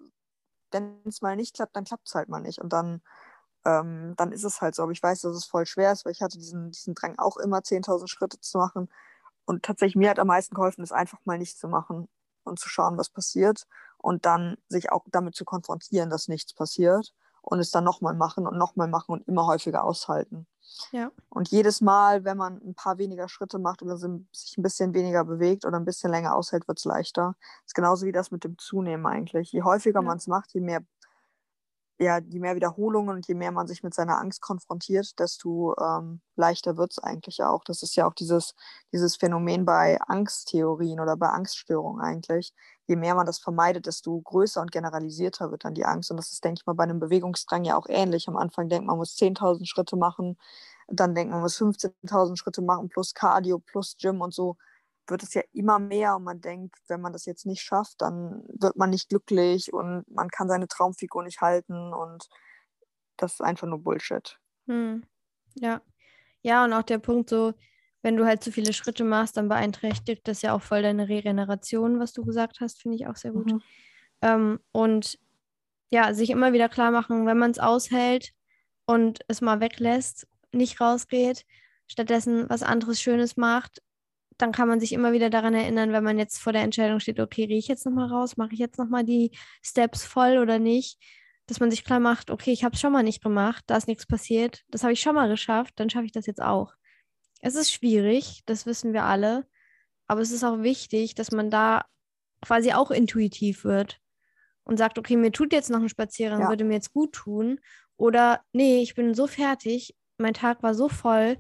wenn 0.72 1.00
es 1.06 1.22
mal 1.22 1.36
nicht 1.36 1.54
klappt, 1.54 1.76
dann 1.76 1.84
klappt 1.84 2.08
es 2.08 2.14
halt 2.14 2.28
mal 2.28 2.40
nicht. 2.40 2.60
Und 2.60 2.72
dann, 2.72 3.02
ähm, 3.64 4.14
dann 4.16 4.32
ist 4.32 4.44
es 4.44 4.60
halt 4.60 4.74
so. 4.74 4.82
Aber 4.82 4.92
ich 4.92 5.02
weiß, 5.02 5.22
dass 5.22 5.36
es 5.36 5.44
voll 5.46 5.66
schwer 5.66 5.92
ist, 5.92 6.04
weil 6.04 6.12
ich 6.12 6.22
hatte 6.22 6.38
diesen, 6.38 6.70
diesen 6.72 6.94
Drang 6.94 7.18
auch 7.18 7.36
immer 7.36 7.62
10.000 7.62 8.08
Schritte 8.08 8.40
zu 8.40 8.58
machen. 8.58 8.88
Und 9.46 9.64
tatsächlich 9.64 9.96
mir 9.96 10.10
hat 10.10 10.18
am 10.18 10.28
meisten 10.28 10.54
geholfen, 10.54 10.82
es 10.82 10.92
einfach 10.92 11.18
mal 11.24 11.38
nicht 11.38 11.58
zu 11.58 11.68
machen 11.68 12.08
und 12.44 12.58
zu 12.60 12.68
schauen, 12.68 12.98
was 12.98 13.10
passiert. 13.10 13.66
Und 13.98 14.26
dann 14.26 14.56
sich 14.68 14.92
auch 14.92 15.04
damit 15.10 15.34
zu 15.36 15.44
konfrontieren, 15.44 16.10
dass 16.10 16.28
nichts 16.28 16.54
passiert. 16.54 17.14
Und 17.42 17.60
es 17.60 17.70
dann 17.70 17.84
nochmal 17.84 18.14
machen 18.14 18.46
und 18.46 18.56
nochmal 18.58 18.88
machen 18.88 19.12
und 19.12 19.26
immer 19.28 19.46
häufiger 19.46 19.84
aushalten. 19.84 20.46
Ja. 20.92 21.10
Und 21.28 21.48
jedes 21.50 21.80
Mal, 21.80 22.24
wenn 22.24 22.36
man 22.36 22.60
ein 22.64 22.74
paar 22.74 22.98
weniger 22.98 23.28
Schritte 23.28 23.58
macht 23.58 23.82
oder 23.82 23.96
sich 23.96 24.56
ein 24.58 24.62
bisschen 24.62 24.94
weniger 24.94 25.24
bewegt 25.24 25.64
oder 25.64 25.76
ein 25.78 25.84
bisschen 25.84 26.10
länger 26.10 26.34
aushält, 26.36 26.66
wird 26.68 26.78
es 26.78 26.84
leichter. 26.84 27.36
Das 27.62 27.68
ist 27.68 27.74
genauso 27.74 28.06
wie 28.06 28.12
das 28.12 28.30
mit 28.30 28.44
dem 28.44 28.58
Zunehmen 28.58 29.06
eigentlich. 29.06 29.52
Je 29.52 29.62
häufiger 29.62 30.02
Ja. 30.02 30.02
man 30.02 30.18
es 30.18 30.26
macht, 30.26 30.52
je 30.54 30.60
mehr, 30.60 30.80
ja, 32.00 32.18
je 32.18 32.40
mehr 32.40 32.56
Wiederholungen 32.56 33.16
und 33.16 33.28
je 33.28 33.34
mehr 33.34 33.52
man 33.52 33.66
sich 33.66 33.82
mit 33.82 33.92
seiner 33.92 34.18
Angst 34.18 34.40
konfrontiert, 34.40 35.18
desto 35.18 35.76
ähm, 35.76 36.22
leichter 36.34 36.78
wird 36.78 36.92
es 36.92 36.98
eigentlich 36.98 37.42
auch. 37.42 37.62
Das 37.62 37.82
ist 37.82 37.94
ja 37.94 38.06
auch 38.06 38.14
dieses, 38.14 38.54
dieses 38.90 39.16
Phänomen 39.16 39.66
bei 39.66 40.00
Angsttheorien 40.00 40.98
oder 41.00 41.16
bei 41.18 41.28
Angststörungen 41.28 42.00
eigentlich. 42.00 42.54
Je 42.86 42.96
mehr 42.96 43.14
man 43.14 43.26
das 43.26 43.38
vermeidet, 43.38 43.84
desto 43.84 44.18
größer 44.18 44.62
und 44.62 44.72
generalisierter 44.72 45.50
wird 45.50 45.66
dann 45.66 45.74
die 45.74 45.84
Angst. 45.84 46.10
Und 46.10 46.16
das 46.16 46.32
ist, 46.32 46.42
denke 46.42 46.60
ich 46.62 46.66
mal, 46.66 46.72
bei 46.72 46.84
einem 46.84 47.00
Bewegungsdrang 47.00 47.64
ja 47.64 47.76
auch 47.76 47.86
ähnlich. 47.88 48.28
Am 48.28 48.36
Anfang 48.38 48.70
denkt 48.70 48.86
man, 48.86 48.94
man 48.94 49.00
muss 49.00 49.16
10.000 49.16 49.66
Schritte 49.66 49.96
machen, 49.96 50.38
dann 50.88 51.14
denkt 51.14 51.30
man, 51.30 51.40
man 51.40 51.44
muss 51.44 51.58
15.000 51.58 52.36
Schritte 52.36 52.62
machen 52.62 52.88
plus 52.88 53.12
Cardio 53.12 53.58
plus 53.58 53.96
Gym 53.98 54.22
und 54.22 54.32
so 54.32 54.56
wird 55.06 55.22
es 55.22 55.34
ja 55.34 55.42
immer 55.52 55.78
mehr 55.78 56.16
und 56.16 56.24
man 56.24 56.40
denkt, 56.40 56.76
wenn 56.88 57.00
man 57.00 57.12
das 57.12 57.26
jetzt 57.26 57.46
nicht 57.46 57.62
schafft, 57.62 58.00
dann 58.00 58.44
wird 58.48 58.76
man 58.76 58.90
nicht 58.90 59.08
glücklich 59.08 59.72
und 59.72 60.04
man 60.08 60.28
kann 60.28 60.48
seine 60.48 60.68
Traumfigur 60.68 61.22
nicht 61.22 61.40
halten 61.40 61.92
und 61.92 62.28
das 63.16 63.34
ist 63.34 63.40
einfach 63.40 63.66
nur 63.66 63.82
Bullshit. 63.82 64.38
Hm. 64.66 65.04
Ja. 65.54 65.82
Ja, 66.42 66.64
und 66.64 66.72
auch 66.72 66.82
der 66.82 66.98
Punkt 66.98 67.28
so, 67.28 67.54
wenn 68.02 68.16
du 68.16 68.24
halt 68.24 68.42
zu 68.42 68.50
viele 68.50 68.72
Schritte 68.72 69.04
machst, 69.04 69.36
dann 69.36 69.48
beeinträchtigt 69.48 70.26
das 70.26 70.42
ja 70.42 70.54
auch 70.54 70.62
voll 70.62 70.82
deine 70.82 71.08
Regeneration, 71.08 71.98
was 71.98 72.12
du 72.12 72.24
gesagt 72.24 72.60
hast, 72.60 72.80
finde 72.80 72.96
ich 72.96 73.06
auch 73.06 73.16
sehr 73.16 73.32
gut. 73.32 73.52
Mhm. 73.52 73.62
Ähm, 74.22 74.60
und 74.72 75.18
ja, 75.90 76.14
sich 76.14 76.30
immer 76.30 76.52
wieder 76.52 76.68
klar 76.68 76.90
machen, 76.90 77.26
wenn 77.26 77.38
man 77.38 77.50
es 77.50 77.58
aushält 77.58 78.32
und 78.86 79.20
es 79.28 79.40
mal 79.40 79.60
weglässt, 79.60 80.26
nicht 80.52 80.80
rausgeht, 80.80 81.44
stattdessen 81.86 82.48
was 82.48 82.62
anderes 82.62 83.00
Schönes 83.00 83.36
macht, 83.36 83.82
dann 84.42 84.52
kann 84.52 84.68
man 84.68 84.80
sich 84.80 84.92
immer 84.92 85.12
wieder 85.12 85.30
daran 85.30 85.54
erinnern, 85.54 85.92
wenn 85.92 86.04
man 86.04 86.18
jetzt 86.18 86.38
vor 86.38 86.52
der 86.52 86.62
Entscheidung 86.62 87.00
steht, 87.00 87.20
okay, 87.20 87.46
gehe 87.46 87.58
ich 87.58 87.68
jetzt 87.68 87.84
nochmal 87.86 88.08
raus, 88.08 88.36
mache 88.36 88.52
ich 88.54 88.58
jetzt 88.58 88.78
nochmal 88.78 89.04
die 89.04 89.30
Steps 89.62 90.04
voll 90.04 90.38
oder 90.38 90.58
nicht, 90.58 90.98
dass 91.46 91.60
man 91.60 91.70
sich 91.70 91.84
klar 91.84 92.00
macht, 92.00 92.30
okay, 92.30 92.52
ich 92.52 92.64
habe 92.64 92.74
es 92.74 92.80
schon 92.80 92.92
mal 92.92 93.02
nicht 93.02 93.22
gemacht, 93.22 93.64
da 93.66 93.76
ist 93.76 93.88
nichts 93.88 94.06
passiert, 94.06 94.62
das 94.68 94.82
habe 94.82 94.92
ich 94.92 95.00
schon 95.00 95.14
mal 95.14 95.28
geschafft, 95.28 95.74
dann 95.76 95.90
schaffe 95.90 96.06
ich 96.06 96.12
das 96.12 96.26
jetzt 96.26 96.42
auch. 96.42 96.74
Es 97.40 97.54
ist 97.54 97.72
schwierig, 97.72 98.42
das 98.46 98.66
wissen 98.66 98.92
wir 98.92 99.04
alle, 99.04 99.46
aber 100.06 100.20
es 100.20 100.30
ist 100.30 100.44
auch 100.44 100.62
wichtig, 100.62 101.14
dass 101.14 101.32
man 101.32 101.50
da 101.50 101.84
quasi 102.42 102.72
auch 102.72 102.90
intuitiv 102.90 103.64
wird 103.64 104.00
und 104.64 104.76
sagt, 104.76 104.98
okay, 104.98 105.16
mir 105.16 105.32
tut 105.32 105.52
jetzt 105.52 105.70
noch 105.70 105.80
ein 105.80 105.88
Spaziergang, 105.88 106.42
Ja. 106.42 106.48
würde 106.48 106.64
mir 106.64 106.74
jetzt 106.74 106.92
gut 106.92 107.12
tun. 107.12 107.60
Oder 107.96 108.40
nee, 108.52 108.80
ich 108.82 108.94
bin 108.94 109.14
so 109.14 109.26
fertig, 109.26 109.94
mein 110.18 110.34
Tag 110.34 110.62
war 110.62 110.74
so 110.74 110.88
voll. 110.88 111.36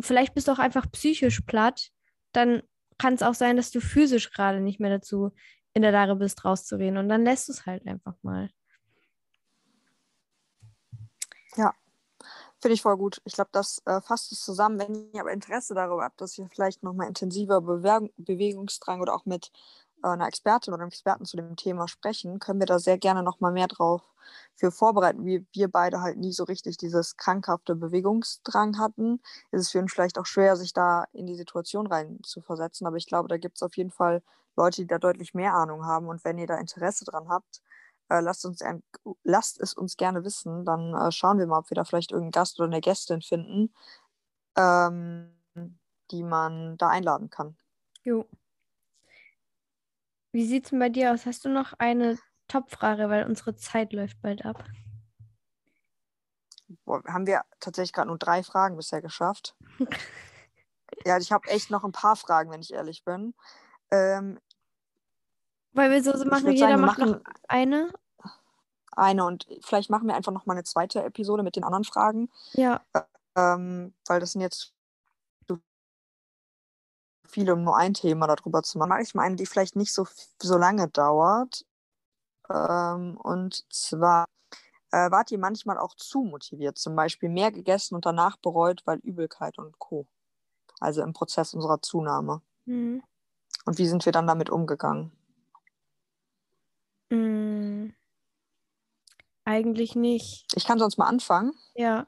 Vielleicht 0.00 0.34
bist 0.34 0.48
du 0.48 0.52
auch 0.52 0.58
einfach 0.58 0.90
psychisch 0.90 1.40
platt. 1.40 1.90
Dann 2.32 2.62
kann 2.98 3.14
es 3.14 3.22
auch 3.22 3.34
sein, 3.34 3.56
dass 3.56 3.70
du 3.70 3.80
physisch 3.80 4.30
gerade 4.30 4.60
nicht 4.60 4.80
mehr 4.80 4.90
dazu 4.90 5.32
in 5.74 5.82
der 5.82 5.92
Lage 5.92 6.16
bist, 6.16 6.44
rauszugehen. 6.44 6.96
Und 6.96 7.08
dann 7.08 7.24
lässt 7.24 7.48
du 7.48 7.52
es 7.52 7.66
halt 7.66 7.86
einfach 7.86 8.14
mal. 8.22 8.50
Finde 12.60 12.74
ich 12.74 12.82
voll 12.82 12.96
gut. 12.96 13.20
Ich 13.24 13.34
glaube, 13.34 13.50
das 13.52 13.80
äh, 13.86 14.00
fasst 14.00 14.32
es 14.32 14.40
zusammen. 14.40 14.80
Wenn 14.80 15.12
ihr 15.12 15.20
aber 15.20 15.32
Interesse 15.32 15.74
darüber 15.74 16.02
habt, 16.02 16.20
dass 16.20 16.36
wir 16.38 16.48
vielleicht 16.48 16.82
nochmal 16.82 17.06
intensiver 17.06 17.60
Bewegung, 17.60 18.10
Bewegungsdrang 18.16 19.00
oder 19.00 19.14
auch 19.14 19.26
mit 19.26 19.52
äh, 20.02 20.08
einer 20.08 20.26
Expertin 20.26 20.74
oder 20.74 20.82
einem 20.82 20.88
Experten 20.88 21.24
zu 21.24 21.36
dem 21.36 21.54
Thema 21.54 21.86
sprechen, 21.86 22.40
können 22.40 22.58
wir 22.58 22.66
da 22.66 22.80
sehr 22.80 22.98
gerne 22.98 23.22
nochmal 23.22 23.52
mehr 23.52 23.68
drauf 23.68 24.02
für 24.54 24.70
vorbereiten. 24.70 25.24
Wie 25.24 25.46
wir 25.52 25.68
beide 25.70 26.00
halt 26.00 26.18
nie 26.18 26.32
so 26.32 26.44
richtig 26.44 26.76
dieses 26.76 27.16
krankhafte 27.16 27.74
Bewegungsdrang 27.74 28.78
hatten, 28.78 29.20
ist 29.52 29.62
es 29.62 29.70
für 29.70 29.80
uns 29.80 29.92
vielleicht 29.92 30.18
auch 30.18 30.26
schwer, 30.26 30.56
sich 30.56 30.72
da 30.72 31.04
in 31.12 31.26
die 31.26 31.36
Situation 31.36 31.86
rein 31.86 32.18
zu 32.22 32.40
versetzen. 32.40 32.86
Aber 32.86 32.96
ich 32.96 33.06
glaube, 33.06 33.28
da 33.28 33.36
gibt 33.36 33.56
es 33.56 33.62
auf 33.62 33.76
jeden 33.76 33.90
Fall 33.90 34.22
Leute, 34.56 34.82
die 34.82 34.86
da 34.86 34.98
deutlich 34.98 35.34
mehr 35.34 35.54
Ahnung 35.54 35.84
haben. 35.86 36.08
Und 36.08 36.24
wenn 36.24 36.38
ihr 36.38 36.46
da 36.46 36.58
Interesse 36.58 37.04
dran 37.04 37.28
habt, 37.28 37.62
äh, 38.08 38.20
lasst, 38.20 38.44
uns, 38.44 38.62
ein- 38.62 38.82
lasst 39.22 39.60
es 39.60 39.74
uns 39.74 39.96
gerne 39.96 40.24
wissen. 40.24 40.64
Dann 40.64 40.94
äh, 40.94 41.12
schauen 41.12 41.38
wir 41.38 41.46
mal, 41.46 41.58
ob 41.60 41.70
wir 41.70 41.74
da 41.74 41.84
vielleicht 41.84 42.12
irgendeinen 42.12 42.32
Gast 42.32 42.58
oder 42.58 42.68
eine 42.68 42.80
Gästin 42.80 43.22
finden, 43.22 43.72
ähm, 44.56 45.30
die 46.10 46.22
man 46.22 46.76
da 46.78 46.88
einladen 46.88 47.30
kann. 47.30 47.56
Jo. 48.02 48.26
Wie 50.32 50.46
sieht 50.46 50.64
es 50.64 50.70
denn 50.70 50.78
bei 50.78 50.88
dir 50.88 51.12
aus? 51.12 51.26
Hast 51.26 51.44
du 51.44 51.48
noch 51.48 51.74
eine 51.78 52.18
Top-Frage, 52.48 53.08
weil 53.08 53.26
unsere 53.26 53.54
Zeit 53.56 53.92
läuft 53.92 54.20
bald 54.22 54.44
ab? 54.44 54.64
Boah, 56.84 57.02
haben 57.06 57.26
wir 57.26 57.42
tatsächlich 57.60 57.92
gerade 57.92 58.08
nur 58.08 58.18
drei 58.18 58.42
Fragen 58.42 58.76
bisher 58.76 59.00
geschafft. 59.00 59.56
ja, 61.06 61.18
ich 61.18 61.32
habe 61.32 61.48
echt 61.48 61.70
noch 61.70 61.84
ein 61.84 61.92
paar 61.92 62.16
Fragen, 62.16 62.50
wenn 62.50 62.60
ich 62.60 62.72
ehrlich 62.72 63.04
bin. 63.04 63.34
Ähm, 63.90 64.38
Weil 65.72 65.90
wir 65.90 66.02
so 66.02 66.16
so 66.16 66.26
machen, 66.26 66.52
jeder 66.52 66.68
sagen, 66.68 66.80
macht 66.82 66.98
noch 66.98 67.20
eine. 67.48 67.92
eine 68.92 69.24
und 69.24 69.46
vielleicht 69.62 69.88
machen 69.90 70.08
wir 70.08 70.14
einfach 70.14 70.32
noch 70.32 70.46
mal 70.46 70.54
eine 70.54 70.64
zweite 70.64 71.02
Episode 71.02 71.42
mit 71.42 71.56
den 71.56 71.64
anderen 71.64 71.84
Fragen, 71.84 72.30
Ja, 72.52 72.82
ähm, 73.36 73.94
weil 74.06 74.20
das 74.20 74.32
sind 74.32 74.42
jetzt 74.42 74.74
zu 75.46 75.60
viele, 77.26 77.54
um 77.54 77.64
nur 77.64 77.76
ein 77.76 77.94
Thema 77.94 78.26
darüber 78.26 78.62
zu 78.62 78.76
machen. 78.78 78.90
Mache 78.90 79.02
ich 79.02 79.14
mal 79.14 79.22
eine, 79.22 79.36
die 79.36 79.46
vielleicht 79.46 79.76
nicht 79.76 79.92
so, 79.92 80.06
so 80.42 80.58
lange 80.58 80.88
dauert. 80.88 81.64
Ähm, 82.50 83.16
und 83.18 83.64
zwar, 83.72 84.26
äh, 84.90 85.10
wart 85.10 85.30
ihr 85.30 85.38
manchmal 85.38 85.78
auch 85.78 85.94
zu 85.94 86.22
motiviert, 86.22 86.78
zum 86.78 86.96
Beispiel 86.96 87.28
mehr 87.28 87.52
gegessen 87.52 87.94
und 87.94 88.06
danach 88.06 88.36
bereut, 88.36 88.82
weil 88.86 88.98
Übelkeit 88.98 89.58
und 89.58 89.78
Co. 89.78 90.06
Also 90.80 91.02
im 91.02 91.12
Prozess 91.12 91.54
unserer 91.54 91.82
Zunahme. 91.82 92.42
hm. 92.66 93.02
Und 93.64 93.76
wie 93.76 93.86
sind 93.86 94.06
wir 94.06 94.12
dann 94.12 94.26
damit 94.26 94.48
umgegangen? 94.48 95.12
Mm. 97.10 97.90
Eigentlich 99.44 99.94
nicht. 99.94 100.46
Ich 100.54 100.66
kann 100.66 100.78
sonst 100.78 100.96
mal 100.96 101.06
anfangen. 101.06 101.52
Ja. 101.74 102.06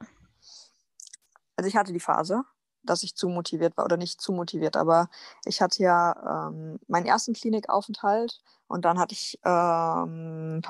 Also 1.57 1.69
ich 1.69 1.77
hatte 1.77 1.93
die 1.93 2.01
Phase, 2.01 2.45
dass 2.83 3.03
ich 3.03 3.17
zu 3.17 3.29
motiviert 3.29 3.77
war 3.77 3.85
oder 3.85 3.97
nicht 3.97 4.21
zu 4.21 4.33
motiviert, 4.33 4.77
aber 4.77 5.11
ich 5.45 5.61
hatte 5.61 5.83
ja 5.83 6.49
ähm, 6.49 6.79
meinen 6.87 7.07
ersten 7.07 7.35
Klinikaufenthalt 7.35 8.43
und 8.71 8.85
dann 8.85 9.01
hatte 9.01 9.15
ich 9.15 9.37
ähm, 9.45 10.63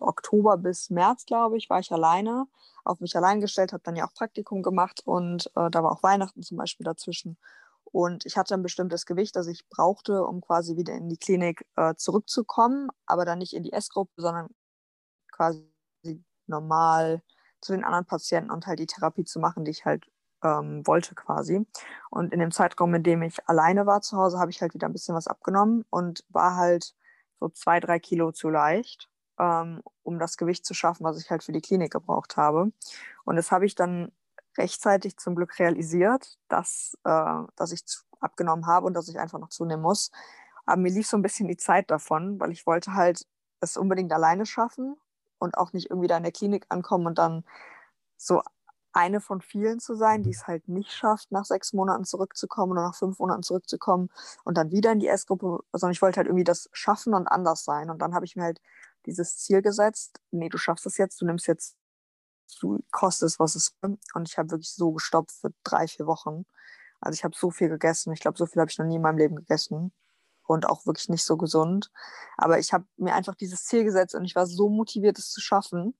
Oktober 0.00 0.56
bis 0.56 0.90
März, 0.90 1.26
glaube 1.26 1.56
ich, 1.56 1.70
war 1.70 1.78
ich 1.78 1.92
alleine, 1.92 2.48
auf 2.84 2.98
mich 2.98 3.14
allein 3.16 3.40
gestellt, 3.40 3.72
habe 3.72 3.84
dann 3.84 3.94
ja 3.94 4.04
auch 4.04 4.12
Praktikum 4.14 4.64
gemacht 4.64 5.02
und 5.04 5.46
äh, 5.54 5.70
da 5.70 5.84
war 5.84 5.92
auch 5.92 6.02
Weihnachten 6.02 6.42
zum 6.42 6.56
Beispiel 6.56 6.82
dazwischen. 6.82 7.38
Und 7.84 8.26
ich 8.26 8.36
hatte 8.36 8.54
ein 8.54 8.64
bestimmtes 8.64 9.06
Gewicht, 9.06 9.36
das 9.36 9.46
ich 9.46 9.68
brauchte, 9.68 10.24
um 10.24 10.40
quasi 10.40 10.76
wieder 10.76 10.94
in 10.94 11.08
die 11.08 11.18
Klinik 11.18 11.64
äh, 11.76 11.94
zurückzukommen, 11.94 12.88
aber 13.06 13.24
dann 13.24 13.38
nicht 13.38 13.54
in 13.54 13.62
die 13.62 13.72
S-Gruppe, 13.72 14.10
sondern 14.16 14.48
quasi 15.30 15.70
normal 16.48 17.22
zu 17.60 17.74
den 17.74 17.84
anderen 17.84 18.06
Patienten 18.06 18.50
und 18.50 18.66
halt 18.66 18.80
die 18.80 18.86
Therapie 18.86 19.24
zu 19.24 19.38
machen, 19.38 19.64
die 19.64 19.70
ich 19.70 19.84
halt 19.84 20.04
ähm, 20.42 20.84
wollte 20.84 21.14
quasi. 21.14 21.64
Und 22.10 22.32
in 22.32 22.40
dem 22.40 22.50
Zeitraum, 22.50 22.92
in 22.96 23.04
dem 23.04 23.22
ich 23.22 23.38
alleine 23.48 23.86
war 23.86 24.00
zu 24.00 24.16
Hause, 24.16 24.40
habe 24.40 24.50
ich 24.50 24.60
halt 24.62 24.74
wieder 24.74 24.88
ein 24.88 24.92
bisschen 24.92 25.14
was 25.14 25.28
abgenommen 25.28 25.84
und 25.90 26.24
war 26.28 26.56
halt 26.56 26.92
so 27.40 27.48
zwei, 27.48 27.80
drei 27.80 27.98
Kilo 27.98 28.32
zu 28.32 28.48
leicht, 28.48 29.08
ähm, 29.38 29.82
um 30.02 30.18
das 30.18 30.36
Gewicht 30.36 30.64
zu 30.64 30.74
schaffen, 30.74 31.04
was 31.04 31.20
ich 31.20 31.30
halt 31.30 31.42
für 31.42 31.52
die 31.52 31.60
Klinik 31.60 31.92
gebraucht 31.92 32.36
habe. 32.36 32.72
Und 33.24 33.36
das 33.36 33.52
habe 33.52 33.66
ich 33.66 33.74
dann 33.74 34.12
rechtzeitig 34.56 35.16
zum 35.18 35.34
Glück 35.34 35.58
realisiert, 35.58 36.38
dass, 36.48 36.96
äh, 37.04 37.42
dass 37.56 37.72
ich 37.72 37.82
abgenommen 38.20 38.66
habe 38.66 38.86
und 38.86 38.94
dass 38.94 39.08
ich 39.08 39.18
einfach 39.18 39.38
noch 39.38 39.50
zunehmen 39.50 39.82
muss. 39.82 40.10
Aber 40.64 40.80
mir 40.80 40.90
lief 40.90 41.06
so 41.06 41.16
ein 41.16 41.22
bisschen 41.22 41.48
die 41.48 41.56
Zeit 41.56 41.90
davon, 41.90 42.40
weil 42.40 42.52
ich 42.52 42.66
wollte 42.66 42.94
halt 42.94 43.26
es 43.60 43.76
unbedingt 43.76 44.12
alleine 44.12 44.46
schaffen 44.46 44.96
und 45.38 45.56
auch 45.58 45.72
nicht 45.72 45.90
irgendwie 45.90 46.08
da 46.08 46.16
in 46.16 46.22
der 46.22 46.32
Klinik 46.32 46.66
ankommen 46.68 47.06
und 47.06 47.18
dann 47.18 47.44
so 48.16 48.42
eine 48.96 49.20
von 49.20 49.40
vielen 49.40 49.78
zu 49.78 49.94
sein, 49.94 50.22
die 50.22 50.30
es 50.30 50.46
halt 50.46 50.68
nicht 50.68 50.90
schafft, 50.90 51.30
nach 51.30 51.44
sechs 51.44 51.72
Monaten 51.72 52.04
zurückzukommen 52.04 52.72
oder 52.72 52.82
nach 52.82 52.94
fünf 52.94 53.18
Monaten 53.18 53.42
zurückzukommen 53.42 54.08
und 54.44 54.56
dann 54.56 54.70
wieder 54.72 54.92
in 54.92 54.98
die 54.98 55.08
S-Gruppe, 55.08 55.60
sondern 55.72 55.92
ich 55.92 56.02
wollte 56.02 56.18
halt 56.18 56.26
irgendwie 56.26 56.44
das 56.44 56.68
schaffen 56.72 57.14
und 57.14 57.26
anders 57.28 57.64
sein. 57.64 57.90
Und 57.90 58.00
dann 58.00 58.14
habe 58.14 58.24
ich 58.24 58.36
mir 58.36 58.44
halt 58.44 58.60
dieses 59.06 59.38
Ziel 59.38 59.62
gesetzt, 59.62 60.20
nee, 60.30 60.48
du 60.48 60.58
schaffst 60.58 60.86
es 60.86 60.96
jetzt, 60.96 61.20
du 61.20 61.26
nimmst 61.26 61.46
jetzt 61.46 61.76
du 62.60 62.80
kostest, 62.90 63.38
was 63.38 63.54
es 63.54 63.74
Und 64.14 64.28
ich 64.28 64.38
habe 64.38 64.50
wirklich 64.50 64.72
so 64.72 64.92
gestoppt 64.92 65.32
für 65.32 65.52
drei, 65.64 65.86
vier 65.86 66.06
Wochen. 66.06 66.46
Also 67.00 67.16
ich 67.16 67.24
habe 67.24 67.34
so 67.36 67.50
viel 67.50 67.68
gegessen. 67.68 68.12
Ich 68.12 68.20
glaube, 68.20 68.38
so 68.38 68.46
viel 68.46 68.60
habe 68.60 68.70
ich 68.70 68.78
noch 68.78 68.86
nie 68.86 68.96
in 68.96 69.02
meinem 69.02 69.18
Leben 69.18 69.36
gegessen. 69.36 69.92
Und 70.46 70.66
auch 70.66 70.86
wirklich 70.86 71.08
nicht 71.08 71.24
so 71.24 71.36
gesund. 71.36 71.90
Aber 72.36 72.58
ich 72.58 72.72
habe 72.72 72.86
mir 72.96 73.14
einfach 73.14 73.34
dieses 73.34 73.64
Ziel 73.64 73.84
gesetzt 73.84 74.14
und 74.14 74.24
ich 74.24 74.36
war 74.36 74.46
so 74.46 74.68
motiviert, 74.68 75.18
es 75.18 75.30
zu 75.30 75.40
schaffen. 75.40 75.96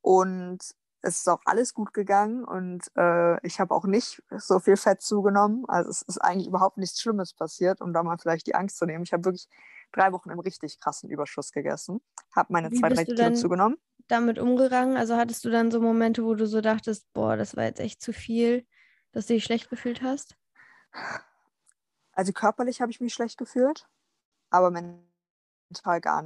Und 0.00 0.74
es 1.02 1.18
ist 1.18 1.28
auch 1.28 1.40
alles 1.44 1.74
gut 1.74 1.94
gegangen 1.94 2.44
und 2.44 2.90
äh, 2.96 3.46
ich 3.46 3.60
habe 3.60 3.74
auch 3.74 3.84
nicht 3.84 4.22
so 4.36 4.58
viel 4.58 4.76
Fett 4.76 5.00
zugenommen. 5.00 5.64
Also 5.68 5.90
es 5.90 6.02
ist 6.02 6.18
eigentlich 6.18 6.48
überhaupt 6.48 6.76
nichts 6.76 7.00
Schlimmes 7.00 7.32
passiert, 7.32 7.80
um 7.80 7.92
da 7.92 8.02
mal 8.02 8.18
vielleicht 8.18 8.46
die 8.46 8.54
Angst 8.54 8.78
zu 8.78 8.86
nehmen. 8.86 9.04
Ich 9.04 9.12
habe 9.12 9.24
wirklich 9.24 9.48
drei 9.92 10.12
Wochen 10.12 10.30
im 10.30 10.40
richtig 10.40 10.80
krassen 10.80 11.08
Überschuss 11.08 11.52
gegessen, 11.52 12.00
habe 12.34 12.52
meine 12.52 12.70
Wie 12.70 12.78
zwei, 12.78 12.88
drei 12.88 13.04
Kilo 13.04 13.32
zugenommen 13.32 13.78
damit 14.08 14.38
umgegangen? 14.38 14.96
Also 14.96 15.16
hattest 15.16 15.44
du 15.44 15.50
dann 15.50 15.70
so 15.70 15.80
Momente, 15.80 16.24
wo 16.24 16.34
du 16.34 16.46
so 16.46 16.60
dachtest, 16.60 17.12
boah, 17.12 17.36
das 17.36 17.56
war 17.56 17.64
jetzt 17.64 17.80
echt 17.80 18.02
zu 18.02 18.12
viel, 18.12 18.66
dass 19.12 19.26
du 19.26 19.34
dich 19.34 19.44
schlecht 19.44 19.70
gefühlt 19.70 20.02
hast? 20.02 20.36
Also 22.12 22.32
körperlich 22.32 22.80
habe 22.80 22.90
ich 22.90 23.00
mich 23.00 23.14
schlecht 23.14 23.38
gefühlt, 23.38 23.86
aber 24.50 24.70
mental 24.70 26.00
gar 26.00 26.24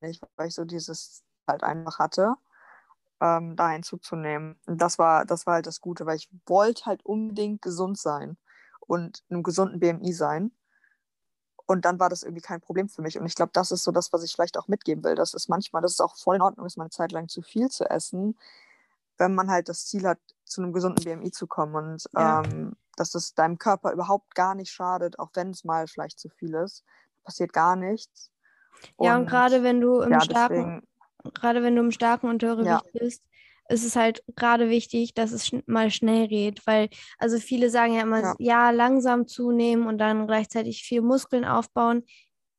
nicht, 0.00 0.22
weil 0.36 0.48
ich 0.48 0.54
so 0.54 0.64
dieses 0.64 1.24
halt 1.46 1.62
einfach 1.62 1.98
hatte, 1.98 2.34
ähm, 3.20 3.56
da 3.56 3.70
hinzuzunehmen. 3.70 4.58
Und 4.66 4.80
das 4.80 4.98
war, 4.98 5.24
das 5.24 5.46
war 5.46 5.54
halt 5.54 5.66
das 5.66 5.80
Gute, 5.80 6.06
weil 6.06 6.16
ich 6.16 6.28
wollte 6.46 6.86
halt 6.86 7.04
unbedingt 7.04 7.62
gesund 7.62 7.98
sein 7.98 8.36
und 8.80 9.22
einem 9.30 9.42
gesunden 9.42 9.80
BMI 9.80 10.12
sein. 10.12 10.52
Und 11.66 11.84
dann 11.84 12.00
war 12.00 12.08
das 12.08 12.24
irgendwie 12.24 12.42
kein 12.42 12.60
Problem 12.60 12.88
für 12.88 13.02
mich. 13.02 13.18
Und 13.18 13.26
ich 13.26 13.36
glaube, 13.36 13.52
das 13.52 13.70
ist 13.70 13.84
so 13.84 13.92
das, 13.92 14.12
was 14.12 14.24
ich 14.24 14.32
vielleicht 14.32 14.58
auch 14.58 14.66
mitgeben 14.66 15.04
will. 15.04 15.14
Das 15.14 15.34
ist 15.34 15.48
manchmal, 15.48 15.82
das 15.82 15.92
ist 15.92 16.00
auch 16.00 16.16
voll 16.16 16.36
in 16.36 16.42
Ordnung, 16.42 16.66
ist 16.66 16.76
mal 16.76 16.84
eine 16.84 16.90
Zeit 16.90 17.12
lang 17.12 17.28
zu 17.28 17.42
viel 17.42 17.68
zu 17.68 17.88
essen, 17.88 18.36
wenn 19.18 19.34
man 19.34 19.50
halt 19.50 19.68
das 19.68 19.86
Ziel 19.86 20.06
hat, 20.08 20.18
zu 20.44 20.62
einem 20.62 20.72
gesunden 20.72 21.04
BMI 21.04 21.30
zu 21.30 21.46
kommen. 21.46 21.76
Und 21.76 22.08
ja. 22.12 22.42
ähm, 22.42 22.74
dass 22.96 23.14
es 23.14 23.34
deinem 23.34 23.58
Körper 23.58 23.92
überhaupt 23.92 24.34
gar 24.34 24.56
nicht 24.56 24.72
schadet, 24.72 25.18
auch 25.20 25.30
wenn 25.34 25.50
es 25.50 25.62
mal 25.62 25.86
vielleicht 25.86 26.18
zu 26.18 26.28
viel 26.28 26.54
ist. 26.54 26.84
Passiert 27.22 27.52
gar 27.52 27.76
nichts. 27.76 28.32
Ja, 28.98 29.14
und, 29.14 29.22
und 29.22 29.26
gerade 29.28 29.62
wenn 29.62 29.80
du 29.80 30.00
im 30.00 30.10
ja, 30.10 30.20
starken, 30.20 30.54
deswegen, 30.54 30.88
gerade 31.34 31.62
wenn 31.62 31.76
du 31.76 31.82
im 31.82 31.90
starken 31.90 32.28
Untergewicht 32.28 32.66
ja. 32.66 33.00
bist, 33.00 33.22
ist 33.68 33.84
es 33.84 33.96
halt 33.96 34.22
gerade 34.36 34.68
wichtig, 34.68 35.14
dass 35.14 35.32
es 35.32 35.46
schn 35.46 35.62
mal 35.66 35.90
schnell 35.90 36.28
geht, 36.28 36.66
weil 36.66 36.88
also 37.18 37.38
viele 37.38 37.70
sagen 37.70 37.94
ja 37.94 38.02
immer, 38.02 38.20
ja. 38.20 38.34
ja, 38.38 38.70
langsam 38.70 39.26
zunehmen 39.26 39.86
und 39.86 39.98
dann 39.98 40.26
gleichzeitig 40.26 40.82
viel 40.82 41.02
Muskeln 41.02 41.44
aufbauen. 41.44 42.04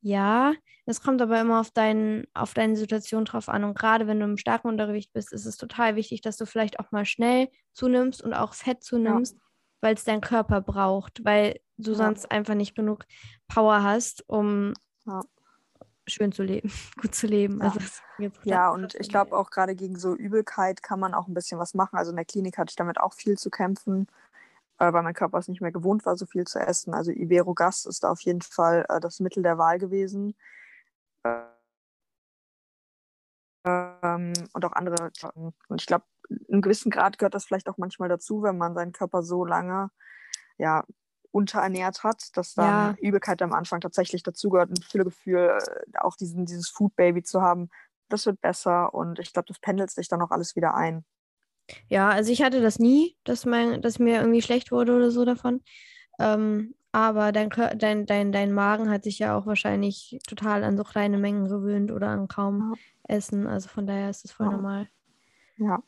Ja, 0.02 0.54
es 0.86 1.02
kommt 1.02 1.22
aber 1.22 1.40
immer 1.40 1.60
auf, 1.60 1.70
dein, 1.72 2.26
auf 2.34 2.54
deine 2.54 2.76
Situation 2.76 3.26
drauf 3.26 3.50
an. 3.50 3.64
Und 3.64 3.78
gerade 3.78 4.08
wenn 4.08 4.20
du 4.20 4.26
im 4.26 4.38
starken 4.38 4.68
Untergewicht 4.68 5.14
bist, 5.14 5.32
ist 5.32 5.46
es 5.46 5.58
total 5.58 5.96
wichtig, 5.96 6.22
dass 6.22 6.38
du 6.38 6.46
vielleicht 6.46 6.80
auch 6.80 6.92
mal 6.92 7.06
schnell 7.06 7.50
zunimmst 7.74 8.24
und 8.24 8.34
auch 8.34 8.54
Fett 8.54 8.84
zunimmst, 8.84 9.36
ja. 9.36 9.42
weil 9.82 9.94
es 9.94 10.04
dein 10.04 10.22
Körper 10.22 10.62
braucht, 10.62 11.24
weil 11.24 11.60
du 11.78 11.92
ja. 11.92 11.98
sonst 11.98 12.32
einfach 12.32 12.56
nicht 12.56 12.74
genug 12.74 13.06
Power 13.48 13.84
hast, 13.84 14.28
um 14.28 14.74
schön 16.08 16.32
zu 16.32 16.44
leben, 16.44 16.72
gut 17.02 17.16
zu 17.16 17.28
leben. 17.28 17.60
Ja, 17.60 17.72
also, 17.72 17.80
ja 18.44 18.70
und 18.70 18.96
ich 18.96 19.10
glaube 19.10 19.36
auch 19.38 19.50
gerade 19.50 19.76
gegen 19.76 19.98
so 19.98 20.16
Übelkeit 20.16 20.84
kann 20.84 21.00
man 21.00 21.14
auch 21.14 21.28
ein 21.28 21.34
bisschen 21.34 21.60
was 21.60 21.74
machen. 21.74 21.98
Also 21.98 22.12
in 22.12 22.18
der 22.18 22.26
Klinik 22.26 22.58
hatte 22.58 22.72
ich 22.72 22.76
damit 22.76 23.00
auch 23.00 23.14
viel 23.14 23.38
zu 23.38 23.50
kämpfen, 23.50 24.08
äh, 24.80 24.92
weil 24.92 25.04
mein 25.04 25.14
Körper 25.14 25.38
es 25.38 25.48
nicht 25.48 25.62
mehr 25.62 25.72
gewohnt 25.72 26.06
war, 26.06 26.16
so 26.18 26.26
viel 26.26 26.46
zu 26.46 26.60
essen. 26.60 26.94
Also 26.94 27.12
Iberogast 27.12 27.86
ist 27.88 28.04
da 28.04 28.12
auf 28.12 28.22
jeden 28.22 28.42
Fall 28.42 28.86
äh, 28.90 29.00
das 29.00 29.20
Mittel 29.20 29.44
der 29.44 29.58
Wahl 29.58 29.80
gewesen. 29.80 30.36
Ähm, 33.64 34.34
und 34.54 34.66
auch 34.66 34.74
andere. 34.74 35.12
Und 35.68 35.82
ich 35.82 35.86
glaube, 35.86 36.06
in 36.30 36.54
einem 36.54 36.62
gewissen 36.62 36.90
Grad 36.90 37.18
gehört 37.20 37.36
das 37.36 37.46
vielleicht 37.46 37.70
auch 37.70 37.78
manchmal 37.78 38.10
dazu, 38.10 38.42
wenn 38.42 38.58
man 38.58 38.74
seinen 38.74 38.92
Körper 38.92 39.22
so 39.22 39.46
lange 39.46 39.92
ja, 40.62 40.86
unterernährt 41.32 42.04
hat, 42.04 42.36
dass 42.36 42.54
dann 42.54 42.96
ja. 42.96 42.96
Übelkeit 43.02 43.42
am 43.42 43.54
Anfang 43.54 43.82
tatsächlich 43.82 44.24
dazugehört, 44.24 44.70
ein 44.70 44.82
Fühlegefühl, 44.82 45.58
äh, 45.60 45.98
auch 46.00 46.16
diesen, 46.16 46.46
dieses 46.46 46.70
Food 46.70 46.96
Baby 46.96 47.24
zu 47.24 47.42
haben, 47.42 47.70
das 48.10 48.26
wird 48.26 48.42
besser 48.42 48.94
und 48.94 49.20
ich 49.20 49.34
glaube, 49.34 49.48
das 49.48 49.60
pendelt 49.60 49.90
sich 49.90 50.08
dann 50.08 50.22
auch 50.22 50.32
alles 50.32 50.56
wieder 50.56 50.76
ein. 50.76 51.06
Ja, 51.88 52.10
also 52.10 52.32
ich 52.32 52.42
hatte 52.42 52.62
das 52.62 52.80
nie, 52.80 53.16
dass, 53.24 53.46
mein, 53.46 53.82
dass 53.82 54.00
mir 54.00 54.20
irgendwie 54.20 54.42
schlecht 54.42 54.72
wurde 54.72 54.96
oder 54.96 55.12
so 55.12 55.24
davon. 55.24 55.62
Ähm, 56.20 56.76
aber 56.92 57.32
dein, 57.32 57.50
dein, 57.50 58.06
dein, 58.06 58.32
dein 58.34 58.52
Magen 58.52 58.90
hat 58.90 59.04
sich 59.04 59.20
ja 59.20 59.38
auch 59.38 59.46
wahrscheinlich 59.46 60.20
total 60.28 60.66
an 60.66 60.76
so 60.76 60.84
kleine 60.84 61.18
Mengen 61.18 61.48
gewöhnt 61.48 61.92
oder 61.92 62.10
an 62.10 62.28
kaum 62.28 62.74
ja. 63.08 63.16
Essen. 63.16 63.48
Also 63.48 63.70
von 63.70 63.88
daher 63.88 64.10
ist 64.10 64.26
es 64.26 64.32
voll 64.34 64.48
ja. 64.48 64.52
normal. 64.52 64.90
Ja 65.56 65.82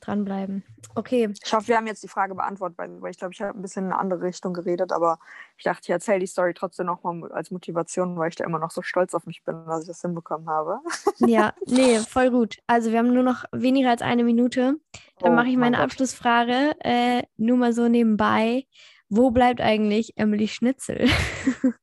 dranbleiben. 0.00 0.62
Okay. 0.94 1.32
Ich 1.44 1.52
hoffe, 1.52 1.68
wir 1.68 1.76
haben 1.76 1.86
jetzt 1.86 2.02
die 2.02 2.08
Frage 2.08 2.34
beantwortet, 2.34 2.78
weil 2.78 3.10
ich 3.10 3.18
glaube, 3.18 3.32
ich 3.32 3.40
habe 3.40 3.58
ein 3.58 3.62
bisschen 3.62 3.86
in 3.86 3.92
eine 3.92 4.00
andere 4.00 4.22
Richtung 4.22 4.52
geredet, 4.52 4.92
aber 4.92 5.18
ich 5.56 5.64
dachte, 5.64 5.82
ich 5.84 5.90
erzähle 5.90 6.20
die 6.20 6.26
Story 6.26 6.54
trotzdem 6.54 6.86
nochmal 6.86 7.32
als 7.32 7.50
Motivation, 7.50 8.16
weil 8.16 8.28
ich 8.28 8.36
da 8.36 8.44
immer 8.44 8.58
noch 8.58 8.70
so 8.70 8.82
stolz 8.82 9.14
auf 9.14 9.26
mich 9.26 9.42
bin, 9.44 9.66
dass 9.66 9.82
ich 9.82 9.88
das 9.88 10.02
hinbekommen 10.02 10.48
habe. 10.48 10.80
Ja, 11.18 11.54
nee, 11.66 11.98
voll 12.00 12.30
gut. 12.30 12.58
Also 12.66 12.92
wir 12.92 12.98
haben 12.98 13.12
nur 13.12 13.22
noch 13.22 13.44
weniger 13.50 13.88
als 13.88 14.02
eine 14.02 14.22
Minute. 14.22 14.76
Dann 15.18 15.32
oh, 15.32 15.34
mache 15.34 15.48
ich 15.48 15.56
meine 15.56 15.78
Abschlussfrage 15.78 16.72
äh, 16.80 17.22
nur 17.38 17.56
mal 17.56 17.72
so 17.72 17.88
nebenbei. 17.88 18.66
Wo 19.08 19.30
bleibt 19.30 19.62
eigentlich 19.62 20.12
Emily 20.16 20.46
Schnitzel? 20.46 21.08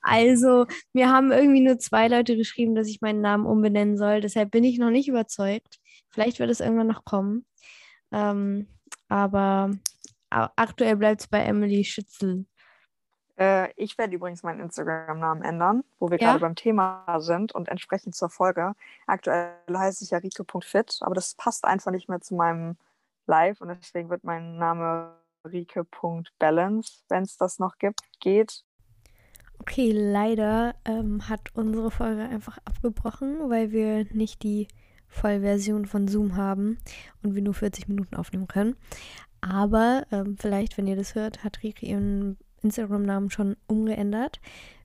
Also, 0.00 0.66
mir 0.94 1.10
haben 1.10 1.32
irgendwie 1.32 1.60
nur 1.60 1.78
zwei 1.78 2.08
Leute 2.08 2.34
geschrieben, 2.36 2.74
dass 2.74 2.88
ich 2.88 3.02
meinen 3.02 3.20
Namen 3.20 3.44
umbenennen 3.44 3.98
soll. 3.98 4.22
Deshalb 4.22 4.50
bin 4.50 4.64
ich 4.64 4.78
noch 4.78 4.90
nicht 4.90 5.08
überzeugt. 5.08 5.78
Vielleicht 6.10 6.38
wird 6.38 6.50
es 6.50 6.60
irgendwann 6.60 6.86
noch 6.86 7.04
kommen. 7.04 7.44
Ähm, 8.12 8.66
aber 9.08 9.70
aktuell 10.30 10.96
bleibt 10.96 11.22
es 11.22 11.28
bei 11.28 11.40
Emily 11.40 11.84
Schützel. 11.84 12.46
Äh, 13.38 13.72
ich 13.76 13.96
werde 13.98 14.16
übrigens 14.16 14.42
meinen 14.42 14.60
Instagram-Namen 14.60 15.42
ändern, 15.42 15.84
wo 15.98 16.10
wir 16.10 16.18
ja? 16.18 16.28
gerade 16.28 16.40
beim 16.40 16.56
Thema 16.56 17.04
sind 17.20 17.52
und 17.52 17.68
entsprechend 17.68 18.14
zur 18.14 18.30
Folge. 18.30 18.74
Aktuell 19.06 19.54
heiße 19.72 20.04
ich 20.04 20.10
ja 20.10 20.18
rike.fit, 20.18 20.98
aber 21.00 21.14
das 21.14 21.34
passt 21.34 21.64
einfach 21.64 21.92
nicht 21.92 22.08
mehr 22.08 22.20
zu 22.20 22.34
meinem 22.34 22.76
Live 23.26 23.60
und 23.60 23.68
deswegen 23.68 24.10
wird 24.10 24.24
mein 24.24 24.56
Name 24.56 25.14
rike.balance, 25.44 27.04
wenn 27.08 27.22
es 27.22 27.36
das 27.36 27.58
noch 27.58 27.78
gibt, 27.78 28.00
geht. 28.20 28.64
Okay, 29.60 29.92
leider 29.92 30.74
ähm, 30.84 31.28
hat 31.28 31.54
unsere 31.54 31.90
Folge 31.90 32.22
einfach 32.22 32.58
abgebrochen, 32.64 33.50
weil 33.50 33.70
wir 33.70 34.04
nicht 34.12 34.42
die 34.42 34.68
Vollversion 35.08 35.86
von 35.86 36.08
Zoom 36.08 36.36
haben 36.36 36.78
und 37.22 37.34
wir 37.34 37.42
nur 37.42 37.54
40 37.54 37.88
Minuten 37.88 38.14
aufnehmen 38.16 38.48
können. 38.48 38.76
Aber 39.40 40.06
ähm, 40.10 40.36
vielleicht, 40.38 40.76
wenn 40.76 40.86
ihr 40.86 40.96
das 40.96 41.14
hört, 41.14 41.44
hat 41.44 41.62
Rike 41.62 41.86
ihren 41.86 42.36
Instagram-Namen 42.62 43.30
schon 43.30 43.56
umgeändert. 43.66 44.40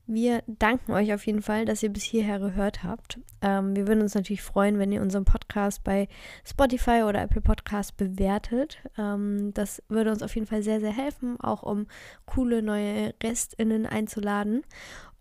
Wir 0.06 0.44
danken 0.48 0.92
euch 0.92 1.14
auf 1.14 1.26
jeden 1.26 1.42
Fall, 1.42 1.64
dass 1.64 1.82
ihr 1.82 1.90
bis 1.90 2.04
hierher 2.04 2.38
gehört 2.38 2.84
habt. 2.84 3.20
Ähm, 3.42 3.74
wir 3.74 3.88
würden 3.88 4.02
uns 4.02 4.16
natürlich 4.16 4.42
freuen, 4.42 4.78
wenn 4.78 4.92
ihr 4.92 5.02
unseren 5.02 5.24
Podcast 5.24 5.84
bei 5.86 6.10
Spotify 6.46 7.04
oder 7.08 7.22
Apple 7.22 7.40
Podcast 7.40 7.96
bewertet. 7.96 8.80
Ähm, 8.98 9.54
das 9.54 9.82
würde 9.88 10.12
uns 10.12 10.22
auf 10.22 10.36
jeden 10.36 10.46
Fall 10.46 10.62
sehr, 10.62 10.82
sehr 10.82 10.92
helfen, 10.92 11.40
auch 11.40 11.64
um 11.64 11.88
coole 12.26 12.62
neue 12.62 13.14
GästInnen 13.20 13.86
einzuladen. 13.86 14.64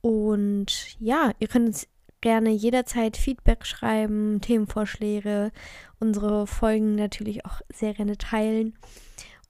Und 0.00 0.98
ja, 0.98 1.30
ihr 1.38 1.46
könnt 1.46 1.68
uns 1.68 1.86
gerne 2.22 2.50
jederzeit 2.50 3.18
Feedback 3.18 3.66
schreiben, 3.66 4.40
Themenvorschläge, 4.40 5.52
unsere 6.00 6.46
Folgen 6.46 6.94
natürlich 6.94 7.44
auch 7.44 7.60
sehr 7.68 7.92
gerne 7.92 8.16
teilen. 8.16 8.74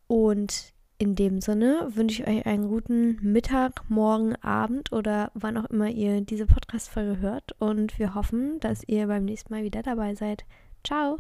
Und 0.09 0.73
in 0.99 1.15
dem 1.15 1.41
Sinne 1.41 1.89
wünsche 1.95 2.23
ich 2.23 2.29
euch 2.29 2.47
einen 2.47 2.69
guten 2.69 3.19
Mittag, 3.23 3.89
Morgen, 3.89 4.37
Abend 4.37 4.93
oder 4.93 5.31
wann 5.35 5.57
auch 5.57 5.71
immer 5.71 5.89
ihr 5.89 6.21
diese 6.21 6.47
Podcast-Folge 6.47 7.19
hört. 7.21 7.61
Und 7.61 7.99
wir 7.99 8.15
hoffen, 8.15 8.61
dass 8.61 8.85
ihr 8.87 9.07
beim 9.07 9.25
nächsten 9.25 9.53
Mal 9.53 9.65
wieder 9.65 9.83
dabei 9.83 10.15
seid. 10.15 10.45
Ciao! 10.85 11.19